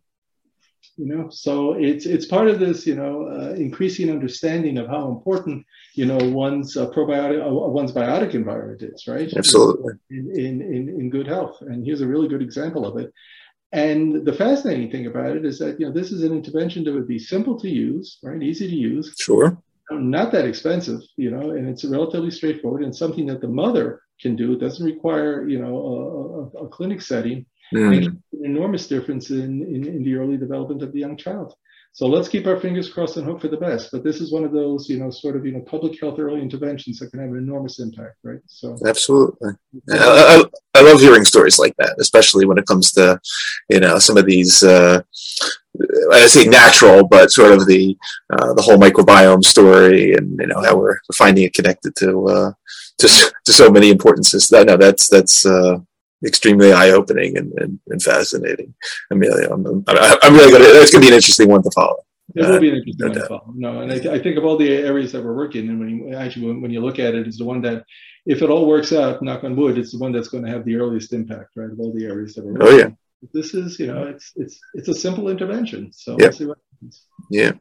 You 0.96 1.06
know, 1.06 1.28
so 1.30 1.74
it's 1.74 2.06
it's 2.06 2.24
part 2.24 2.48
of 2.48 2.58
this, 2.58 2.86
you 2.86 2.94
know, 2.94 3.28
uh, 3.28 3.54
increasing 3.54 4.10
understanding 4.10 4.78
of 4.78 4.86
how 4.86 5.08
important, 5.08 5.66
you 5.94 6.06
know, 6.06 6.16
one's 6.30 6.76
uh, 6.76 6.88
probiotic, 6.90 7.46
uh, 7.46 7.52
one's 7.52 7.92
biotic 7.92 8.34
environment 8.34 8.82
is, 8.82 9.06
right? 9.06 9.30
Absolutely. 9.36 9.94
In, 10.10 10.30
in, 10.30 10.62
in 10.62 10.88
in 10.88 11.10
good 11.10 11.26
health, 11.26 11.58
and 11.60 11.84
here's 11.84 12.00
a 12.00 12.06
really 12.06 12.28
good 12.28 12.42
example 12.42 12.86
of 12.86 12.96
it. 12.96 13.12
And 13.72 14.24
the 14.24 14.32
fascinating 14.32 14.90
thing 14.90 15.06
about 15.06 15.36
it 15.36 15.44
is 15.44 15.58
that 15.58 15.78
you 15.78 15.86
know 15.86 15.92
this 15.92 16.12
is 16.12 16.22
an 16.22 16.32
intervention 16.32 16.84
that 16.84 16.94
would 16.94 17.08
be 17.08 17.18
simple 17.18 17.60
to 17.60 17.68
use, 17.68 18.18
right, 18.22 18.42
easy 18.42 18.66
to 18.66 18.76
use. 18.76 19.14
Sure 19.18 19.62
not 19.90 20.32
that 20.32 20.44
expensive, 20.44 21.00
you 21.16 21.30
know, 21.30 21.50
and 21.50 21.68
it's 21.68 21.84
relatively 21.84 22.30
straightforward 22.30 22.82
and 22.82 22.94
something 22.94 23.26
that 23.26 23.40
the 23.40 23.48
mother 23.48 24.02
can 24.20 24.36
do. 24.36 24.52
It 24.52 24.60
doesn't 24.60 24.84
require, 24.84 25.48
you 25.48 25.58
know, 25.58 26.50
a, 26.54 26.58
a, 26.60 26.64
a 26.64 26.68
clinic 26.68 27.02
setting. 27.02 27.46
Mm. 27.72 28.04
an 28.06 28.22
enormous 28.42 28.88
difference 28.88 29.30
in, 29.30 29.62
in, 29.62 29.86
in, 29.86 30.02
the 30.02 30.16
early 30.16 30.36
development 30.36 30.82
of 30.82 30.90
the 30.90 30.98
young 30.98 31.16
child. 31.16 31.54
So 31.92 32.06
let's 32.06 32.28
keep 32.28 32.46
our 32.46 32.58
fingers 32.58 32.92
crossed 32.92 33.16
and 33.16 33.24
hope 33.24 33.40
for 33.40 33.48
the 33.48 33.56
best. 33.56 33.90
But 33.92 34.04
this 34.04 34.20
is 34.20 34.32
one 34.32 34.44
of 34.44 34.52
those, 34.52 34.88
you 34.88 34.98
know, 34.98 35.10
sort 35.10 35.36
of, 35.36 35.44
you 35.44 35.52
know, 35.52 35.60
public 35.60 36.00
health 36.00 36.18
early 36.18 36.40
interventions 36.40 36.98
that 36.98 37.10
can 37.10 37.20
have 37.20 37.30
an 37.30 37.38
enormous 37.38 37.78
impact, 37.78 38.16
right? 38.24 38.40
So 38.46 38.76
absolutely, 38.86 39.52
I, 39.90 39.96
I, 39.96 40.44
I 40.74 40.82
love 40.82 41.00
hearing 41.00 41.24
stories 41.24 41.58
like 41.58 41.76
that, 41.78 41.96
especially 41.98 42.44
when 42.44 42.58
it 42.58 42.66
comes 42.66 42.92
to, 42.92 43.20
you 43.68 43.80
know, 43.80 43.98
some 43.98 44.16
of 44.16 44.26
these. 44.26 44.62
Uh, 44.62 45.02
I 46.12 46.26
say 46.26 46.46
natural, 46.46 47.06
but 47.06 47.30
sort 47.30 47.52
of 47.52 47.66
the 47.66 47.96
uh, 48.32 48.54
the 48.54 48.62
whole 48.62 48.76
microbiome 48.76 49.44
story, 49.44 50.14
and 50.14 50.38
you 50.40 50.46
know 50.46 50.60
how 50.62 50.76
we're 50.76 50.98
finding 51.14 51.44
it 51.44 51.54
connected 51.54 51.94
to 51.96 52.28
uh, 52.28 52.52
to, 52.98 53.32
to 53.44 53.52
so 53.52 53.70
many 53.70 53.90
important 53.90 54.26
systems. 54.26 54.66
No, 54.66 54.76
that's 54.76 55.08
that's 55.08 55.46
uh, 55.46 55.78
extremely 56.24 56.72
eye 56.72 56.90
opening 56.90 57.36
and, 57.38 57.52
and, 57.58 57.78
and, 57.88 58.02
fascinating. 58.02 58.74
Emilio, 59.10 59.52
I'm, 59.52 59.84
I'm 59.86 60.34
really 60.34 60.52
gonna. 60.52 60.64
It's 60.64 60.90
gonna 60.90 61.02
be 61.02 61.08
an 61.08 61.14
interesting 61.14 61.48
one 61.48 61.62
to 61.62 61.70
follow. 61.70 62.04
It 62.34 62.46
will 62.46 62.60
be 62.60 62.70
an 62.70 62.76
interesting 62.76 63.08
one 63.08 63.16
to 63.16 63.26
follow. 63.26 63.52
No, 63.54 63.80
and 63.80 63.92
I, 63.92 64.14
I, 64.14 64.18
think 64.18 64.38
of 64.38 64.44
all 64.44 64.56
the 64.56 64.72
areas 64.72 65.12
that 65.12 65.24
we're 65.24 65.34
working 65.34 65.66
in, 65.66 65.78
when 65.78 65.88
you, 65.88 66.14
actually 66.14 66.46
when, 66.46 66.60
when 66.62 66.70
you 66.70 66.80
look 66.80 66.98
at 66.98 67.14
it, 67.14 67.22
it, 67.22 67.26
is 67.28 67.38
the 67.38 67.44
one 67.44 67.60
that, 67.62 67.84
if 68.26 68.42
it 68.42 68.50
all 68.50 68.66
works 68.66 68.92
out, 68.92 69.20
knock 69.22 69.42
on 69.42 69.56
wood, 69.56 69.78
it's 69.78 69.92
the 69.92 69.98
one 69.98 70.12
that's 70.12 70.28
going 70.28 70.44
to 70.44 70.50
have 70.50 70.64
the 70.64 70.76
earliest 70.76 71.12
impact, 71.12 71.50
right? 71.56 71.70
Of 71.70 71.80
all 71.80 71.92
the 71.92 72.04
areas 72.04 72.34
that 72.34 72.44
we're. 72.44 72.56
Oh 72.60 72.76
yeah 72.76 72.90
this 73.32 73.54
is 73.54 73.78
you 73.78 73.86
know 73.86 74.04
it's 74.04 74.32
it's 74.36 74.60
it's 74.74 74.88
a 74.88 74.94
simple 74.94 75.28
intervention. 75.28 75.92
So 75.92 76.16
yeah. 76.18 76.30
We'll 76.40 76.56
yeah. 77.30 77.52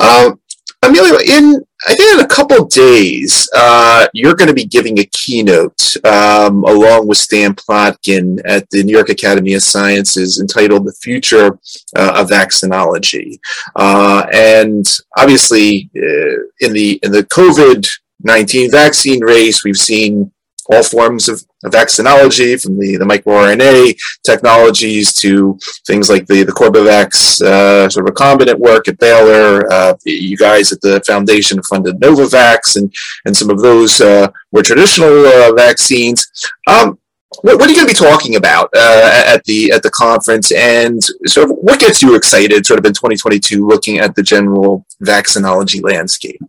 Um, 0.00 0.40
Emilio, 0.84 1.18
in 1.20 1.64
I 1.86 1.94
think 1.94 2.18
in 2.18 2.24
a 2.24 2.28
couple 2.28 2.64
days, 2.64 3.48
uh, 3.54 4.06
you're 4.14 4.34
going 4.34 4.48
to 4.48 4.54
be 4.54 4.66
giving 4.66 4.98
a 4.98 5.04
keynote 5.04 5.96
um, 6.04 6.64
along 6.64 7.06
with 7.06 7.18
Stan 7.18 7.54
Plotkin 7.54 8.40
at 8.44 8.68
the 8.70 8.82
New 8.82 8.92
York 8.92 9.08
Academy 9.08 9.54
of 9.54 9.62
Sciences, 9.62 10.40
entitled 10.40 10.84
"The 10.84 10.94
Future 11.00 11.58
uh, 11.96 12.12
of 12.16 12.30
Vaccinology," 12.30 13.38
uh, 13.76 14.26
and 14.32 14.84
obviously 15.16 15.88
uh, 15.96 16.42
in 16.60 16.72
the 16.72 16.98
in 17.04 17.12
the 17.12 17.24
COVID 17.32 17.88
nineteen 18.20 18.70
vaccine 18.70 19.22
race, 19.22 19.62
we've 19.64 19.76
seen 19.76 20.31
all 20.66 20.82
forms 20.82 21.28
of, 21.28 21.42
of 21.64 21.72
vaccinology, 21.72 22.60
from 22.60 22.78
the, 22.78 22.96
the 22.96 23.04
microRNA 23.04 23.96
technologies 24.24 25.12
to 25.14 25.58
things 25.86 26.08
like 26.08 26.26
the, 26.26 26.42
the 26.42 26.52
Corbevax 26.52 27.42
uh, 27.42 27.88
sort 27.88 28.08
of 28.08 28.14
recombinant 28.14 28.58
work 28.58 28.88
at 28.88 28.98
Baylor. 28.98 29.70
Uh, 29.72 29.94
you 30.04 30.36
guys 30.36 30.72
at 30.72 30.80
the 30.80 31.02
foundation 31.06 31.62
funded 31.62 32.00
Novavax 32.00 32.76
and, 32.76 32.92
and 33.24 33.36
some 33.36 33.50
of 33.50 33.60
those 33.60 34.00
uh, 34.00 34.28
more 34.52 34.62
traditional 34.62 35.26
uh, 35.26 35.52
vaccines. 35.54 36.26
Um, 36.66 36.98
what, 37.40 37.58
what, 37.58 37.66
are 37.66 37.70
you 37.70 37.76
going 37.76 37.88
to 37.88 37.94
be 37.94 37.98
talking 37.98 38.36
about 38.36 38.68
uh, 38.76 39.24
at 39.26 39.42
the 39.44 39.72
at 39.72 39.82
the 39.82 39.90
conference, 39.90 40.52
and 40.52 41.02
sort 41.26 41.50
of 41.50 41.56
what 41.56 41.80
gets 41.80 42.02
you 42.02 42.14
excited, 42.14 42.66
sort 42.66 42.78
of 42.78 42.84
in 42.84 42.92
2022, 42.92 43.66
looking 43.66 43.98
at 43.98 44.14
the 44.14 44.22
general 44.22 44.86
vaccinology 45.02 45.82
landscape? 45.82 46.40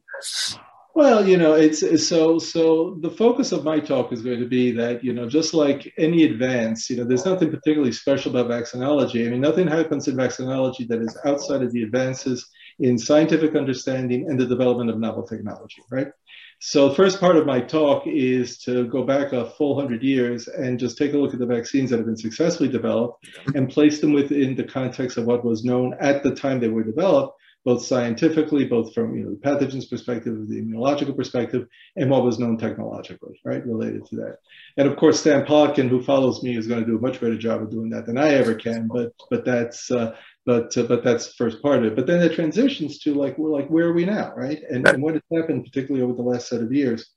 Well, 0.95 1.27
you 1.27 1.37
know, 1.37 1.53
it's, 1.53 1.79
so 2.07 2.37
so 2.37 2.97
the 3.01 3.09
focus 3.09 3.51
of 3.51 3.63
my 3.63 3.79
talk 3.79 4.13
is 4.13 4.21
going 4.21 4.39
to 4.39 4.47
be 4.47 4.71
that, 4.73 5.03
you 5.03 5.11
know, 5.11 5.27
just 5.27 5.55
like 5.55 5.91
any 5.97 6.23
advance, 6.23 6.87
you 6.87 6.97
know, 6.97 7.03
there's 7.03 7.25
nothing 7.25 7.49
particularly 7.49 7.91
special 7.91 8.35
about 8.35 8.51
vaccinology. 8.51 9.25
I 9.25 9.31
mean, 9.31 9.41
nothing 9.41 9.67
happens 9.67 10.07
in 10.07 10.15
vaccinology 10.15 10.87
that 10.89 11.01
is 11.01 11.17
outside 11.25 11.63
of 11.63 11.71
the 11.71 11.81
advances 11.81 12.47
in 12.79 12.99
scientific 12.99 13.55
understanding 13.55 14.29
and 14.29 14.39
the 14.39 14.45
development 14.45 14.91
of 14.91 14.99
novel 14.99 15.23
technology, 15.23 15.81
right? 15.89 16.09
So 16.59 16.89
the 16.89 16.95
first 16.95 17.19
part 17.19 17.37
of 17.37 17.47
my 17.47 17.59
talk 17.59 18.05
is 18.05 18.59
to 18.59 18.85
go 18.87 19.03
back 19.03 19.33
a 19.33 19.49
full 19.49 19.79
hundred 19.79 20.03
years 20.03 20.47
and 20.47 20.79
just 20.79 20.97
take 20.97 21.13
a 21.13 21.17
look 21.17 21.33
at 21.33 21.39
the 21.39 21.45
vaccines 21.47 21.89
that 21.89 21.97
have 21.97 22.05
been 22.05 22.15
successfully 22.15 22.69
developed 22.69 23.27
and 23.55 23.67
place 23.67 23.99
them 23.99 24.13
within 24.13 24.55
the 24.55 24.63
context 24.63 25.17
of 25.17 25.25
what 25.25 25.43
was 25.43 25.63
known 25.63 25.95
at 25.99 26.21
the 26.21 26.35
time 26.35 26.59
they 26.59 26.69
were 26.69 26.83
developed 26.83 27.39
both 27.65 27.85
scientifically, 27.85 28.65
both 28.65 28.93
from 28.93 29.15
you 29.15 29.23
know, 29.23 29.31
the 29.31 29.37
pathogens 29.37 29.89
perspective, 29.89 30.47
the 30.47 30.61
immunological 30.61 31.15
perspective, 31.15 31.67
and 31.95 32.09
what 32.09 32.23
was 32.23 32.39
known 32.39 32.57
technologically, 32.57 33.39
right, 33.45 33.65
related 33.65 34.05
to 34.07 34.17
that. 34.17 34.37
And 34.77 34.87
of 34.87 34.97
course, 34.97 35.19
Stan 35.19 35.45
Plotkin, 35.45 35.87
who 35.87 36.03
follows 36.03 36.43
me, 36.43 36.57
is 36.57 36.67
going 36.67 36.81
to 36.81 36.85
do 36.85 36.97
a 36.97 37.01
much 37.01 37.21
better 37.21 37.37
job 37.37 37.61
of 37.61 37.71
doing 37.71 37.89
that 37.91 38.05
than 38.05 38.17
I 38.17 38.29
ever 38.33 38.55
can. 38.55 38.87
But 38.87 39.13
but 39.29 39.45
that's 39.45 39.89
uh, 39.91 40.15
but 40.45 40.77
uh, 40.77 40.83
but 40.83 41.03
that's 41.03 41.27
the 41.27 41.33
first 41.37 41.61
part 41.61 41.79
of 41.79 41.85
it. 41.85 41.95
But 41.95 42.07
then 42.07 42.21
it 42.21 42.33
transitions 42.33 42.99
to 42.99 43.13
like 43.13 43.37
we're 43.37 43.51
like 43.51 43.69
where 43.69 43.87
are 43.87 43.93
we 43.93 44.05
now, 44.05 44.33
right? 44.35 44.61
And, 44.69 44.87
and 44.87 45.01
what 45.01 45.13
has 45.13 45.23
happened, 45.33 45.63
particularly 45.63 46.03
over 46.03 46.13
the 46.13 46.21
last 46.21 46.49
set 46.49 46.61
of 46.61 46.71
years. 46.71 47.09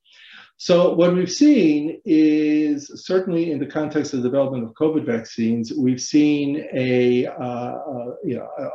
So 0.59 0.95
what 0.95 1.15
we've 1.15 1.31
seen 1.31 2.01
is 2.07 2.91
certainly 3.05 3.53
in 3.53 3.59
the 3.59 3.67
context 3.67 4.15
of 4.15 4.23
the 4.23 4.29
development 4.29 4.65
of 4.65 4.73
COVID 4.73 5.05
vaccines, 5.05 5.71
we've 5.77 6.01
seen 6.01 6.67
a, 6.73 7.27
uh, 7.27 7.33
uh, 7.43 8.15
you 8.25 8.37
know, 8.37 8.49
a 8.59 8.71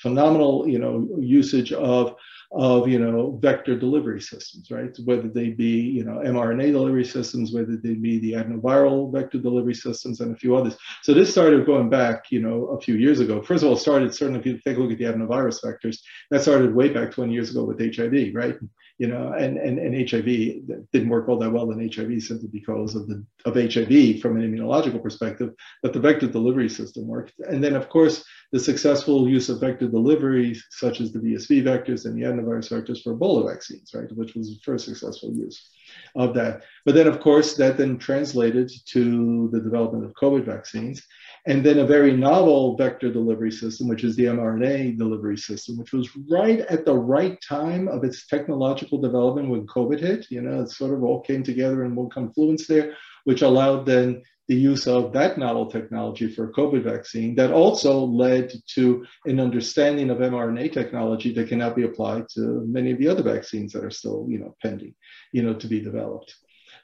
phenomenal 0.00 0.68
you 0.68 0.78
know 0.78 1.08
usage 1.18 1.72
of 1.72 2.14
of 2.52 2.86
you 2.86 3.00
know 3.00 3.36
vector 3.42 3.76
delivery 3.76 4.20
systems, 4.20 4.70
right? 4.70 4.96
Whether 5.04 5.28
they 5.28 5.50
be 5.50 5.80
you 5.80 6.04
know 6.04 6.18
mRNA 6.24 6.70
delivery 6.70 7.04
systems, 7.04 7.52
whether 7.52 7.76
they 7.76 7.94
be 7.94 8.20
the 8.20 8.34
adenoviral 8.34 9.12
vector 9.12 9.38
delivery 9.38 9.74
systems, 9.74 10.20
and 10.20 10.32
a 10.32 10.38
few 10.38 10.56
others. 10.56 10.76
So 11.02 11.14
this 11.14 11.32
started 11.32 11.66
going 11.66 11.90
back 11.90 12.30
you 12.30 12.40
know 12.40 12.66
a 12.66 12.80
few 12.80 12.94
years 12.94 13.18
ago. 13.18 13.42
First 13.42 13.64
of 13.64 13.70
all, 13.70 13.76
started 13.76 14.14
certainly 14.14 14.38
if 14.38 14.46
you 14.46 14.60
take 14.64 14.76
a 14.76 14.80
look 14.80 14.92
at 14.92 14.98
the 14.98 15.04
adenovirus 15.04 15.64
vectors, 15.64 15.98
that 16.30 16.42
started 16.42 16.76
way 16.76 16.90
back 16.90 17.10
20 17.10 17.32
years 17.32 17.50
ago 17.50 17.64
with 17.64 17.80
HIV, 17.80 18.34
right? 18.34 18.54
you 18.98 19.08
know, 19.08 19.32
and, 19.32 19.58
and, 19.58 19.78
and 19.78 20.08
HIV 20.08 20.83
didn't 20.94 21.10
work 21.10 21.28
all 21.28 21.38
that 21.38 21.50
well 21.50 21.72
in 21.72 21.90
HIV 21.92 22.22
simply 22.22 22.48
because 22.48 22.94
of 22.94 23.08
the 23.08 23.22
of 23.44 23.56
HIV 23.56 24.20
from 24.20 24.36
an 24.36 24.44
immunological 24.48 25.02
perspective, 25.02 25.50
but 25.82 25.92
the 25.92 26.00
vector 26.00 26.28
delivery 26.28 26.68
system 26.68 27.06
worked. 27.06 27.32
And 27.50 27.62
then 27.62 27.74
of 27.74 27.88
course 27.88 28.24
the 28.52 28.60
successful 28.60 29.28
use 29.28 29.48
of 29.48 29.60
vector 29.60 29.88
delivery, 29.88 30.56
such 30.70 31.00
as 31.00 31.12
the 31.12 31.18
VSV 31.18 31.64
vectors 31.64 32.04
and 32.04 32.16
the 32.16 32.22
adenovirus 32.22 32.70
vectors 32.70 33.02
for 33.02 33.16
Ebola 33.16 33.50
vaccines, 33.52 33.90
right, 33.92 34.10
which 34.16 34.34
was 34.36 34.50
the 34.50 34.60
first 34.64 34.84
successful 34.86 35.34
use. 35.34 35.70
of 36.16 36.34
that. 36.34 36.62
But 36.84 36.94
then, 36.94 37.06
of 37.06 37.20
course, 37.20 37.54
that 37.56 37.76
then 37.76 37.98
translated 37.98 38.70
to 38.86 39.48
the 39.52 39.60
development 39.60 40.04
of 40.04 40.12
COVID 40.14 40.44
vaccines. 40.44 41.02
And 41.46 41.62
then 41.64 41.78
a 41.78 41.86
very 41.86 42.16
novel 42.16 42.74
vector 42.76 43.12
delivery 43.12 43.52
system, 43.52 43.86
which 43.86 44.02
is 44.02 44.16
the 44.16 44.24
mRNA 44.24 44.96
delivery 44.96 45.36
system, 45.36 45.76
which 45.76 45.92
was 45.92 46.08
right 46.30 46.60
at 46.60 46.86
the 46.86 46.96
right 46.96 47.38
time 47.46 47.86
of 47.86 48.02
its 48.02 48.26
technological 48.26 48.98
development 48.98 49.50
when 49.50 49.66
COVID 49.66 50.00
hit. 50.00 50.26
You 50.30 50.40
know, 50.40 50.62
it 50.62 50.70
sort 50.70 50.94
of 50.94 51.04
all 51.04 51.20
came 51.20 51.42
together 51.42 51.84
in 51.84 51.94
one 51.94 52.08
confluence 52.08 52.66
there, 52.66 52.94
which 53.24 53.42
allowed 53.42 53.84
then 53.84 54.22
the 54.48 54.54
use 54.54 54.86
of 54.86 55.12
that 55.12 55.38
novel 55.38 55.70
technology 55.70 56.30
for 56.30 56.52
COVID 56.52 56.82
vaccine 56.82 57.34
that 57.36 57.50
also 57.50 57.98
led 58.04 58.52
to 58.74 59.04
an 59.24 59.40
understanding 59.40 60.10
of 60.10 60.18
mRNA 60.18 60.72
technology 60.72 61.32
that 61.32 61.48
can 61.48 61.58
now 61.58 61.70
be 61.70 61.84
applied 61.84 62.28
to 62.30 62.64
many 62.66 62.90
of 62.90 62.98
the 62.98 63.08
other 63.08 63.22
vaccines 63.22 63.72
that 63.72 63.84
are 63.84 63.90
still, 63.90 64.26
you 64.28 64.38
know, 64.38 64.54
pending, 64.62 64.94
you 65.32 65.42
know, 65.42 65.54
to 65.54 65.66
be 65.66 65.80
developed. 65.80 66.34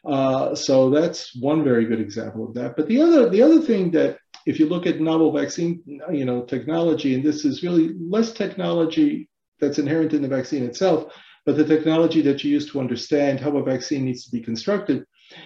Uh, 0.05 0.55
so 0.55 0.89
that's 0.89 1.37
one 1.37 1.63
very 1.63 1.85
good 1.85 2.01
example 2.01 2.49
of 2.49 2.55
that. 2.55 2.77
But 2.77 2.89
the 2.89 3.03
other, 3.03 3.29
the 3.29 3.43
other 3.43 3.61
thing 3.61 3.91
that, 3.91 4.19
if 4.47 4.59
you 4.59 4.67
look 4.67 4.87
at 4.87 5.01
novel 5.01 5.33
vaccine, 5.33 5.83
you 6.13 6.25
know, 6.25 6.43
technology, 6.43 7.15
and 7.15 7.25
this 7.25 7.45
is 7.45 7.63
really 7.63 7.95
less 7.99 8.33
technology 8.33 9.29
that's 9.61 9.79
inherent 9.79 10.13
in 10.13 10.23
the 10.23 10.29
vaccine 10.29 10.65
itself, 10.65 11.13
but 11.47 11.57
the 11.57 11.65
technology 11.65 12.23
that 12.23 12.43
you 12.45 12.51
use 12.51 12.71
to 12.71 12.81
understand 12.81 13.41
how 13.41 13.57
a 13.57 13.63
vaccine 13.63 14.05
needs 14.05 14.25
to 14.25 14.31
be 14.31 14.41
constructed 14.41 15.05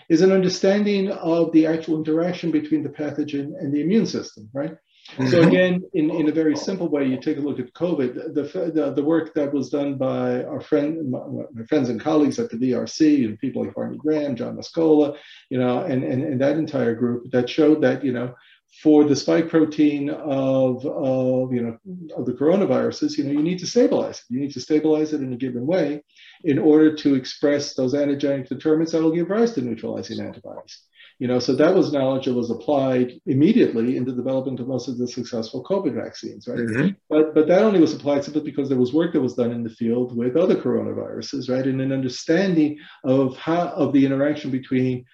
is 0.08 0.22
an 0.22 0.32
understanding 0.32 1.10
of 1.10 1.52
the 1.52 1.66
actual 1.66 1.98
interaction 1.98 2.50
between 2.50 2.82
the 2.82 2.88
pathogen 2.88 3.52
and 3.58 3.72
the 3.72 3.80
immune 3.80 4.06
system, 4.06 4.48
right? 4.52 4.76
Mm-hmm. 5.12 5.28
So 5.28 5.42
again, 5.42 5.82
in, 5.92 6.10
in 6.10 6.28
a 6.28 6.32
very 6.32 6.56
simple 6.56 6.88
way, 6.88 7.04
you 7.04 7.20
take 7.20 7.36
a 7.36 7.40
look 7.40 7.58
at 7.60 7.72
COVID, 7.74 8.34
the, 8.34 8.72
the, 8.72 8.92
the 8.92 9.04
work 9.04 9.34
that 9.34 9.52
was 9.52 9.68
done 9.68 9.96
by 9.98 10.42
our 10.44 10.62
friend, 10.62 11.10
my, 11.10 11.18
my, 11.52 11.64
friends 11.66 11.90
and 11.90 12.00
colleagues 12.00 12.38
at 12.38 12.48
the 12.48 12.56
VRC 12.56 13.26
and 13.26 13.38
people 13.38 13.64
like 13.64 13.74
Barney 13.74 13.98
Graham, 13.98 14.34
John 14.34 14.56
Mascola, 14.56 15.16
you 15.50 15.58
know, 15.58 15.80
and, 15.80 16.02
and, 16.02 16.22
and 16.24 16.40
that 16.40 16.56
entire 16.56 16.94
group 16.94 17.30
that 17.32 17.50
showed 17.50 17.82
that, 17.82 18.02
you 18.02 18.12
know, 18.12 18.34
for 18.82 19.04
the 19.04 19.16
spike 19.16 19.48
protein 19.48 20.10
of, 20.10 20.84
of 20.84 21.52
you 21.52 21.62
know 21.62 21.78
of 22.16 22.26
the 22.26 22.32
coronaviruses, 22.32 23.16
you 23.16 23.24
know, 23.24 23.32
you 23.32 23.42
need 23.42 23.58
to 23.58 23.66
stabilize 23.66 24.18
it. 24.18 24.24
You 24.28 24.40
need 24.40 24.52
to 24.52 24.60
stabilize 24.60 25.12
it 25.12 25.20
in 25.20 25.32
a 25.32 25.36
given 25.36 25.66
way 25.66 26.02
in 26.42 26.58
order 26.58 26.94
to 26.96 27.14
express 27.14 27.74
those 27.74 27.94
antigenic 27.94 28.48
determinants 28.48 28.92
that 28.92 29.02
will 29.02 29.14
give 29.14 29.30
rise 29.30 29.52
to 29.52 29.62
neutralizing 29.62 30.20
antibodies. 30.20 30.82
You 31.20 31.28
know, 31.28 31.38
so 31.38 31.54
that 31.54 31.72
was 31.72 31.92
knowledge 31.92 32.24
that 32.24 32.34
was 32.34 32.50
applied 32.50 33.12
immediately 33.26 33.96
in 33.96 34.04
the 34.04 34.12
development 34.12 34.58
of 34.58 34.66
most 34.66 34.88
of 34.88 34.98
the 34.98 35.06
successful 35.06 35.62
COVID 35.62 35.94
vaccines, 35.94 36.48
right? 36.48 36.58
Mm-hmm. 36.58 36.88
But 37.08 37.34
but 37.34 37.46
that 37.46 37.62
only 37.62 37.80
was 37.80 37.94
applied 37.94 38.24
simply 38.24 38.42
because 38.42 38.68
there 38.68 38.78
was 38.78 38.92
work 38.92 39.12
that 39.12 39.20
was 39.20 39.34
done 39.34 39.52
in 39.52 39.62
the 39.62 39.70
field 39.70 40.16
with 40.16 40.36
other 40.36 40.56
coronaviruses, 40.56 41.48
right? 41.48 41.64
And 41.64 41.80
an 41.80 41.92
understanding 41.92 42.78
of 43.04 43.36
how 43.36 43.68
of 43.68 43.92
the 43.92 44.04
interaction 44.04 44.50
between 44.50 45.04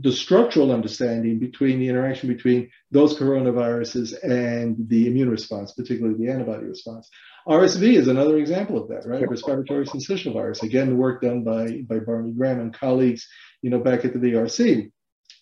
the 0.00 0.12
structural 0.12 0.72
understanding 0.72 1.38
between 1.38 1.78
the 1.78 1.88
interaction 1.88 2.28
between 2.28 2.70
those 2.90 3.18
coronaviruses 3.18 4.14
and 4.22 4.76
the 4.88 5.06
immune 5.06 5.28
response, 5.28 5.72
particularly 5.72 6.16
the 6.16 6.30
antibody 6.30 6.64
response. 6.64 7.10
RSV 7.46 7.94
is 7.94 8.08
another 8.08 8.38
example 8.38 8.80
of 8.80 8.88
that, 8.88 9.06
right? 9.06 9.28
Respiratory 9.28 9.84
syncytial 9.84 10.32
virus. 10.32 10.62
Again, 10.62 10.88
the 10.88 10.96
work 10.96 11.20
done 11.20 11.44
by, 11.44 11.82
by 11.86 11.98
Barney 11.98 12.32
Graham 12.32 12.60
and 12.60 12.72
colleagues, 12.72 13.26
you 13.60 13.68
know, 13.68 13.78
back 13.78 14.04
at 14.04 14.14
the 14.14 14.18
VRC 14.18 14.90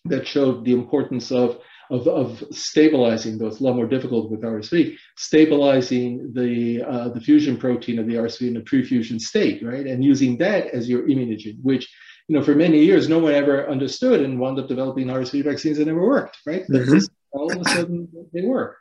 that 0.07 0.27
showed 0.27 0.65
the 0.65 0.73
importance 0.73 1.31
of, 1.31 1.59
of, 1.91 2.09
of 2.09 2.43
stabilizing, 2.51 3.39
though 3.39 3.47
it's 3.47 3.61
a 3.61 3.63
lot 3.63 3.77
more 3.77 3.87
difficult 3.87 4.33
with 4.33 4.43
RSV, 4.43 4.97
stabilizing 5.17 6.33
the, 6.35 6.83
uh, 6.83 7.09
the 7.11 7.21
fusion 7.21 7.57
protein 7.57 8.01
of 8.01 8.07
the 8.09 8.15
RSV 8.15 8.49
in 8.49 8.57
a 8.57 8.63
pre-fusion 8.63 9.21
state, 9.21 9.65
right? 9.65 9.87
And 9.87 10.03
using 10.03 10.39
that 10.39 10.69
as 10.69 10.89
your 10.89 11.03
immunogen, 11.03 11.59
which 11.63 11.89
you 12.33 12.39
know, 12.39 12.45
for 12.47 12.55
many 12.55 12.83
years, 12.83 13.11
no 13.11 13.19
one 13.19 13.35
ever 13.35 13.69
understood 13.69 14.23
and 14.23 14.41
wound 14.41 14.59
up 14.59 14.67
developing 14.67 15.09
RSV 15.09 15.45
vaccines 15.45 15.77
that 15.77 15.85
never 15.85 16.01
worked, 16.01 16.39
right? 16.47 16.67
Mm-hmm. 16.67 17.01
All 17.33 17.53
of 17.53 17.61
a 17.61 17.65
sudden, 17.69 18.09
they 18.33 18.41
work. 18.41 18.79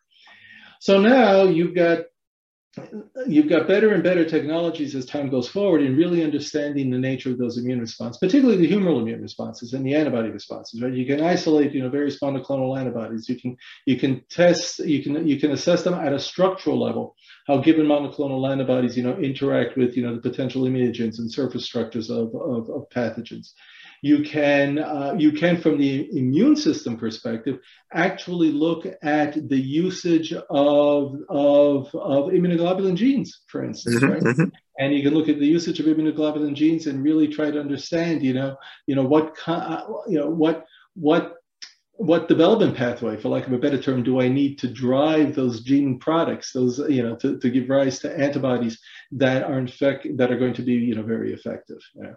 So 0.79 1.01
now 1.01 1.43
you've 1.43 1.75
got 1.75 2.05
you've 3.27 3.49
got 3.49 3.67
better 3.67 3.93
and 3.93 4.01
better 4.01 4.23
technologies 4.23 4.95
as 4.95 5.05
time 5.05 5.29
goes 5.29 5.49
forward 5.49 5.81
in 5.81 5.97
really 5.97 6.23
understanding 6.23 6.89
the 6.89 6.97
nature 6.97 7.29
of 7.29 7.37
those 7.37 7.57
immune 7.57 7.81
responses, 7.81 8.17
particularly 8.17 8.65
the 8.65 8.73
humoral 8.73 9.01
immune 9.01 9.21
responses 9.21 9.73
and 9.73 9.85
the 9.85 9.93
antibody 9.93 10.29
responses. 10.29 10.81
Right? 10.81 10.93
You 10.93 11.05
can 11.05 11.21
isolate, 11.21 11.73
you 11.73 11.81
know, 11.81 11.89
various 11.89 12.19
monoclonal 12.19 12.79
antibodies. 12.79 13.27
You 13.27 13.39
can 13.39 13.57
you 13.85 13.97
can 13.97 14.23
test, 14.29 14.79
you 14.79 15.03
can 15.03 15.27
you 15.27 15.37
can 15.37 15.51
assess 15.51 15.83
them 15.83 15.95
at 15.95 16.13
a 16.13 16.19
structural 16.19 16.79
level. 16.79 17.15
How 17.45 17.57
given 17.57 17.87
monoclonal 17.87 18.49
antibodies, 18.49 18.95
you 18.95 19.03
know, 19.03 19.17
interact 19.17 19.75
with 19.75 19.97
you 19.97 20.03
know 20.03 20.15
the 20.15 20.21
potential 20.21 20.63
immunogens 20.63 21.19
and 21.19 21.29
surface 21.29 21.65
structures 21.65 22.09
of, 22.09 22.33
of, 22.35 22.69
of 22.69 22.89
pathogens 22.89 23.51
you 24.01 24.23
can 24.23 24.79
uh, 24.79 25.15
you 25.17 25.31
can 25.31 25.61
from 25.61 25.77
the 25.77 26.09
immune 26.17 26.55
system 26.55 26.97
perspective 26.97 27.59
actually 27.93 28.51
look 28.51 28.85
at 29.03 29.49
the 29.49 29.59
usage 29.59 30.33
of 30.33 31.15
of, 31.29 31.93
of 31.93 32.31
immunoglobulin 32.31 32.95
genes 32.95 33.41
for 33.47 33.63
instance 33.63 33.97
mm-hmm, 33.97 34.11
right 34.11 34.23
mm-hmm. 34.23 34.49
and 34.79 34.93
you 34.93 35.03
can 35.03 35.13
look 35.13 35.29
at 35.29 35.39
the 35.39 35.45
usage 35.45 35.79
of 35.79 35.85
immunoglobulin 35.85 36.55
genes 36.55 36.87
and 36.87 37.03
really 37.03 37.27
try 37.27 37.51
to 37.51 37.59
understand 37.59 38.23
you 38.23 38.33
know 38.33 38.55
you 38.87 38.95
know 38.95 39.05
what 39.05 39.35
you 40.07 40.17
know 40.17 40.29
what 40.29 40.65
what 40.95 41.37
what 42.01 42.27
development 42.27 42.75
pathway, 42.75 43.15
for 43.15 43.29
lack 43.29 43.45
of 43.45 43.53
a 43.53 43.59
better 43.59 43.79
term, 43.79 44.01
do 44.01 44.19
I 44.19 44.27
need 44.27 44.57
to 44.59 44.67
drive 44.67 45.35
those 45.35 45.61
gene 45.61 45.99
products, 45.99 46.51
those 46.51 46.79
you 46.89 47.03
know, 47.03 47.15
to, 47.17 47.37
to 47.37 47.49
give 47.51 47.69
rise 47.69 47.99
to 47.99 48.19
antibodies 48.19 48.79
that 49.11 49.43
are 49.43 49.59
infect 49.59 50.07
that 50.17 50.31
are 50.31 50.39
going 50.39 50.55
to 50.55 50.63
be 50.63 50.73
you 50.73 50.95
know 50.95 51.03
very 51.03 51.31
effective. 51.31 51.77
Yeah. 51.93 52.13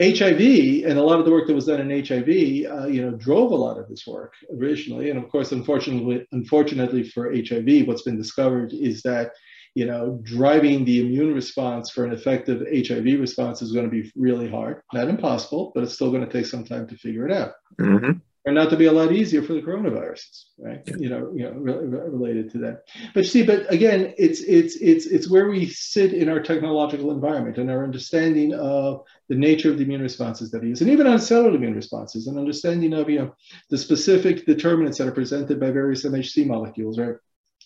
HIV 0.00 0.84
and 0.84 0.98
a 0.98 1.02
lot 1.02 1.18
of 1.18 1.24
the 1.24 1.30
work 1.30 1.46
that 1.46 1.54
was 1.54 1.66
done 1.66 1.80
in 1.80 2.04
HIV, 2.04 2.28
uh, 2.28 2.86
you 2.86 3.02
know, 3.02 3.12
drove 3.12 3.50
a 3.50 3.56
lot 3.56 3.78
of 3.78 3.88
this 3.88 4.06
work 4.06 4.34
originally. 4.52 5.08
And 5.08 5.18
of 5.18 5.30
course, 5.30 5.52
unfortunately, 5.52 6.26
unfortunately 6.32 7.04
for 7.04 7.32
HIV, 7.32 7.86
what's 7.86 8.02
been 8.02 8.18
discovered 8.18 8.72
is 8.74 9.02
that, 9.02 9.32
you 9.74 9.86
know, 9.86 10.20
driving 10.22 10.84
the 10.84 11.00
immune 11.00 11.34
response 11.34 11.90
for 11.90 12.04
an 12.04 12.12
effective 12.12 12.60
HIV 12.60 13.20
response 13.20 13.62
is 13.62 13.72
going 13.72 13.86
to 13.86 13.90
be 13.90 14.12
really 14.16 14.50
hard. 14.50 14.82
Not 14.92 15.08
impossible, 15.08 15.72
but 15.74 15.82
it's 15.82 15.94
still 15.94 16.10
going 16.10 16.26
to 16.26 16.32
take 16.32 16.46
some 16.46 16.64
time 16.64 16.86
to 16.88 16.96
figure 16.96 17.26
it 17.26 17.32
out. 17.32 17.52
Mm-hmm 17.80 18.18
turned 18.46 18.58
out 18.58 18.70
to 18.70 18.76
be 18.76 18.86
a 18.86 18.92
lot 18.92 19.10
easier 19.10 19.42
for 19.42 19.54
the 19.54 19.60
coronaviruses, 19.60 20.44
right? 20.58 20.80
Yeah. 20.86 20.96
You 20.98 21.08
know, 21.08 21.32
you 21.34 21.42
know, 21.44 21.50
re- 21.50 21.84
re- 21.84 22.08
related 22.08 22.50
to 22.52 22.58
that. 22.58 22.84
But 23.12 23.26
see, 23.26 23.42
but 23.42 23.70
again, 23.72 24.14
it's 24.16 24.40
it's 24.40 24.76
it's 24.76 25.06
it's 25.06 25.28
where 25.28 25.48
we 25.48 25.66
sit 25.66 26.12
in 26.12 26.28
our 26.28 26.40
technological 26.40 27.10
environment 27.10 27.58
and 27.58 27.68
our 27.70 27.82
understanding 27.82 28.54
of 28.54 29.02
the 29.28 29.34
nature 29.34 29.68
of 29.68 29.78
the 29.78 29.84
immune 29.84 30.02
responses 30.02 30.52
that 30.52 30.62
we 30.62 30.68
use, 30.68 30.80
and 30.80 30.90
even 30.90 31.08
on 31.08 31.18
cellular 31.18 31.56
immune 31.56 31.74
responses, 31.74 32.28
and 32.28 32.38
understanding 32.38 32.92
of 32.92 33.10
you 33.10 33.18
know 33.18 33.34
the 33.70 33.78
specific 33.78 34.46
determinants 34.46 34.98
that 34.98 35.08
are 35.08 35.12
presented 35.12 35.58
by 35.58 35.72
various 35.72 36.04
MHC 36.04 36.46
molecules, 36.46 37.00
right? 37.00 37.16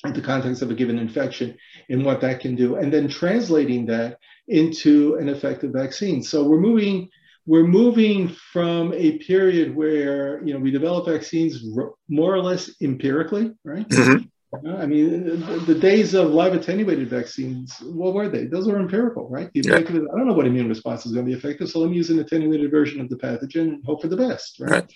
In 0.06 0.14
the 0.14 0.22
context 0.22 0.62
of 0.62 0.70
a 0.70 0.74
given 0.74 0.98
infection, 0.98 1.58
and 1.90 2.06
what 2.06 2.22
that 2.22 2.40
can 2.40 2.54
do, 2.54 2.76
and 2.76 2.90
then 2.90 3.06
translating 3.06 3.84
that 3.86 4.18
into 4.48 5.16
an 5.16 5.28
effective 5.28 5.72
vaccine. 5.72 6.22
So 6.22 6.42
we're 6.42 6.58
moving 6.58 7.10
we're 7.46 7.66
moving 7.66 8.28
from 8.52 8.92
a 8.94 9.18
period 9.18 9.74
where 9.74 10.44
you 10.44 10.52
know 10.52 10.60
we 10.60 10.70
develop 10.70 11.06
vaccines 11.06 11.64
more 12.08 12.34
or 12.34 12.42
less 12.42 12.70
empirically, 12.80 13.52
right? 13.64 13.88
Mm-hmm. 13.88 14.24
I 14.52 14.86
mean, 14.86 15.40
the, 15.40 15.58
the, 15.60 15.74
days 15.76 16.12
of 16.12 16.30
live 16.30 16.54
attenuated 16.54 17.08
vaccines, 17.08 17.76
what 17.82 18.14
were 18.14 18.28
they? 18.28 18.46
Those 18.46 18.66
were 18.66 18.80
empirical, 18.80 19.28
right? 19.28 19.48
Yeah. 19.54 19.76
I 19.76 19.82
don't 19.82 20.26
know 20.26 20.34
what 20.34 20.46
immune 20.46 20.68
response 20.68 21.06
is 21.06 21.12
going 21.12 21.24
to 21.24 21.30
be 21.30 21.38
effective, 21.38 21.70
so 21.70 21.78
let 21.78 21.90
me 21.90 21.96
use 21.96 22.10
an 22.10 22.18
attenuated 22.18 22.68
version 22.68 23.00
of 23.00 23.08
the 23.08 23.16
pathogen 23.16 23.74
and 23.74 23.84
hope 23.84 24.02
for 24.02 24.08
the 24.08 24.16
best, 24.16 24.58
right? 24.58 24.70
right. 24.70 24.92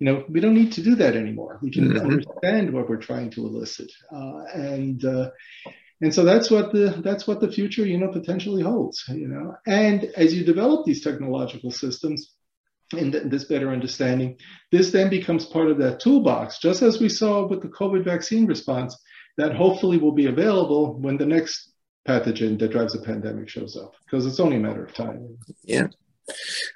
You 0.00 0.06
know, 0.06 0.24
we 0.28 0.40
don't 0.40 0.54
need 0.54 0.72
to 0.72 0.82
do 0.82 0.96
that 0.96 1.14
anymore. 1.14 1.60
We 1.62 1.70
can 1.70 1.90
mm-hmm. 1.90 2.00
understand 2.00 2.72
what 2.72 2.88
we're 2.88 2.96
trying 2.96 3.30
to 3.30 3.46
elicit, 3.46 3.90
uh, 4.12 4.44
and 4.52 5.04
uh, 5.04 5.30
and 6.00 6.14
so 6.14 6.24
that's 6.24 6.50
what 6.50 6.72
the 6.72 7.00
that's 7.04 7.26
what 7.26 7.40
the 7.40 7.50
future 7.50 7.84
you 7.84 7.98
know 7.98 8.08
potentially 8.08 8.62
holds 8.62 9.04
you 9.08 9.28
know. 9.28 9.54
And 9.66 10.04
as 10.16 10.34
you 10.34 10.44
develop 10.44 10.84
these 10.84 11.02
technological 11.02 11.70
systems 11.70 12.34
and 12.92 13.12
this 13.12 13.44
better 13.44 13.70
understanding 13.70 14.38
this 14.72 14.90
then 14.90 15.10
becomes 15.10 15.44
part 15.44 15.68
of 15.70 15.76
that 15.76 16.00
toolbox 16.00 16.58
just 16.58 16.80
as 16.80 16.98
we 16.98 17.06
saw 17.10 17.46
with 17.46 17.60
the 17.60 17.68
covid 17.68 18.02
vaccine 18.02 18.46
response 18.46 18.96
that 19.36 19.54
hopefully 19.54 19.98
will 19.98 20.12
be 20.12 20.24
available 20.24 20.94
when 20.94 21.18
the 21.18 21.26
next 21.26 21.68
pathogen 22.08 22.58
that 22.58 22.72
drives 22.72 22.94
a 22.94 23.00
pandemic 23.00 23.48
shows 23.48 23.76
up 23.76 23.94
because 24.04 24.26
it's 24.26 24.40
only 24.40 24.56
a 24.56 24.60
matter 24.60 24.84
of 24.84 24.94
time. 24.94 25.38
Yeah. 25.62 25.88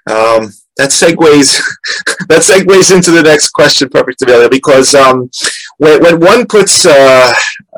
Um, 0.08 0.50
that 0.76 0.90
segues 0.90 1.60
that 2.28 2.42
segues 2.42 2.94
into 2.94 3.10
the 3.10 3.22
next 3.22 3.50
question, 3.50 3.88
perfect 3.88 4.22
Emilio, 4.22 4.48
because 4.48 4.94
um, 4.94 5.30
when, 5.78 6.02
when 6.02 6.20
one 6.20 6.46
puts 6.46 6.86
uh, 6.86 7.34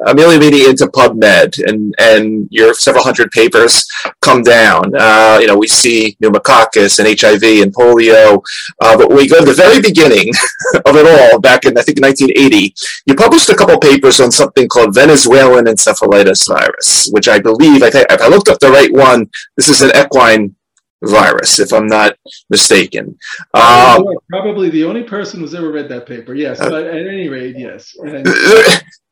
Emilio 0.07 0.39
Emini 0.39 0.69
into 0.69 0.87
PubMed 0.87 1.63
and 1.67 1.95
and 1.99 2.49
your 2.51 2.75
several 2.75 3.05
hundred 3.05 3.31
papers 3.31 3.87
come 4.21 4.43
down, 4.43 4.93
uh, 4.97 5.39
you 5.41 5.47
know 5.47 5.57
we 5.57 5.69
see 5.69 6.17
pneumococcus 6.21 6.99
and 6.99 7.09
HIV 7.09 7.63
and 7.63 7.75
polio, 7.75 8.43
uh, 8.81 8.97
but 8.97 9.11
we 9.11 9.29
go 9.29 9.41
to 9.41 9.47
the 9.47 9.55
very 9.55 9.81
beginning 9.81 10.29
of 10.87 10.97
it 10.97 11.07
all, 11.07 11.41
back 11.41 11.65
in 11.65 11.77
I 11.79 11.83
think 11.83 12.01
1980, 12.01 12.75
you 13.07 13.15
published 13.15 13.49
a 13.49 13.57
couple 13.57 13.79
papers 13.79 14.21
on 14.21 14.31
something 14.31 14.69
called 14.69 14.95
Venezuelan 14.95 15.67
encephalitis 15.67 16.49
virus, 16.49 17.09
which 17.13 17.29
I 17.29 17.39
believe 17.39 17.83
I 17.83 17.91
think 17.91 18.07
if 18.11 18.21
I 18.21 18.29
looked 18.29 18.49
up 18.49 18.59
the 18.61 18.71
right 18.71 18.93
one, 18.93 19.31
this 19.57 19.69
is 19.69 19.83
an 19.83 19.91
equine 19.97 20.55
virus, 21.03 21.59
if 21.59 21.73
I'm 21.73 21.87
not 21.87 22.17
mistaken. 22.51 23.17
Um, 23.53 24.05
probably 24.31 24.71
the 24.71 24.85
only 24.85 25.03
person 25.03 25.41
who's 25.41 25.55
ever 25.55 25.71
read 25.71 25.89
that 25.91 26.07
paper. 26.07 26.35
Yes, 26.35 26.61
uh, 26.61 26.71
but 26.71 26.87
at 26.87 27.07
any 27.07 27.29
rate, 27.29 27.57
yes. 27.59 27.95
And, 28.05 28.27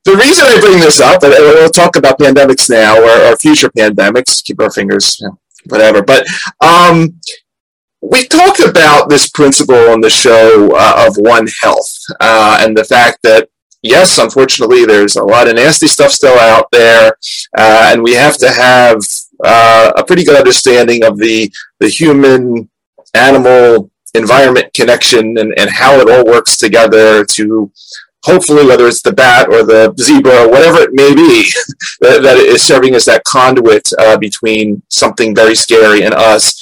the 0.05 0.17
reason 0.17 0.47
I 0.47 0.59
bring 0.61 0.81
this 0.81 1.01
up, 1.01 1.23
and 1.23 1.33
we'll 1.33 1.69
talk 1.71 1.97
about 1.97 2.19
pandemics 2.19 2.69
now 2.69 3.01
or, 3.01 3.33
or 3.33 3.37
future 3.37 3.71
pandemics, 3.71 4.43
keep 4.43 4.61
our 4.61 4.71
fingers, 4.71 5.19
you 5.21 5.29
know, 5.29 5.39
whatever. 5.67 6.03
But 6.03 6.27
um, 6.61 7.21
we 8.01 8.25
talked 8.27 8.61
about 8.61 9.09
this 9.09 9.29
principle 9.31 9.91
on 9.91 10.01
the 10.01 10.11
show 10.11 10.71
uh, 10.75 11.07
of 11.07 11.17
One 11.17 11.47
Health 11.63 11.93
uh, 12.21 12.59
and 12.61 12.77
the 12.77 12.85
fact 12.85 13.19
that 13.23 13.49
yes, 13.83 14.19
unfortunately, 14.19 14.85
there's 14.85 15.17
a 15.17 15.25
lot 15.25 15.49
of 15.49 15.55
nasty 15.55 15.87
stuff 15.87 16.11
still 16.11 16.39
out 16.39 16.67
there, 16.73 17.17
uh, 17.57 17.91
and 17.93 18.03
we 18.03 18.15
have 18.15 18.37
to 18.39 18.51
have 18.51 18.99
uh, 19.45 19.93
a 19.97 20.05
pretty 20.05 20.25
good 20.25 20.37
understanding 20.37 21.05
of 21.05 21.19
the 21.19 21.53
the 21.79 21.89
human 21.89 22.69
animal 23.15 23.91
environment 24.15 24.73
connection 24.75 25.39
and, 25.39 25.55
and 25.59 25.71
how 25.71 25.95
it 25.99 26.11
all 26.11 26.25
works 26.25 26.57
together 26.57 27.25
to 27.25 27.71
hopefully 28.25 28.65
whether 28.67 28.87
it's 28.87 29.03
the 29.03 29.13
bat 29.13 29.49
or 29.49 29.65
the 29.65 29.95
zebra 30.01 30.45
or 30.45 30.51
whatever 30.51 30.79
it 30.79 30.93
may 30.93 31.15
be 31.15 31.45
that, 32.01 32.23
that 32.23 32.37
is 32.37 32.63
serving 32.63 32.95
as 32.95 33.05
that 33.05 33.25
conduit 33.25 33.89
uh, 33.99 34.17
between 34.19 34.83
something 34.89 35.35
very 35.35 35.55
scary 35.55 36.03
and 36.03 36.15
us 36.15 36.59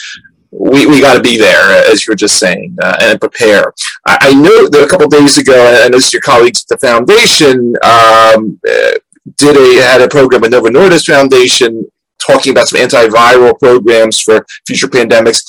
we, 0.52 0.86
we 0.86 1.00
got 1.00 1.14
to 1.14 1.22
be 1.22 1.38
there, 1.38 1.90
as 1.90 2.06
you 2.06 2.10
were 2.10 2.16
just 2.16 2.38
saying, 2.38 2.76
uh, 2.82 2.96
and 3.00 3.20
prepare. 3.20 3.72
I, 4.06 4.18
I, 4.20 4.34
know 4.34 4.68
that 4.68 4.82
a 4.84 4.88
couple 4.88 5.08
days 5.08 5.38
ago, 5.38 5.54
and 5.54 5.76
I 5.76 5.88
noticed 5.88 6.12
your 6.12 6.22
colleagues 6.22 6.64
at 6.64 6.80
the 6.80 6.86
foundation 6.86 7.74
um, 7.84 8.60
uh, 8.68 8.98
did 9.36 9.56
a 9.56 9.82
had 9.82 10.00
a 10.00 10.08
program 10.08 10.40
with 10.40 10.50
Novo 10.50 10.68
Nordisk 10.68 11.06
Foundation 11.06 11.88
talking 12.18 12.52
about 12.52 12.68
some 12.68 12.80
antiviral 12.80 13.58
programs 13.58 14.20
for 14.20 14.44
future 14.66 14.88
pandemics. 14.88 15.42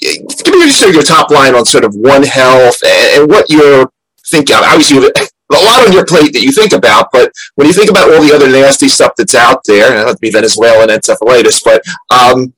Give 0.00 0.54
me 0.54 0.66
just 0.66 0.86
your 0.86 1.02
top 1.02 1.30
line 1.30 1.54
on 1.54 1.64
sort 1.64 1.84
of 1.84 1.94
One 1.94 2.22
Health 2.22 2.78
and, 2.84 3.30
what 3.30 3.48
you're 3.48 3.90
thinking. 4.28 4.56
Obviously, 4.56 5.08
a 5.50 5.64
lot 5.64 5.86
on 5.86 5.92
your 5.92 6.04
plate 6.04 6.32
that 6.32 6.42
you 6.42 6.52
think 6.52 6.72
about, 6.72 7.08
but 7.12 7.32
when 7.54 7.66
you 7.66 7.72
think 7.72 7.90
about 7.90 8.12
all 8.12 8.22
the 8.22 8.34
other 8.34 8.50
nasty 8.50 8.88
stuff 8.88 9.12
that's 9.16 9.34
out 9.34 9.62
there, 9.64 9.90
and 9.90 10.08
it 10.08 10.12
to 10.12 10.18
be 10.18 10.30
Venezuelan 10.30 10.88
encephalitis, 10.88 11.62
but 11.64 11.82
um, 12.10 12.52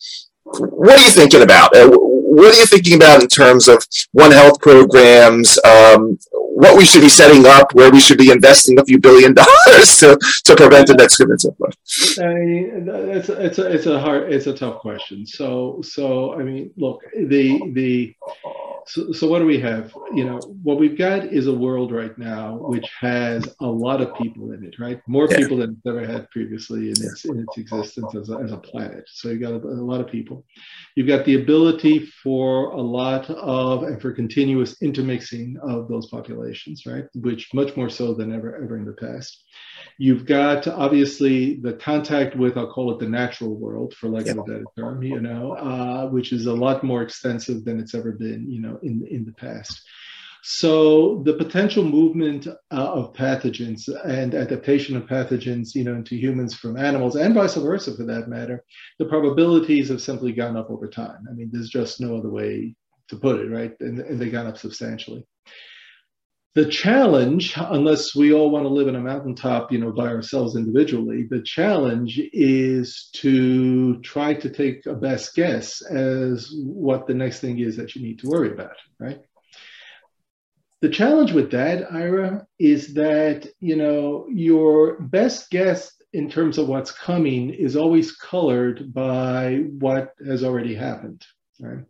what 0.45 0.99
are 0.99 1.05
you 1.05 1.11
thinking 1.11 1.43
about? 1.43 1.75
Uh, 1.75 1.89
what 1.91 2.55
are 2.55 2.59
you 2.59 2.67
thinking 2.67 2.95
about 2.95 3.23
in 3.23 3.29
terms 3.29 3.69
of 3.69 3.85
One 4.13 4.33
Health 4.33 4.61
programs? 4.61 5.59
Um, 5.65 6.19
what 6.61 6.77
we 6.77 6.85
should 6.85 7.01
be 7.01 7.09
setting 7.09 7.47
up, 7.47 7.75
where 7.75 7.91
we 7.91 8.01
should 8.01 8.19
be 8.19 8.31
investing 8.31 8.79
a 8.79 8.85
few 8.85 8.99
billion 8.99 9.35
dollars 9.43 9.99
to, 9.99 10.19
to 10.45 10.57
prevent 10.57 10.89
the 10.89 10.95
next 10.95 11.19
and 11.19 11.41
so 11.41 11.53
forth. 11.53 11.75
I 12.21 12.35
mean, 12.35 12.89
it's 12.89 13.29
a, 13.29 13.45
it's 13.45 13.59
a 13.59 13.67
it's 13.73 13.87
a 13.87 13.99
hard 13.99 14.33
it's 14.33 14.47
a 14.47 14.55
tough 14.55 14.81
question. 14.81 15.27
So 15.27 15.81
so 15.83 16.35
I 16.35 16.43
mean, 16.43 16.71
look, 16.77 17.03
the 17.17 17.61
the 17.73 18.15
so, 18.87 19.13
so 19.13 19.27
what 19.29 19.39
do 19.39 19.47
we 19.47 19.59
have? 19.61 19.95
You 20.15 20.25
know, 20.25 20.39
what 20.63 20.79
we've 20.79 20.97
got 20.97 21.25
is 21.25 21.47
a 21.47 21.53
world 21.53 21.93
right 21.93 22.17
now 22.19 22.57
which 22.57 22.89
has 23.01 23.49
a 23.61 23.67
lot 23.67 24.01
of 24.01 24.15
people 24.17 24.53
in 24.53 24.65
it, 24.65 24.79
right? 24.79 25.01
More 25.07 25.29
yeah. 25.31 25.39
people 25.39 25.59
than 25.59 25.73
it's 25.73 25.87
ever 25.87 26.07
had 26.07 26.31
previously 26.31 26.91
in 26.91 26.91
its 26.91 27.25
in 27.25 27.41
its 27.41 27.57
existence 27.59 28.15
as 28.15 28.31
a, 28.31 28.37
as 28.39 28.53
a 28.53 28.57
planet. 28.57 29.05
So 29.09 29.29
you've 29.29 29.41
got 29.41 29.53
a, 29.53 29.57
a 29.57 29.87
lot 29.93 30.01
of 30.01 30.09
people. 30.09 30.45
You've 30.97 31.09
got 31.09 31.25
the 31.25 31.41
ability 31.41 32.07
for 32.23 32.73
a 32.73 32.81
lot 32.81 33.31
of 33.31 33.85
and 33.85 34.01
for 34.01 34.13
continuous 34.13 34.81
intermixing 34.83 35.57
of 35.63 35.89
those 35.89 36.09
populations, 36.09 36.87
right? 36.87 37.05
Which 37.15 37.53
much 37.55 37.77
more 37.77 37.89
so 37.89 38.15
than 38.15 38.33
ever 38.35 38.63
ever 38.63 38.77
in 38.77 38.85
the 38.85 38.93
past. 38.93 39.45
You've 40.03 40.25
got 40.25 40.67
obviously 40.67 41.57
the 41.57 41.75
contact 41.75 42.35
with, 42.35 42.57
I'll 42.57 42.73
call 42.73 42.91
it 42.91 43.01
the 43.01 43.07
natural 43.07 43.55
world, 43.55 43.93
for 43.93 44.09
lack 44.09 44.29
of 44.29 44.39
a 44.39 44.43
better 44.45 44.65
term, 44.75 45.03
you 45.03 45.21
know, 45.21 45.53
uh, 45.53 46.07
which 46.09 46.33
is 46.33 46.47
a 46.47 46.55
lot 46.55 46.83
more 46.83 47.03
extensive 47.03 47.67
than 47.67 47.79
it's 47.79 47.95
ever 47.95 48.13
been, 48.13 48.51
you 48.51 48.63
know, 48.63 48.79
in 48.83 49.07
in 49.11 49.27
the 49.27 49.35
past. 49.35 49.79
So 50.43 51.23
the 51.27 51.35
potential 51.35 51.85
movement 51.85 52.47
uh, 52.47 52.53
of 52.71 53.13
pathogens 53.13 53.91
and 54.07 54.35
adaptation 54.35 54.97
of 54.97 55.05
pathogens, 55.05 55.75
you 55.75 55.85
know, 55.85 55.97
into 55.97 56.17
humans 56.17 56.55
from 56.55 56.79
animals 56.79 57.17
and 57.17 57.35
vice 57.35 57.57
versa 57.57 57.95
for 57.95 58.05
that 58.05 58.27
matter, 58.27 58.65
the 58.99 59.05
probabilities 59.05 59.91
have 59.91 60.01
simply 60.01 60.33
gone 60.33 60.57
up 60.57 60.71
over 60.71 60.89
time. 60.89 61.27
I 61.31 61.35
mean, 61.35 61.51
there's 61.53 61.69
just 61.69 62.01
no 62.01 62.17
other 62.17 62.31
way 62.31 62.75
to 63.09 63.17
put 63.17 63.39
it, 63.39 63.51
right? 63.51 63.75
And, 63.81 64.01
and 64.01 64.19
they've 64.19 64.33
gone 64.33 64.47
up 64.47 64.57
substantially 64.57 65.27
the 66.55 66.67
challenge, 66.67 67.55
unless 67.57 68.15
we 68.15 68.33
all 68.33 68.51
want 68.51 68.65
to 68.65 68.69
live 68.69 68.89
in 68.89 68.97
a 68.97 69.01
mountaintop, 69.01 69.71
you 69.71 69.79
know, 69.79 69.93
by 69.93 70.09
ourselves 70.09 70.57
individually, 70.57 71.27
the 71.31 71.43
challenge 71.43 72.21
is 72.33 73.09
to 73.15 74.01
try 74.01 74.35
to 74.35 74.51
take 74.51 74.85
a 74.87 74.95
best 74.95 75.35
guess 75.37 75.81
as 75.83 76.53
what 76.65 77.07
the 77.07 77.15
next 77.15 77.39
thing 77.41 77.61
is 77.61 77.77
that 77.77 77.95
you 77.95 78.03
need 78.03 78.19
to 78.19 78.29
worry 78.29 78.53
about, 78.53 78.77
right? 78.99 79.21
The 80.81 80.89
challenge 80.89 81.33
with 81.33 81.53
that, 81.53 81.93
Ira, 81.93 82.47
is 82.59 82.95
that, 82.95 83.47
you 83.61 83.77
know, 83.77 84.27
your 84.29 85.01
best 85.03 85.51
guess 85.51 85.93
in 86.13 86.29
terms 86.29 86.59
of 86.59 86.67
what's 86.67 86.91
coming 86.91 87.51
is 87.51 87.77
always 87.77 88.17
colored 88.17 88.93
by 88.93 89.67
what 89.79 90.15
has 90.27 90.43
already 90.43 90.75
happened, 90.75 91.25
right? 91.61 91.85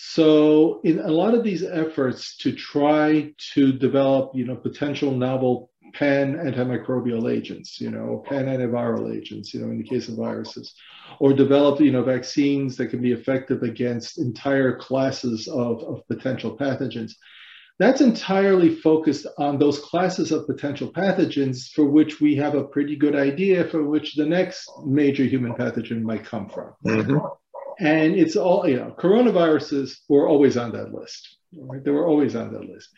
So 0.00 0.80
in 0.84 1.00
a 1.00 1.10
lot 1.10 1.34
of 1.34 1.42
these 1.42 1.64
efforts 1.64 2.36
to 2.38 2.52
try 2.52 3.34
to 3.54 3.72
develop, 3.72 4.30
you 4.32 4.44
know, 4.44 4.54
potential 4.54 5.10
novel 5.10 5.72
pan 5.92 6.36
antimicrobial 6.36 7.28
agents, 7.28 7.80
you 7.80 7.90
know, 7.90 8.22
pan 8.28 8.46
antiviral 8.46 9.12
agents, 9.12 9.52
you 9.52 9.60
know, 9.60 9.72
in 9.72 9.78
the 9.78 9.88
case 9.88 10.08
of 10.08 10.14
viruses, 10.14 10.72
or 11.18 11.32
develop, 11.32 11.80
you 11.80 11.90
know, 11.90 12.04
vaccines 12.04 12.76
that 12.76 12.90
can 12.90 13.02
be 13.02 13.10
effective 13.10 13.64
against 13.64 14.18
entire 14.18 14.76
classes 14.76 15.48
of, 15.48 15.82
of 15.82 16.06
potential 16.06 16.56
pathogens. 16.56 17.14
That's 17.80 18.00
entirely 18.00 18.76
focused 18.76 19.26
on 19.36 19.58
those 19.58 19.80
classes 19.80 20.30
of 20.30 20.46
potential 20.46 20.92
pathogens 20.92 21.72
for 21.72 21.86
which 21.86 22.20
we 22.20 22.36
have 22.36 22.54
a 22.54 22.64
pretty 22.64 22.94
good 22.94 23.16
idea 23.16 23.64
for 23.64 23.82
which 23.82 24.14
the 24.14 24.26
next 24.26 24.70
major 24.86 25.24
human 25.24 25.54
pathogen 25.54 26.02
might 26.02 26.24
come 26.24 26.48
from. 26.48 26.74
Mm-hmm. 26.86 27.16
And 27.78 28.14
it's 28.14 28.36
all, 28.36 28.68
you 28.68 28.76
know, 28.76 28.94
coronaviruses 28.98 29.98
were 30.08 30.28
always 30.28 30.56
on 30.56 30.72
that 30.72 30.92
list. 30.92 31.36
Right? 31.56 31.82
They 31.82 31.90
were 31.90 32.06
always 32.06 32.34
on 32.34 32.52
that 32.52 32.68
list. 32.68 32.90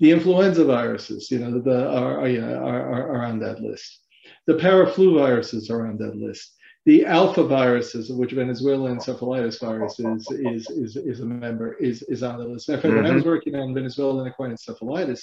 The 0.00 0.10
influenza 0.10 0.64
viruses, 0.64 1.30
you 1.30 1.38
know, 1.38 1.60
the, 1.60 1.88
are, 1.88 2.20
are, 2.20 2.92
are, 2.92 3.16
are 3.16 3.24
on 3.24 3.38
that 3.40 3.60
list. 3.60 4.00
The 4.46 4.54
paraflu 4.54 5.18
viruses 5.18 5.70
are 5.70 5.86
on 5.86 5.96
that 5.98 6.16
list. 6.16 6.56
The 6.84 7.06
alpha 7.06 7.44
viruses, 7.44 8.10
of 8.10 8.16
which 8.16 8.32
Venezuelan 8.32 8.98
encephalitis 8.98 9.60
virus 9.60 9.98
is, 10.00 10.30
is, 10.30 10.68
is, 10.68 10.96
is 10.96 11.20
a 11.20 11.24
member, 11.24 11.74
is, 11.74 12.02
is 12.02 12.22
on 12.22 12.38
the 12.38 12.44
list. 12.44 12.68
In 12.68 12.74
fact, 12.74 12.86
mm-hmm. 12.86 12.96
when 12.96 13.06
I 13.06 13.14
was 13.14 13.24
working 13.24 13.54
on 13.54 13.72
Venezuelan 13.72 14.28
equine 14.28 14.50
encephalitis, 14.50 15.22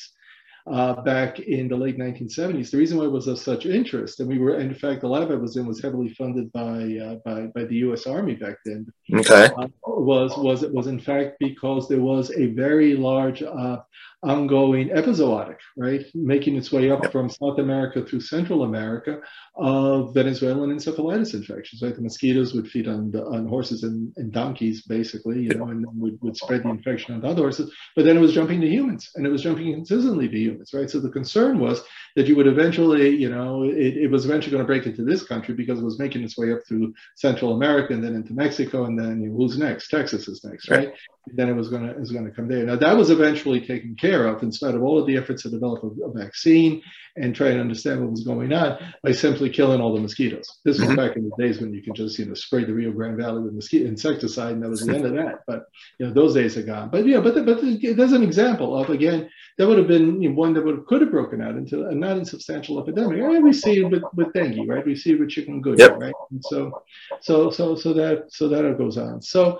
uh, 0.68 1.01
back 1.01 1.39
in 1.39 1.68
the 1.68 1.76
late 1.76 1.97
1970s. 1.97 2.72
The 2.72 2.78
reason 2.78 2.97
why 2.97 3.05
it 3.05 3.12
was 3.12 3.28
of 3.28 3.39
such 3.39 3.66
interest, 3.66 4.20
and 4.20 4.30
we 4.30 4.39
were, 4.39 4.59
in 4.59 4.74
fact, 4.74 5.01
the 5.01 5.07
lab 5.07 5.32
I 5.32 5.36
was 5.36 5.57
in 5.57 5.66
was 5.66 5.82
heavily 5.82 6.09
funded 6.09 6.51
by 6.51 6.97
uh, 6.97 7.16
by, 7.26 7.47
by 7.47 7.66
the 7.66 7.76
U.S. 7.88 8.05
Army 8.05 8.36
back 8.36 8.57
then. 8.66 8.86
Okay. 9.14 9.49
Uh, 9.57 9.68
was 9.86 10.38
was 10.38 10.64
it 10.64 10.74
was 10.74 10.88
in 10.88 10.99
fact 10.99 11.38
because 11.39 11.88
there 11.88 12.01
was 12.01 12.32
a 12.32 12.47
very 12.47 12.95
large 12.95 13.43
uh, 13.43 13.78
ongoing 14.24 14.89
epizootic, 14.89 15.57
right, 15.78 16.05
making 16.14 16.55
its 16.55 16.72
way 16.72 16.91
up 16.91 17.12
from 17.12 17.28
South 17.28 17.57
America 17.57 18.05
through 18.05 18.22
Central 18.22 18.64
America 18.64 19.20
of 19.55 20.14
Venezuelan 20.14 20.70
encephalitis 20.70 21.34
infections. 21.34 21.82
Right, 21.82 21.95
the 21.95 22.01
mosquitoes 22.01 22.53
would 22.53 22.70
feed 22.70 22.88
on 22.88 23.12
the, 23.12 23.26
on 23.26 23.47
horses 23.47 23.84
and, 23.84 24.14
and 24.18 24.32
donkeys, 24.32 24.84
basically, 24.84 25.41
you 25.41 25.55
know, 25.55 25.70
and 25.70 25.86
would, 25.99 26.20
would 26.22 26.38
spread 26.38 26.64
the 26.64 26.70
infection 26.70 27.16
on 27.16 27.26
other 27.26 27.41
horses. 27.41 27.74
But 27.95 28.05
then 28.05 28.16
it 28.16 28.22
was 28.22 28.34
jumping 28.34 28.62
to 28.62 28.68
humans, 28.68 29.09
and 29.16 29.26
it 29.26 29.32
was 29.32 29.41
jumping 29.41 29.74
consistently 29.74 30.30
to 30.30 30.38
humans, 30.38 30.51
right? 30.74 30.89
So 30.89 30.99
the 30.99 31.10
concern 31.10 31.60
was 31.60 31.82
that 32.16 32.28
you 32.28 32.36
would 32.36 32.47
eventually, 32.47 33.10
you 33.10 33.30
know, 33.30 33.64
it, 33.64 33.97
it 33.97 34.12
was 34.12 34.26
eventually 34.26 34.52
going 34.52 34.64
to 34.64 34.68
break 34.68 34.86
into 34.86 35.04
this 35.04 35.24
country 35.24 35.54
because 35.54 35.80
it 35.80 35.86
was 35.86 35.99
making 35.99 36.24
its 36.24 36.38
way 36.38 36.52
up 36.52 36.60
through 36.68 36.93
Central 37.16 37.54
America 37.54 37.93
and 37.93 38.04
then 38.04 38.16
into 38.16 38.34
Mexico, 38.34 38.86
and 38.86 38.99
then 38.99 39.22
you 39.22 39.30
know, 39.30 39.38
who's 39.38 39.58
next? 39.58 39.89
Texas 39.89 40.28
is 40.28 40.43
next, 40.43 40.70
right? 40.70 40.93
Then 41.28 41.49
it 41.49 41.53
was 41.53 41.69
going 41.69 41.84
to 41.84 41.99
is 41.99 42.11
going 42.11 42.26
to 42.26 42.32
come 42.32 42.47
there. 42.47 42.65
Now 42.65 42.76
that 42.76 42.97
was 42.97 43.09
eventually 43.09 43.61
taken 43.61 43.95
care 43.95 44.28
of 44.28 44.41
in 44.41 44.51
spite 44.51 44.76
of 44.76 44.82
all 44.82 44.99
of 44.99 45.05
the 45.05 45.17
efforts 45.17 45.43
to 45.43 45.49
develop 45.49 45.84
a, 45.84 46.05
a 46.05 46.11
vaccine 46.11 46.82
and 47.15 47.36
try 47.36 47.49
and 47.49 47.59
understand 47.59 48.01
what 48.01 48.11
was 48.11 48.24
going 48.24 48.51
on 48.53 48.80
by 49.03 49.11
simply 49.11 49.49
killing 49.49 49.82
all 49.82 49.93
the 49.93 49.99
mosquitoes. 49.99 50.59
This 50.63 50.80
was 50.80 50.88
mm-hmm. 50.88 50.95
back 50.95 51.17
in 51.17 51.30
the 51.30 51.36
days 51.38 51.59
when 51.59 51.74
you 51.74 51.84
could 51.84 51.95
just, 51.95 52.17
you 52.17 52.26
know, 52.26 52.34
spray 52.34 52.63
the 52.63 52.74
Rio 52.74 52.91
Grande 52.91 53.17
Valley 53.17 53.41
with 53.41 53.53
mosquito 53.53 53.88
insecticide, 53.88 54.53
and 54.53 54.63
that 54.63 54.69
was 54.69 54.82
the 54.82 54.95
end 54.95 55.05
of 55.05 55.13
that. 55.13 55.41
But 55.45 55.65
you 55.99 56.07
know, 56.07 56.13
those 56.13 56.34
days 56.34 56.57
are 56.57 56.63
gone. 56.63 56.89
But 56.89 57.05
yeah, 57.05 57.19
but 57.19 57.45
but 57.45 57.61
there's 57.61 58.13
an 58.13 58.24
example 58.24 58.78
of 58.78 58.89
again 58.89 59.30
that 59.57 59.67
would 59.67 59.78
have 59.78 59.88
been 59.88 60.22
you 60.22 60.30
know, 60.30 60.36
one 60.36 60.53
that 60.53 60.65
would 60.65 60.86
could 60.88 61.01
have 61.01 61.11
broken 61.11 61.41
out 61.41 61.55
into 61.55 61.86
a 61.88 61.93
not 61.93 62.17
insubstantial 62.17 62.82
epidemic. 62.82 63.22
We 63.43 63.53
see 63.53 63.82
it 63.82 63.91
with, 63.91 64.03
with 64.15 64.34
dengue, 64.34 64.67
right? 64.67 64.86
We 64.86 64.95
see 64.95 65.11
it 65.11 65.19
with 65.19 65.30
chikungunya, 65.30 65.80
yep. 65.80 65.99
right? 65.99 66.13
And 66.32 66.43
so 66.45 66.82
so 67.19 67.51
so 67.51 67.76
so 67.76 67.93
that 67.93 68.26
so 68.30 68.47
that 68.47 68.78
goes 68.78 68.97
on. 68.97 69.22
So 69.22 69.59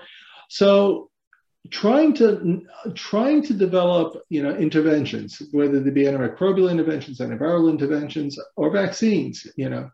so 0.50 1.11
trying 1.70 2.14
to 2.14 2.64
trying 2.96 3.44
to 3.44 3.54
develop 3.54 4.24
you 4.30 4.42
know 4.42 4.56
interventions 4.56 5.42
whether 5.52 5.80
they 5.80 5.92
be 5.92 6.06
antimicrobial 6.06 6.72
interventions 6.72 7.20
antiviral 7.20 7.70
interventions 7.70 8.40
or 8.56 8.72
vaccines 8.72 9.46
you 9.58 9.70
know 9.70 9.90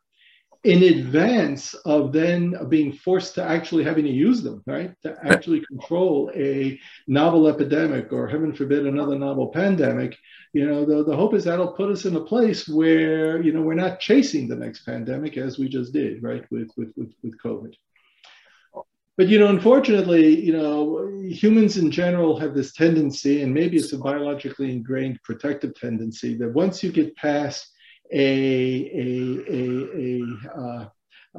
in 0.64 0.84
advance 0.84 1.74
of 1.86 2.12
then 2.12 2.54
being 2.68 2.92
forced 2.92 3.36
to 3.36 3.44
actually 3.44 3.84
having 3.84 4.04
to 4.04 4.12
use 4.12 4.42
them, 4.42 4.62
right? 4.66 4.92
To 5.04 5.16
actually 5.24 5.64
control 5.66 6.32
a 6.36 6.80
novel 7.08 7.48
epidemic 7.48 8.12
or 8.12 8.28
heaven 8.28 8.54
forbid 8.54 8.86
another 8.86 9.18
novel 9.18 9.48
pandemic, 9.48 10.18
you 10.54 10.68
know, 10.68 10.84
the, 10.84 11.04
the 11.04 11.16
hope 11.16 11.34
is 11.36 11.46
that'll 11.46 11.74
put 11.74 11.92
us 11.92 12.06
in 12.06 12.16
a 12.16 12.22
place 12.22 12.68
where, 12.68 13.42
you 13.42 13.54
know, 13.54 13.62
we're 13.62 13.76
not 13.76 14.00
chasing 14.00 14.48
the 14.48 14.56
next 14.56 14.86
pandemic 14.86 15.38
as 15.38 15.58
we 15.58 15.70
just 15.70 15.94
did, 15.94 16.24
right, 16.24 16.44
with, 16.52 16.70
with, 16.76 16.92
with, 16.98 17.14
with 17.24 17.40
COVID. 17.42 17.74
But, 19.18 19.28
you 19.28 19.40
know, 19.40 19.48
unfortunately, 19.48 20.40
you 20.40 20.54
know, 20.54 21.10
humans 21.28 21.78
in 21.78 21.90
general 21.90 22.40
have 22.40 22.54
this 22.54 22.74
tendency, 22.74 23.42
and 23.42 23.54
maybe 23.54 23.78
it's 23.78 23.92
a 23.94 23.98
biologically 23.98 24.72
ingrained 24.72 25.20
protective 25.24 25.74
tendency, 25.76 26.38
that 26.38 26.54
once 26.54 26.84
you 26.84 26.92
get 26.92 27.16
past 27.16 27.68
a, 28.14 28.22
a, 28.94 29.54
a, 29.54 30.22
a 30.56 30.60
uh, 30.60 30.90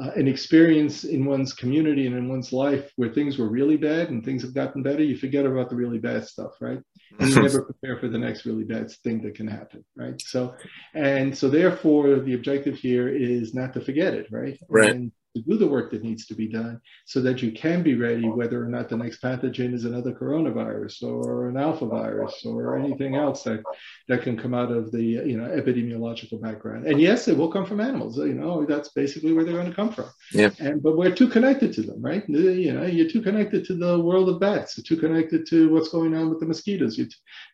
uh, 0.00 0.10
an 0.14 0.28
experience 0.28 1.04
in 1.04 1.24
one's 1.24 1.52
community 1.52 2.06
and 2.06 2.16
in 2.16 2.28
one's 2.28 2.52
life 2.52 2.92
where 2.96 3.08
things 3.08 3.38
were 3.38 3.48
really 3.48 3.76
bad 3.76 4.10
and 4.10 4.24
things 4.24 4.42
have 4.42 4.54
gotten 4.54 4.82
better, 4.82 5.02
you 5.02 5.16
forget 5.16 5.44
about 5.44 5.68
the 5.70 5.76
really 5.76 5.98
bad 5.98 6.24
stuff, 6.26 6.52
right? 6.60 6.80
And 7.18 7.30
you 7.30 7.42
never 7.42 7.62
prepare 7.62 7.98
for 7.98 8.06
the 8.06 8.18
next 8.18 8.44
really 8.44 8.64
bad 8.64 8.92
thing 9.02 9.22
that 9.22 9.34
can 9.34 9.48
happen, 9.48 9.84
right? 9.96 10.20
So, 10.20 10.54
and 10.94 11.36
so 11.36 11.48
therefore, 11.48 12.20
the 12.20 12.34
objective 12.34 12.76
here 12.76 13.08
is 13.08 13.54
not 13.54 13.72
to 13.72 13.80
forget 13.80 14.14
it, 14.14 14.28
right? 14.30 14.56
Right. 14.68 14.90
And 14.90 15.10
to 15.42 15.50
do 15.50 15.56
the 15.56 15.66
work 15.66 15.90
that 15.90 16.02
needs 16.02 16.26
to 16.26 16.34
be 16.34 16.48
done 16.48 16.80
so 17.06 17.20
that 17.20 17.42
you 17.42 17.52
can 17.52 17.82
be 17.82 17.94
ready 17.94 18.28
whether 18.28 18.62
or 18.62 18.68
not 18.68 18.88
the 18.88 18.96
next 18.96 19.22
pathogen 19.22 19.74
is 19.74 19.84
another 19.84 20.12
coronavirus 20.12 21.02
or 21.02 21.48
an 21.48 21.56
alpha 21.56 21.86
virus 21.86 22.44
or 22.44 22.78
anything 22.78 23.14
else 23.16 23.42
that, 23.42 23.62
that 24.08 24.22
can 24.22 24.36
come 24.36 24.54
out 24.54 24.70
of 24.70 24.90
the 24.92 25.02
you 25.02 25.36
know 25.36 25.48
epidemiological 25.48 26.40
background. 26.40 26.86
And 26.86 27.00
yes 27.00 27.28
it 27.28 27.36
will 27.36 27.50
come 27.50 27.66
from 27.66 27.80
animals. 27.80 28.18
You 28.18 28.34
know 28.34 28.64
that's 28.66 28.90
basically 28.90 29.32
where 29.32 29.44
they're 29.44 29.54
going 29.54 29.70
to 29.70 29.74
come 29.74 29.92
from. 29.92 30.10
Yeah. 30.32 30.50
And 30.58 30.82
but 30.82 30.96
we're 30.96 31.14
too 31.14 31.28
connected 31.28 31.72
to 31.74 31.82
them 31.82 32.00
right? 32.00 32.24
You 32.28 32.72
know 32.72 32.86
you're 32.86 33.10
too 33.10 33.22
connected 33.22 33.64
to 33.66 33.74
the 33.74 34.00
world 34.00 34.28
of 34.28 34.40
bats. 34.40 34.76
You're 34.76 34.84
too 34.84 35.00
connected 35.00 35.46
to 35.48 35.72
what's 35.72 35.88
going 35.88 36.14
on 36.14 36.30
with 36.30 36.40
the 36.40 36.46
mosquitoes. 36.46 36.98
You're 36.98 37.08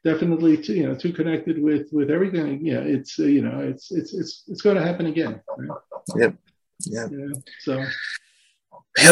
definitely 0.05 0.57
too, 0.57 0.75
you 0.75 0.87
know 0.89 0.95
too 0.95 1.13
connected 1.13 1.63
with 1.63 1.89
with 1.93 2.11
everything. 2.11 2.65
Yeah 2.65 2.81
it's 2.81 3.19
you 3.19 3.43
know 3.43 3.61
it's 3.61 3.93
it's 3.93 4.15
it's 4.15 4.45
it's 4.49 4.63
going 4.63 4.77
to 4.77 4.83
happen 4.83 5.07
again 5.07 5.41
right? 5.57 5.79
Yep. 6.17 6.35
Yeah. 6.81 7.07
yeah 7.11 7.27
so 7.61 7.85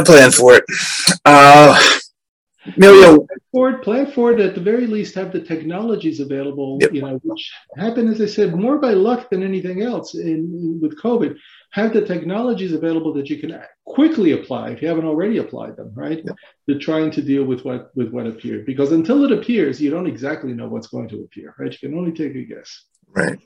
plan 0.04 0.30
for 0.30 0.54
it. 0.56 0.64
Uh, 1.24 1.80
Emilio, 2.76 3.26
for 3.50 3.70
it, 3.70 3.82
plan 3.82 4.10
for 4.12 4.32
it 4.32 4.38
at 4.38 4.54
the 4.54 4.60
very 4.60 4.86
least 4.86 5.16
have 5.16 5.32
the 5.32 5.40
technologies 5.40 6.20
available, 6.20 6.78
Yep. 6.80 6.94
you 6.94 7.02
know, 7.02 7.18
which 7.24 7.52
happen, 7.76 8.08
as 8.08 8.20
I 8.20 8.26
said, 8.26 8.54
more 8.54 8.78
by 8.78 8.92
luck 8.92 9.30
than 9.30 9.42
anything 9.42 9.82
else 9.82 10.14
in, 10.14 10.78
with 10.80 11.00
COVID. 11.02 11.36
Have 11.72 11.92
the 11.92 12.02
technologies 12.06 12.72
available 12.72 13.12
that 13.14 13.28
you 13.28 13.38
can 13.38 13.60
quickly 13.84 14.32
apply 14.32 14.70
if 14.70 14.80
you 14.82 14.86
haven't 14.86 15.06
already 15.06 15.38
applied 15.38 15.76
them, 15.76 15.90
right? 15.94 16.22
Yep. 16.24 16.36
To 16.68 16.78
trying 16.78 17.10
to 17.12 17.22
deal 17.22 17.44
with 17.44 17.64
what 17.64 17.90
with 17.96 18.10
what 18.10 18.26
appeared. 18.26 18.64
Because 18.64 18.92
until 18.92 19.24
it 19.24 19.32
appears, 19.32 19.80
you 19.80 19.90
don't 19.90 20.06
exactly 20.06 20.52
know 20.52 20.68
what's 20.68 20.86
going 20.86 21.08
to 21.08 21.24
appear, 21.24 21.54
right? 21.58 21.72
You 21.72 21.88
can 21.88 21.98
only 21.98 22.12
take 22.12 22.36
a 22.36 22.44
guess. 22.44 22.84
Right. 23.08 23.38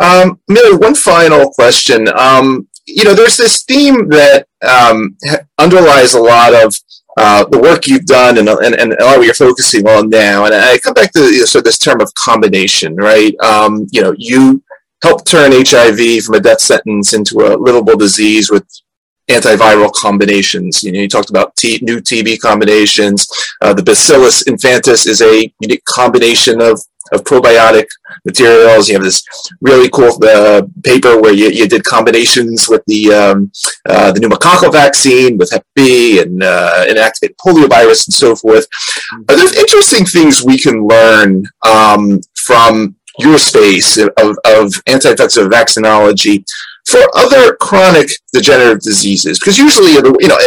Um, 0.00 0.40
Emilio, 0.48 0.78
one 0.78 0.94
final 0.96 1.50
question. 1.52 2.08
Um, 2.18 2.66
you 2.86 3.04
know, 3.04 3.14
there's 3.14 3.36
this 3.36 3.62
theme 3.64 4.08
that 4.08 4.46
um, 4.66 5.16
underlies 5.58 6.14
a 6.14 6.20
lot 6.20 6.54
of 6.54 6.74
uh, 7.16 7.44
the 7.50 7.58
work 7.58 7.86
you've 7.86 8.06
done 8.06 8.38
and, 8.38 8.48
and, 8.48 8.74
and 8.74 8.92
a 8.94 9.04
lot 9.04 9.14
of 9.14 9.18
what 9.18 9.24
you're 9.24 9.34
focusing 9.34 9.86
on 9.86 10.08
now. 10.08 10.46
And 10.46 10.54
I 10.54 10.78
come 10.78 10.94
back 10.94 11.12
to 11.12 11.20
you 11.20 11.40
know, 11.40 11.44
sort 11.44 11.60
of 11.60 11.64
this 11.64 11.78
term 11.78 12.00
of 12.00 12.12
combination, 12.14 12.96
right? 12.96 13.38
Um, 13.40 13.86
you 13.92 14.00
know, 14.00 14.14
you 14.16 14.62
helped 15.02 15.26
turn 15.26 15.52
HIV 15.52 16.22
from 16.24 16.36
a 16.36 16.40
death 16.40 16.60
sentence 16.60 17.12
into 17.12 17.40
a 17.40 17.56
livable 17.56 17.96
disease 17.96 18.50
with 18.50 18.66
antiviral 19.28 19.92
combinations. 19.92 20.82
You 20.82 20.92
know, 20.92 21.00
you 21.00 21.08
talked 21.08 21.30
about 21.30 21.54
T- 21.56 21.80
new 21.82 22.00
TB 22.00 22.40
combinations. 22.40 23.28
Uh, 23.60 23.74
the 23.74 23.82
Bacillus 23.82 24.44
infantis 24.44 25.06
is 25.06 25.20
a 25.20 25.52
unique 25.60 25.84
combination 25.84 26.60
of, 26.60 26.80
of 27.12 27.24
probiotic 27.24 27.86
materials. 28.24 28.88
You 28.88 28.94
have 28.94 29.04
this 29.04 29.22
really 29.60 29.88
cool 29.90 30.18
uh, 30.24 30.62
paper 30.82 31.20
where 31.20 31.32
you, 31.32 31.48
you 31.50 31.68
did 31.68 31.84
combinations 31.84 32.68
with 32.68 32.82
the 32.86 33.12
um, 33.12 33.52
uh, 33.88 34.12
the 34.12 34.20
pneumococcal 34.20 34.72
vaccine 34.72 35.38
with 35.38 35.50
Hep 35.50 35.66
B 35.74 36.20
and 36.20 36.42
uh, 36.42 36.84
inactivated 36.88 37.36
poliovirus 37.44 38.06
and 38.06 38.14
so 38.14 38.34
forth. 38.34 38.66
Are 39.28 39.36
there 39.36 39.58
interesting 39.58 40.04
things 40.06 40.42
we 40.42 40.58
can 40.58 40.86
learn 40.86 41.44
um, 41.62 42.20
from 42.34 42.96
your 43.18 43.38
space 43.38 43.98
of, 43.98 44.10
of 44.46 44.72
anti-infective 44.86 45.48
vaccinology 45.48 46.44
for 46.86 47.00
other 47.14 47.54
chronic 47.56 48.10
degenerative 48.32 48.80
diseases? 48.80 49.38
Because 49.38 49.58
usually, 49.58 49.92
you 49.92 50.28
know, 50.28 50.38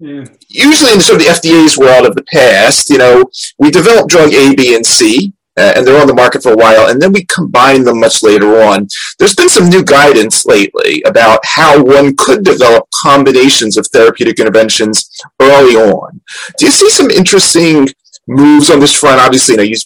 Yeah. 0.00 0.24
usually 0.48 0.92
in 0.92 1.00
sort 1.00 1.20
of 1.20 1.26
the 1.26 1.32
FDA's 1.32 1.78
world 1.78 2.04
of 2.06 2.14
the 2.16 2.24
past, 2.24 2.90
you 2.90 2.98
know, 2.98 3.24
we 3.58 3.70
develop 3.70 4.08
drug 4.08 4.32
A, 4.34 4.54
B, 4.54 4.74
and 4.74 4.84
C, 4.84 5.32
Uh, 5.56 5.72
and 5.76 5.86
they're 5.86 6.00
on 6.00 6.08
the 6.08 6.14
market 6.14 6.42
for 6.42 6.52
a 6.52 6.56
while, 6.56 6.88
and 6.90 7.00
then 7.00 7.12
we 7.12 7.24
combine 7.26 7.84
them 7.84 8.00
much 8.00 8.22
later 8.22 8.60
on. 8.62 8.88
There's 9.18 9.36
been 9.36 9.48
some 9.48 9.68
new 9.68 9.84
guidance 9.84 10.44
lately 10.44 11.00
about 11.06 11.38
how 11.44 11.82
one 11.82 12.16
could 12.16 12.42
develop 12.44 12.88
combinations 13.02 13.76
of 13.76 13.86
therapeutic 13.86 14.40
interventions 14.40 15.08
early 15.40 15.76
on. 15.76 16.20
Do 16.58 16.66
you 16.66 16.72
see 16.72 16.90
some 16.90 17.10
interesting 17.10 17.88
moves 18.26 18.70
on 18.70 18.80
this 18.80 18.94
front? 18.98 19.20
Obviously, 19.20 19.52
you 19.54 19.56
know, 19.58 19.62
you, 19.62 19.76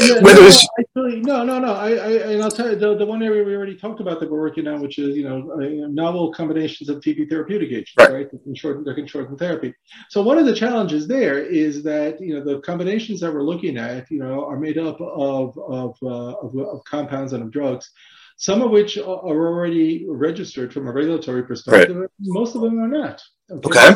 Yeah, 0.00 0.20
whether 0.20 0.40
no, 0.40 0.46
it's 0.46 0.66
actually, 0.78 1.20
no, 1.20 1.44
no, 1.44 1.58
no. 1.58 1.72
I, 1.74 1.90
I, 1.90 2.10
and 2.32 2.42
I'll 2.42 2.50
tell 2.50 2.70
you 2.70 2.76
the, 2.76 2.96
the 2.96 3.06
one 3.06 3.22
area 3.22 3.42
we 3.44 3.54
already 3.54 3.76
talked 3.76 4.00
about 4.00 4.20
that 4.20 4.30
we're 4.30 4.40
working 4.40 4.66
on, 4.68 4.80
which 4.80 4.98
is 4.98 5.16
you 5.16 5.24
know 5.28 5.52
uh, 5.52 5.88
novel 5.88 6.32
combinations 6.32 6.88
of 6.88 6.98
TB 7.00 7.28
therapeutic 7.28 7.70
agents, 7.70 7.92
Right. 7.96 8.12
right? 8.12 8.30
That 8.30 8.42
can 8.42 8.54
shorten, 8.54 8.84
that 8.84 8.94
can 8.94 9.06
shorten 9.06 9.36
therapy. 9.36 9.74
So 10.10 10.22
one 10.22 10.38
of 10.38 10.46
the 10.46 10.54
challenges 10.54 11.06
there 11.08 11.38
is 11.38 11.82
that 11.84 12.20
you 12.20 12.34
know 12.34 12.44
the 12.44 12.60
combinations 12.60 13.20
that 13.20 13.32
we're 13.32 13.42
looking 13.42 13.76
at, 13.78 14.10
you 14.10 14.18
know, 14.20 14.44
are 14.46 14.58
made 14.58 14.78
up 14.78 15.00
of 15.00 15.58
of 15.58 15.96
uh, 16.02 16.34
of, 16.36 16.56
of 16.56 16.84
compounds 16.84 17.32
and 17.32 17.42
of 17.42 17.50
drugs. 17.50 17.90
Some 18.36 18.62
of 18.62 18.70
which 18.70 18.96
are 18.98 19.02
are 19.02 19.48
already 19.48 20.04
registered 20.08 20.72
from 20.72 20.86
a 20.88 20.92
regulatory 20.92 21.44
perspective. 21.44 21.96
Most 22.20 22.54
of 22.54 22.62
them 22.62 22.78
are 22.80 22.88
not. 22.88 23.22
Okay. 23.50 23.94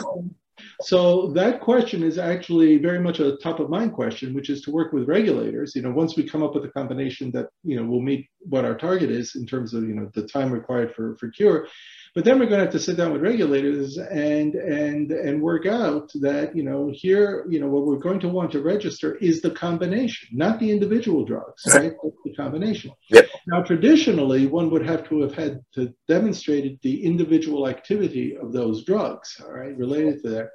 So 0.83 1.29
that 1.33 1.61
question 1.61 2.03
is 2.03 2.18
actually 2.18 2.79
very 2.79 3.01
much 3.01 3.20
a 3.20 3.37
top 3.37 3.61
of 3.61 3.70
mind 3.70 3.93
question, 3.93 4.35
which 4.35 4.51
is 4.51 4.61
to 4.62 4.70
work 4.70 4.93
with 4.93 5.09
regulators. 5.09 5.74
You 5.74 5.83
know, 5.83 5.91
once 5.91 6.16
we 6.16 6.29
come 6.29 6.43
up 6.43 6.55
with 6.55 6.64
a 6.64 6.68
combination 6.68 7.31
that 7.33 7.49
you 7.64 7.77
know 7.77 7.89
will 7.89 8.03
meet 8.03 8.29
what 8.41 8.64
our 8.64 8.77
target 8.77 9.11
is 9.11 9.35
in 9.37 9.47
terms 9.47 9.74
of 9.74 9.85
you 9.85 9.95
know 9.95 10.11
the 10.14 10.27
time 10.27 10.53
required 10.53 10.95
for 10.95 11.16
for 11.16 11.31
cure, 11.31 11.68
but 12.14 12.24
then 12.24 12.39
we're 12.39 12.47
going 12.47 12.59
to 12.59 12.64
have 12.64 12.72
to 12.72 12.79
sit 12.79 12.97
down 12.97 13.12
with 13.12 13.22
regulators 13.22 13.99
and 13.99 14.55
and 14.55 15.12
and 15.12 15.41
work 15.41 15.66
out 15.66 16.11
that 16.20 16.55
you 16.57 16.62
know 16.62 16.91
here 16.93 17.47
you 17.49 17.61
know 17.61 17.68
what 17.68 17.87
we're 17.87 17.97
going 17.97 18.20
to 18.20 18.29
want 18.29 18.53
to 18.53 18.62
register 18.62 19.16
is 19.16 19.41
the 19.41 19.51
combination, 19.51 20.29
not 20.33 20.61
the 20.61 20.70
individual 20.70 21.24
drugs, 21.24 21.62
right? 21.74 21.95
The 22.24 22.35
combination. 22.35 22.93
Yep. 23.11 23.29
Now, 23.47 23.62
traditionally, 23.62 24.47
one 24.47 24.70
would 24.70 24.85
have 24.85 25.09
to 25.09 25.20
have 25.20 25.35
had 25.35 25.61
to 25.74 25.95
demonstrated 26.09 26.79
the 26.83 27.05
individual 27.05 27.68
activity 27.68 28.37
of 28.37 28.53
those 28.53 28.85
drugs, 28.85 29.41
all 29.45 29.53
right, 29.53 29.77
related 29.77 30.22
to 30.22 30.31
that. 30.31 30.51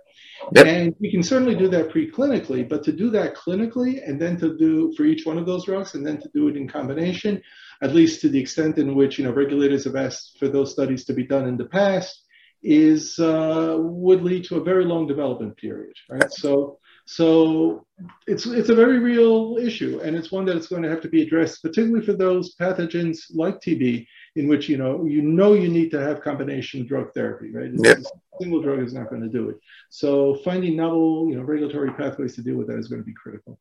Yep. 0.54 0.66
And 0.66 0.96
we 1.00 1.12
can 1.12 1.24
certainly 1.24 1.56
do 1.56 1.68
that 1.70 1.89
preclinically, 1.89 2.68
but 2.68 2.84
to 2.84 2.92
do 2.92 3.10
that 3.12 3.36
clinically 3.36 4.08
and 4.08 4.20
then 4.20 4.38
to 4.39 4.58
do 4.58 4.94
for 4.96 5.04
each 5.04 5.26
one 5.26 5.38
of 5.38 5.46
those 5.46 5.66
drugs 5.66 5.96
and 5.96 6.06
then 6.06 6.20
to 6.22 6.30
do 6.34 6.48
it 6.48 6.58
in 6.58 6.68
combination, 6.68 7.42
at 7.82 7.94
least 7.94 8.22
to 8.22 8.30
the 8.30 8.39
extent 8.39 8.78
in 8.78 8.96
which 8.96 9.18
you 9.18 9.26
know 9.26 9.32
regulators 9.32 9.86
have 9.86 9.96
asked 9.96 10.38
for 10.39 10.48
those 10.48 10.72
studies 10.72 11.06
to 11.06 11.14
be 11.14 11.26
done 11.26 11.48
in 11.48 11.58
the 11.58 11.66
past, 11.66 12.26
is 12.64 13.18
uh, 13.20 13.76
would 13.80 14.22
lead 14.22 14.44
to 14.46 14.58
a 14.58 14.64
very 14.64 14.86
long 14.86 15.08
development 15.08 15.58
period, 15.58 15.96
right? 16.10 16.32
So 16.32 16.80
so 17.06 17.86
it's 18.28 18.46
it's 18.46 18.70
a 18.70 18.76
very 18.76 19.00
real 19.00 19.58
issue, 19.58 20.00
and 20.04 20.16
it's 20.16 20.32
one 20.32 20.46
that 20.46 20.58
is 20.58 20.68
going 20.68 20.84
to 20.84 20.89
have 20.89 21.02
to 21.02 21.10
be 21.10 21.24
addressed, 21.24 21.62
particularly 21.62 22.06
for 22.06 22.14
those 22.14 22.56
pathogens 22.56 23.20
like 23.34 23.60
TB, 23.60 24.06
in 24.36 24.47
which 24.47 24.69
you 24.69 24.77
know 24.77 25.05
you 25.05 25.21
know 25.21 25.53
you 25.53 25.69
need 25.69 25.91
to 25.91 25.99
have 25.99 26.21
combination 26.21 26.86
drug 26.86 27.13
therapy, 27.13 27.51
right? 27.51 27.71
It's-. 27.73 28.11
Single 28.39 28.61
drug 28.61 28.79
is 28.79 28.93
not 28.93 29.09
going 29.09 29.21
to 29.21 29.27
do 29.27 29.49
it. 29.49 29.57
So 29.89 30.36
finding 30.36 30.75
novel, 30.75 31.27
you 31.29 31.36
know, 31.36 31.43
regulatory 31.43 31.91
pathways 31.93 32.34
to 32.36 32.41
deal 32.41 32.55
with 32.55 32.67
that 32.67 32.79
is 32.79 32.88
going 32.88 33.01
to 33.01 33.05
be 33.05 33.13
critical. 33.13 33.59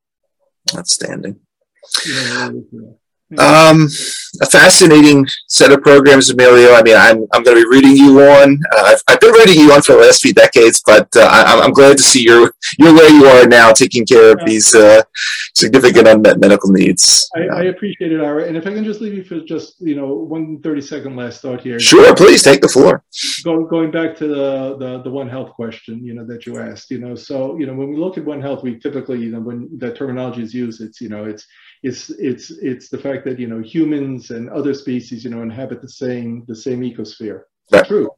outstanding. 0.74 1.38
You 2.06 2.14
know. 2.72 2.98
Um, 3.38 3.88
a 4.40 4.46
fascinating 4.46 5.26
set 5.48 5.72
of 5.72 5.82
programs, 5.82 6.30
Emilio. 6.30 6.72
I 6.74 6.82
mean, 6.82 6.96
I'm, 6.96 7.26
I'm 7.32 7.42
going 7.42 7.56
to 7.56 7.62
be 7.62 7.68
reading 7.68 7.96
you 7.96 8.20
on. 8.20 8.60
Uh, 8.72 8.82
I've, 8.86 9.02
I've 9.08 9.20
been 9.20 9.32
reading 9.32 9.60
you 9.60 9.72
on 9.72 9.82
for 9.82 9.92
the 9.92 10.00
last 10.00 10.22
few 10.22 10.32
decades, 10.32 10.82
but 10.84 11.08
uh, 11.16 11.28
I, 11.30 11.60
I'm 11.62 11.72
glad 11.72 11.96
to 11.98 12.02
see 12.02 12.22
you're, 12.22 12.52
you're 12.78 12.94
where 12.94 13.10
you 13.10 13.26
are 13.26 13.46
now, 13.46 13.72
taking 13.72 14.04
care 14.06 14.32
of 14.32 14.40
these 14.46 14.74
uh, 14.74 15.02
significant 15.54 16.08
unmet 16.08 16.38
medical 16.38 16.70
needs. 16.70 17.28
I, 17.36 17.40
I 17.40 17.62
appreciate 17.64 18.12
it, 18.12 18.20
Ira. 18.20 18.46
And 18.46 18.56
if 18.56 18.66
I 18.66 18.72
can 18.72 18.84
just 18.84 19.00
leave 19.00 19.14
you 19.14 19.24
for 19.24 19.40
just, 19.40 19.80
you 19.80 19.94
know, 19.94 20.12
one 20.12 20.60
30 20.60 20.80
second 20.80 21.16
last 21.16 21.42
thought 21.42 21.60
here. 21.60 21.78
Sure, 21.78 22.14
please 22.14 22.42
take 22.42 22.60
the 22.60 22.68
floor. 22.68 23.04
Go, 23.44 23.64
going 23.64 23.90
back 23.90 24.16
to 24.16 24.28
the, 24.28 24.76
the 24.78 25.02
the 25.02 25.10
One 25.10 25.28
Health 25.28 25.50
question, 25.52 26.04
you 26.04 26.14
know, 26.14 26.24
that 26.26 26.46
you 26.46 26.58
asked, 26.58 26.90
you 26.90 26.98
know, 26.98 27.14
so 27.14 27.56
you 27.58 27.66
know, 27.66 27.74
when 27.74 27.90
we 27.90 27.96
look 27.96 28.18
at 28.18 28.24
One 28.24 28.40
Health, 28.40 28.62
we 28.62 28.78
typically, 28.78 29.18
you 29.18 29.30
know, 29.30 29.40
when 29.40 29.68
that 29.78 29.96
terminology 29.96 30.42
is 30.42 30.54
used, 30.54 30.80
it's 30.80 31.00
you 31.00 31.08
know, 31.08 31.24
it's 31.24 31.46
It's 31.82 32.10
it's 32.10 32.50
it's 32.50 32.88
the 32.88 32.98
fact 32.98 33.24
that 33.24 33.38
you 33.38 33.46
know 33.46 33.60
humans 33.60 34.30
and 34.30 34.50
other 34.50 34.74
species 34.74 35.24
you 35.24 35.30
know 35.30 35.42
inhabit 35.42 35.80
the 35.80 35.88
same 35.88 36.44
the 36.46 36.56
same 36.56 36.80
ecosphere. 36.80 37.42
Right. 37.72 37.86
True, 37.86 38.10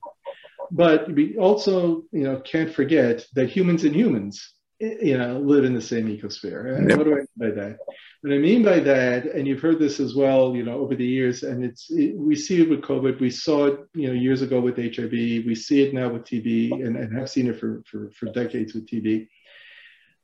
but 0.71 1.13
we 1.13 1.37
also 1.37 2.03
you 2.11 2.25
know 2.25 2.41
can't 2.41 2.73
forget 2.73 3.25
that 3.35 3.51
humans 3.51 3.85
and 3.85 3.95
humans 3.95 4.55
eh, 4.81 4.97
you 5.03 5.19
know 5.19 5.39
live 5.39 5.65
in 5.65 5.75
the 5.75 5.81
same 5.81 6.07
ecosphere. 6.09 6.89
Yep. 6.89 6.99
What 6.99 7.05
do 7.05 7.13
I 7.13 7.17
mean 7.17 7.27
by 7.37 7.51
that? 7.51 7.79
What 8.23 8.33
I 8.33 8.39
mean 8.39 8.65
by 8.65 8.81
that, 8.81 9.27
and 9.27 9.47
you've 9.47 9.61
heard 9.61 9.79
this 9.79 10.01
as 10.01 10.15
well, 10.15 10.55
you 10.57 10.65
know, 10.65 10.79
over 10.79 10.95
the 10.95 11.07
years, 11.07 11.43
and 11.45 11.65
it's 11.65 11.89
it, 11.91 12.17
we 12.17 12.35
see 12.35 12.63
it 12.63 12.71
with 12.71 12.81
COVID. 12.81 13.21
We 13.21 13.31
saw 13.31 13.67
it, 13.67 13.81
you 13.95 14.09
know, 14.09 14.15
years 14.15 14.43
ago 14.43 14.61
with 14.61 14.77
HIV. 14.77 15.13
We 15.13 15.55
see 15.55 15.83
it 15.83 15.95
now 15.95 16.09
with 16.09 16.25
TB, 16.25 16.85
and, 16.85 16.97
and 16.97 17.17
have 17.17 17.31
seen 17.31 17.49
it 17.49 17.61
for, 17.61 17.83
for 17.87 18.11
for 18.11 18.27
decades 18.27 18.75
with 18.75 18.89
TB 18.89 19.29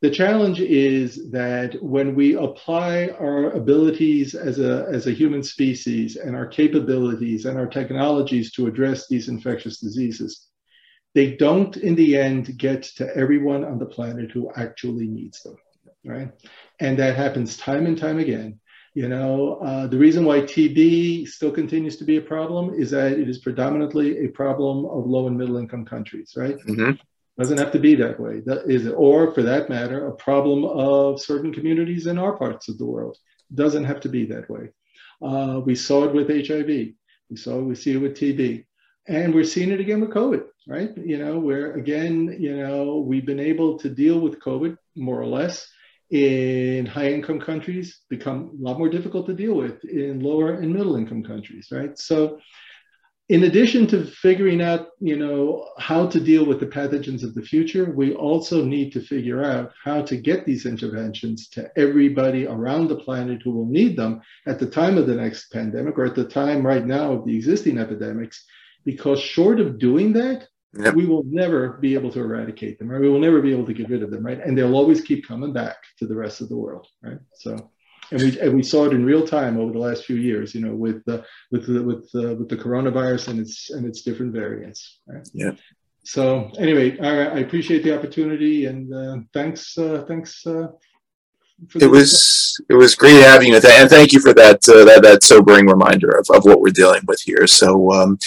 the 0.01 0.11
challenge 0.11 0.61
is 0.61 1.31
that 1.33 1.75
when 1.83 2.15
we 2.15 2.37
apply 2.37 3.09
our 3.21 3.51
abilities 3.51 4.35
as 4.37 4.61
a, 4.61 4.87
as 4.93 5.09
a 5.09 5.13
human 5.13 5.43
species 5.43 6.15
and 6.17 6.37
our 6.37 6.47
capabilities 6.47 7.47
and 7.47 7.59
our 7.59 7.67
technologies 7.67 8.53
to 8.53 8.69
address 8.69 9.09
these 9.09 9.29
infectious 9.29 9.81
diseases, 9.81 10.47
they 11.15 11.35
don't 11.35 11.77
in 11.79 11.97
the 11.97 12.17
end 12.17 12.57
get 12.59 12.85
to 12.85 13.17
everyone 13.17 13.65
on 13.65 13.79
the 13.79 13.87
planet 13.87 14.31
who 14.31 14.53
actually 14.55 15.09
needs 15.09 15.43
them, 15.43 15.57
right? 16.05 16.31
And 16.79 16.97
that 16.99 17.17
happens 17.17 17.57
time 17.57 17.87
and 17.87 17.99
time 17.99 18.21
again. 18.21 18.61
You 18.95 19.09
know, 19.09 19.57
uh, 19.65 19.89
the 19.89 19.99
reason 19.99 20.25
why 20.25 20.41
TB 20.41 21.27
still 21.27 21.51
continues 21.51 21.97
to 21.97 22.05
be 22.05 22.19
a 22.19 22.23
problem 22.23 22.75
is 22.75 22.91
that 22.93 23.13
it 23.13 23.29
is 23.29 23.39
predominantly 23.39 24.25
a 24.25 24.29
problem 24.29 24.85
of 24.87 25.07
low 25.07 25.27
and 25.27 25.37
middle 25.37 25.57
income 25.57 25.85
countries, 25.85 26.35
right? 26.37 26.57
Mm-hmm. 26.57 26.93
Doesn't 27.39 27.59
have 27.59 27.73
to 27.73 27.79
be 27.79 27.95
that 27.95 28.19
way. 28.19 28.41
That 28.41 28.69
is, 28.69 28.89
or 28.89 29.33
for 29.33 29.43
that 29.43 29.69
matter, 29.69 30.09
a 30.09 30.13
problem 30.17 30.65
of 30.65 31.21
certain 31.21 31.53
communities 31.53 32.07
in 32.07 32.19
our 32.19 32.37
parts 32.37 32.69
of 32.69 32.79
the 32.79 32.85
world. 32.85 33.17
Doesn't 33.55 33.85
have 33.85 34.01
to 34.01 34.09
be 34.09 34.27
that 34.27 34.51
way. 34.51 34.71
Uh, 35.23 35.61
we 35.65 35.75
saw 35.75 36.05
it 36.05 36.15
with 36.15 36.29
HIV. 36.29 36.67
We 37.31 37.37
saw 37.37 37.61
we 37.61 37.75
see 37.75 37.93
it 37.93 37.99
with 37.99 38.15
TB, 38.15 38.65
and 39.07 39.35
we're 39.35 39.45
seeing 39.45 39.71
it 39.71 39.81
again 39.81 40.01
with 40.01 40.11
COVID. 40.11 40.45
Right? 40.67 40.91
You 40.97 41.19
know, 41.19 41.39
where 41.39 41.73
again, 41.75 42.37
you 42.39 42.57
know, 42.57 42.99
we've 42.99 43.25
been 43.25 43.41
able 43.41 43.79
to 43.79 43.89
deal 43.89 44.19
with 44.21 44.41
COVID 44.41 44.77
more 44.97 45.21
or 45.21 45.27
less 45.27 45.67
in 46.11 46.87
high 46.87 47.11
income 47.11 47.39
countries 47.39 48.01
become 48.09 48.59
a 48.59 48.63
lot 48.63 48.79
more 48.79 48.89
difficult 48.89 49.27
to 49.27 49.35
deal 49.35 49.55
with 49.55 49.85
in 49.85 50.21
lower 50.21 50.55
and 50.55 50.73
middle 50.73 50.97
income 50.97 51.23
countries 51.23 51.69
right 51.71 51.99
so 51.99 52.39
in 53.29 53.43
addition 53.43 53.87
to 53.89 54.07
figuring 54.07 54.63
out, 54.63 54.89
you 55.01 55.17
know, 55.17 55.69
how 55.79 56.07
to 56.07 56.19
deal 56.19 56.47
with 56.47 56.61
the 56.61 56.67
pathogens 56.67 57.23
of 57.23 57.35
the 57.35 57.43
future, 57.43 57.93
we 57.93 58.15
also 58.15 58.65
need 58.65 58.91
to 58.93 59.03
figure 59.03 59.45
out 59.45 59.73
how 59.85 60.01
to 60.03 60.17
get 60.17 60.47
these 60.47 60.65
interventions 60.65 61.49
to 61.51 61.71
everybody 61.77 62.47
around 62.47 62.89
the 62.89 62.97
planet 62.97 63.43
who 63.43 63.51
will 63.51 63.67
need 63.67 63.97
them 63.97 64.23
at 64.47 64.59
the 64.59 64.69
time 64.69 64.97
of 64.97 65.07
the 65.07 65.15
next 65.15 65.53
pandemic 65.53 65.99
or 65.99 66.07
at 66.07 66.15
the 66.15 66.27
time 66.27 66.67
right 66.67 66.87
now 66.87 67.13
of 67.13 67.27
the 67.27 67.37
existing 67.37 67.79
epidemics. 67.79 68.45
Because 68.87 69.21
short 69.21 69.61
of 69.61 69.79
doing 69.79 70.15
that, 70.15 70.49
yep. 70.73 70.95
we 70.95 71.05
will 71.05 71.25
never 71.27 71.75
be 71.83 71.93
able 71.93 72.11
to 72.13 72.21
eradicate 72.21 72.79
them, 72.79 72.89
right? 72.91 73.01
We 73.01 73.11
will 73.11 73.21
never 73.21 73.43
be 73.43 73.53
able 73.53 73.67
to 73.67 73.75
get 73.75 73.91
rid 73.91 74.03
of 74.03 74.11
them, 74.11 74.25
right? 74.25 74.41
And 74.41 74.57
they'll 74.57 74.75
always 74.75 75.03
keep 75.03 75.29
coming 75.29 75.53
back 75.53 75.77
to 75.99 76.07
the 76.07 76.17
rest 76.17 76.41
of 76.41 76.49
the 76.49 76.57
world, 76.57 76.87
right? 77.03 77.19
So 77.35 77.71
and 78.11 78.23
we 78.23 78.41
and 78.41 78.55
we 78.55 78.63
saw 78.63 78.87
it 78.87 78.93
in 78.93 79.05
real 79.05 79.27
time 79.27 79.59
over 79.59 79.73
the 79.73 79.79
last 79.79 80.05
few 80.05 80.17
years. 80.17 80.55
You 80.55 80.63
know, 80.63 80.75
with 80.75 81.05
the 81.05 81.25
with 81.51 81.67
the 81.67 81.83
with 81.83 82.11
the, 82.13 82.35
with 82.37 82.49
the 82.49 82.57
coronavirus 82.57 83.29
and 83.29 83.41
its 83.41 83.71
and 83.71 83.87
its 83.87 84.03
different 84.03 84.33
variants. 84.33 85.01
Right? 85.07 85.29
Yeah. 85.33 85.53
So 86.05 86.51
anyway, 86.59 86.99
I, 87.01 87.37
I 87.37 87.39
appreciate 87.41 87.83
the 87.83 87.97
opportunity 87.97 88.67
and 88.67 88.95
uh, 88.95 89.19
thanks 89.35 89.77
uh, 89.77 90.05
thanks 90.09 90.47
uh, 90.47 90.69
it 91.75 91.87
was 91.87 92.61
it 92.69 92.75
was 92.75 92.95
great 92.95 93.21
having 93.23 93.49
you, 93.49 93.57
and 93.57 93.91
thank 93.91 94.13
you 94.13 94.21
for 94.21 94.33
that 94.33 94.67
uh, 94.69 94.85
that 94.85 95.03
that 95.03 95.23
sobering 95.23 95.67
reminder 95.67 96.11
of, 96.11 96.27
of 96.31 96.45
what 96.45 96.61
we're 96.61 96.71
dealing 96.73 97.03
with 97.07 97.21
here. 97.21 97.47
So, 97.47 97.93
um, 97.93 98.19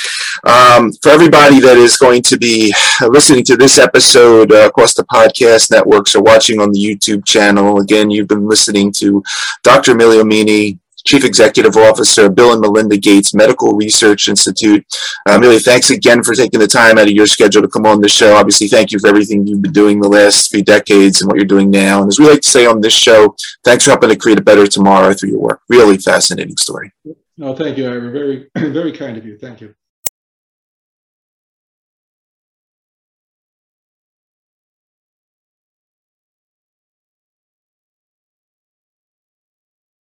um, 0.43 0.91
for 1.01 1.09
everybody 1.09 1.59
that 1.61 1.77
is 1.77 1.97
going 1.97 2.23
to 2.23 2.37
be 2.37 2.73
listening 3.01 3.45
to 3.45 3.55
this 3.55 3.77
episode 3.77 4.51
uh, 4.51 4.67
across 4.67 4.93
the 4.93 5.05
podcast 5.05 5.71
networks 5.71 6.13
or 6.13 6.21
watching 6.23 6.59
on 6.59 6.71
the 6.71 6.79
YouTube 6.79 7.25
channel, 7.25 7.79
again, 7.79 8.09
you've 8.09 8.27
been 8.27 8.47
listening 8.47 8.91
to 8.93 9.23
Dr. 9.63 9.93
Emilio 9.93 10.23
Emini, 10.23 10.77
Chief 11.05 11.23
Executive 11.23 11.75
Officer, 11.77 12.29
Bill 12.29 12.53
and 12.53 12.61
Melinda 12.61 12.97
Gates 12.97 13.33
Medical 13.33 13.73
Research 13.75 14.27
Institute. 14.27 14.85
Uh, 15.27 15.35
Emilio, 15.35 15.59
thanks 15.59 15.89
again 15.89 16.23
for 16.23 16.33
taking 16.33 16.59
the 16.59 16.67
time 16.67 16.97
out 16.97 17.07
of 17.07 17.13
your 17.13 17.27
schedule 17.27 17.61
to 17.61 17.67
come 17.67 17.85
on 17.85 18.01
the 18.01 18.09
show. 18.09 18.35
Obviously, 18.35 18.67
thank 18.67 18.91
you 18.91 18.99
for 18.99 19.07
everything 19.07 19.45
you've 19.45 19.61
been 19.61 19.71
doing 19.71 19.99
the 19.99 20.09
last 20.09 20.51
few 20.51 20.63
decades 20.63 21.21
and 21.21 21.27
what 21.29 21.37
you're 21.37 21.45
doing 21.45 21.69
now. 21.69 22.01
And 22.01 22.09
as 22.09 22.19
we 22.19 22.27
like 22.27 22.41
to 22.41 22.49
say 22.49 22.65
on 22.65 22.81
this 22.81 22.93
show, 22.93 23.35
thanks 23.63 23.85
for 23.85 23.91
helping 23.91 24.09
to 24.09 24.15
create 24.15 24.39
a 24.39 24.43
better 24.43 24.67
tomorrow 24.67 25.13
through 25.13 25.31
your 25.31 25.39
work. 25.41 25.61
Really 25.69 25.97
fascinating 25.97 26.57
story. 26.57 26.91
No, 27.37 27.55
thank 27.55 27.77
you, 27.77 27.89
Ira. 27.89 28.11
Very, 28.11 28.49
very 28.55 28.91
kind 28.91 29.17
of 29.17 29.25
you. 29.25 29.37
Thank 29.37 29.61
you. 29.61 29.73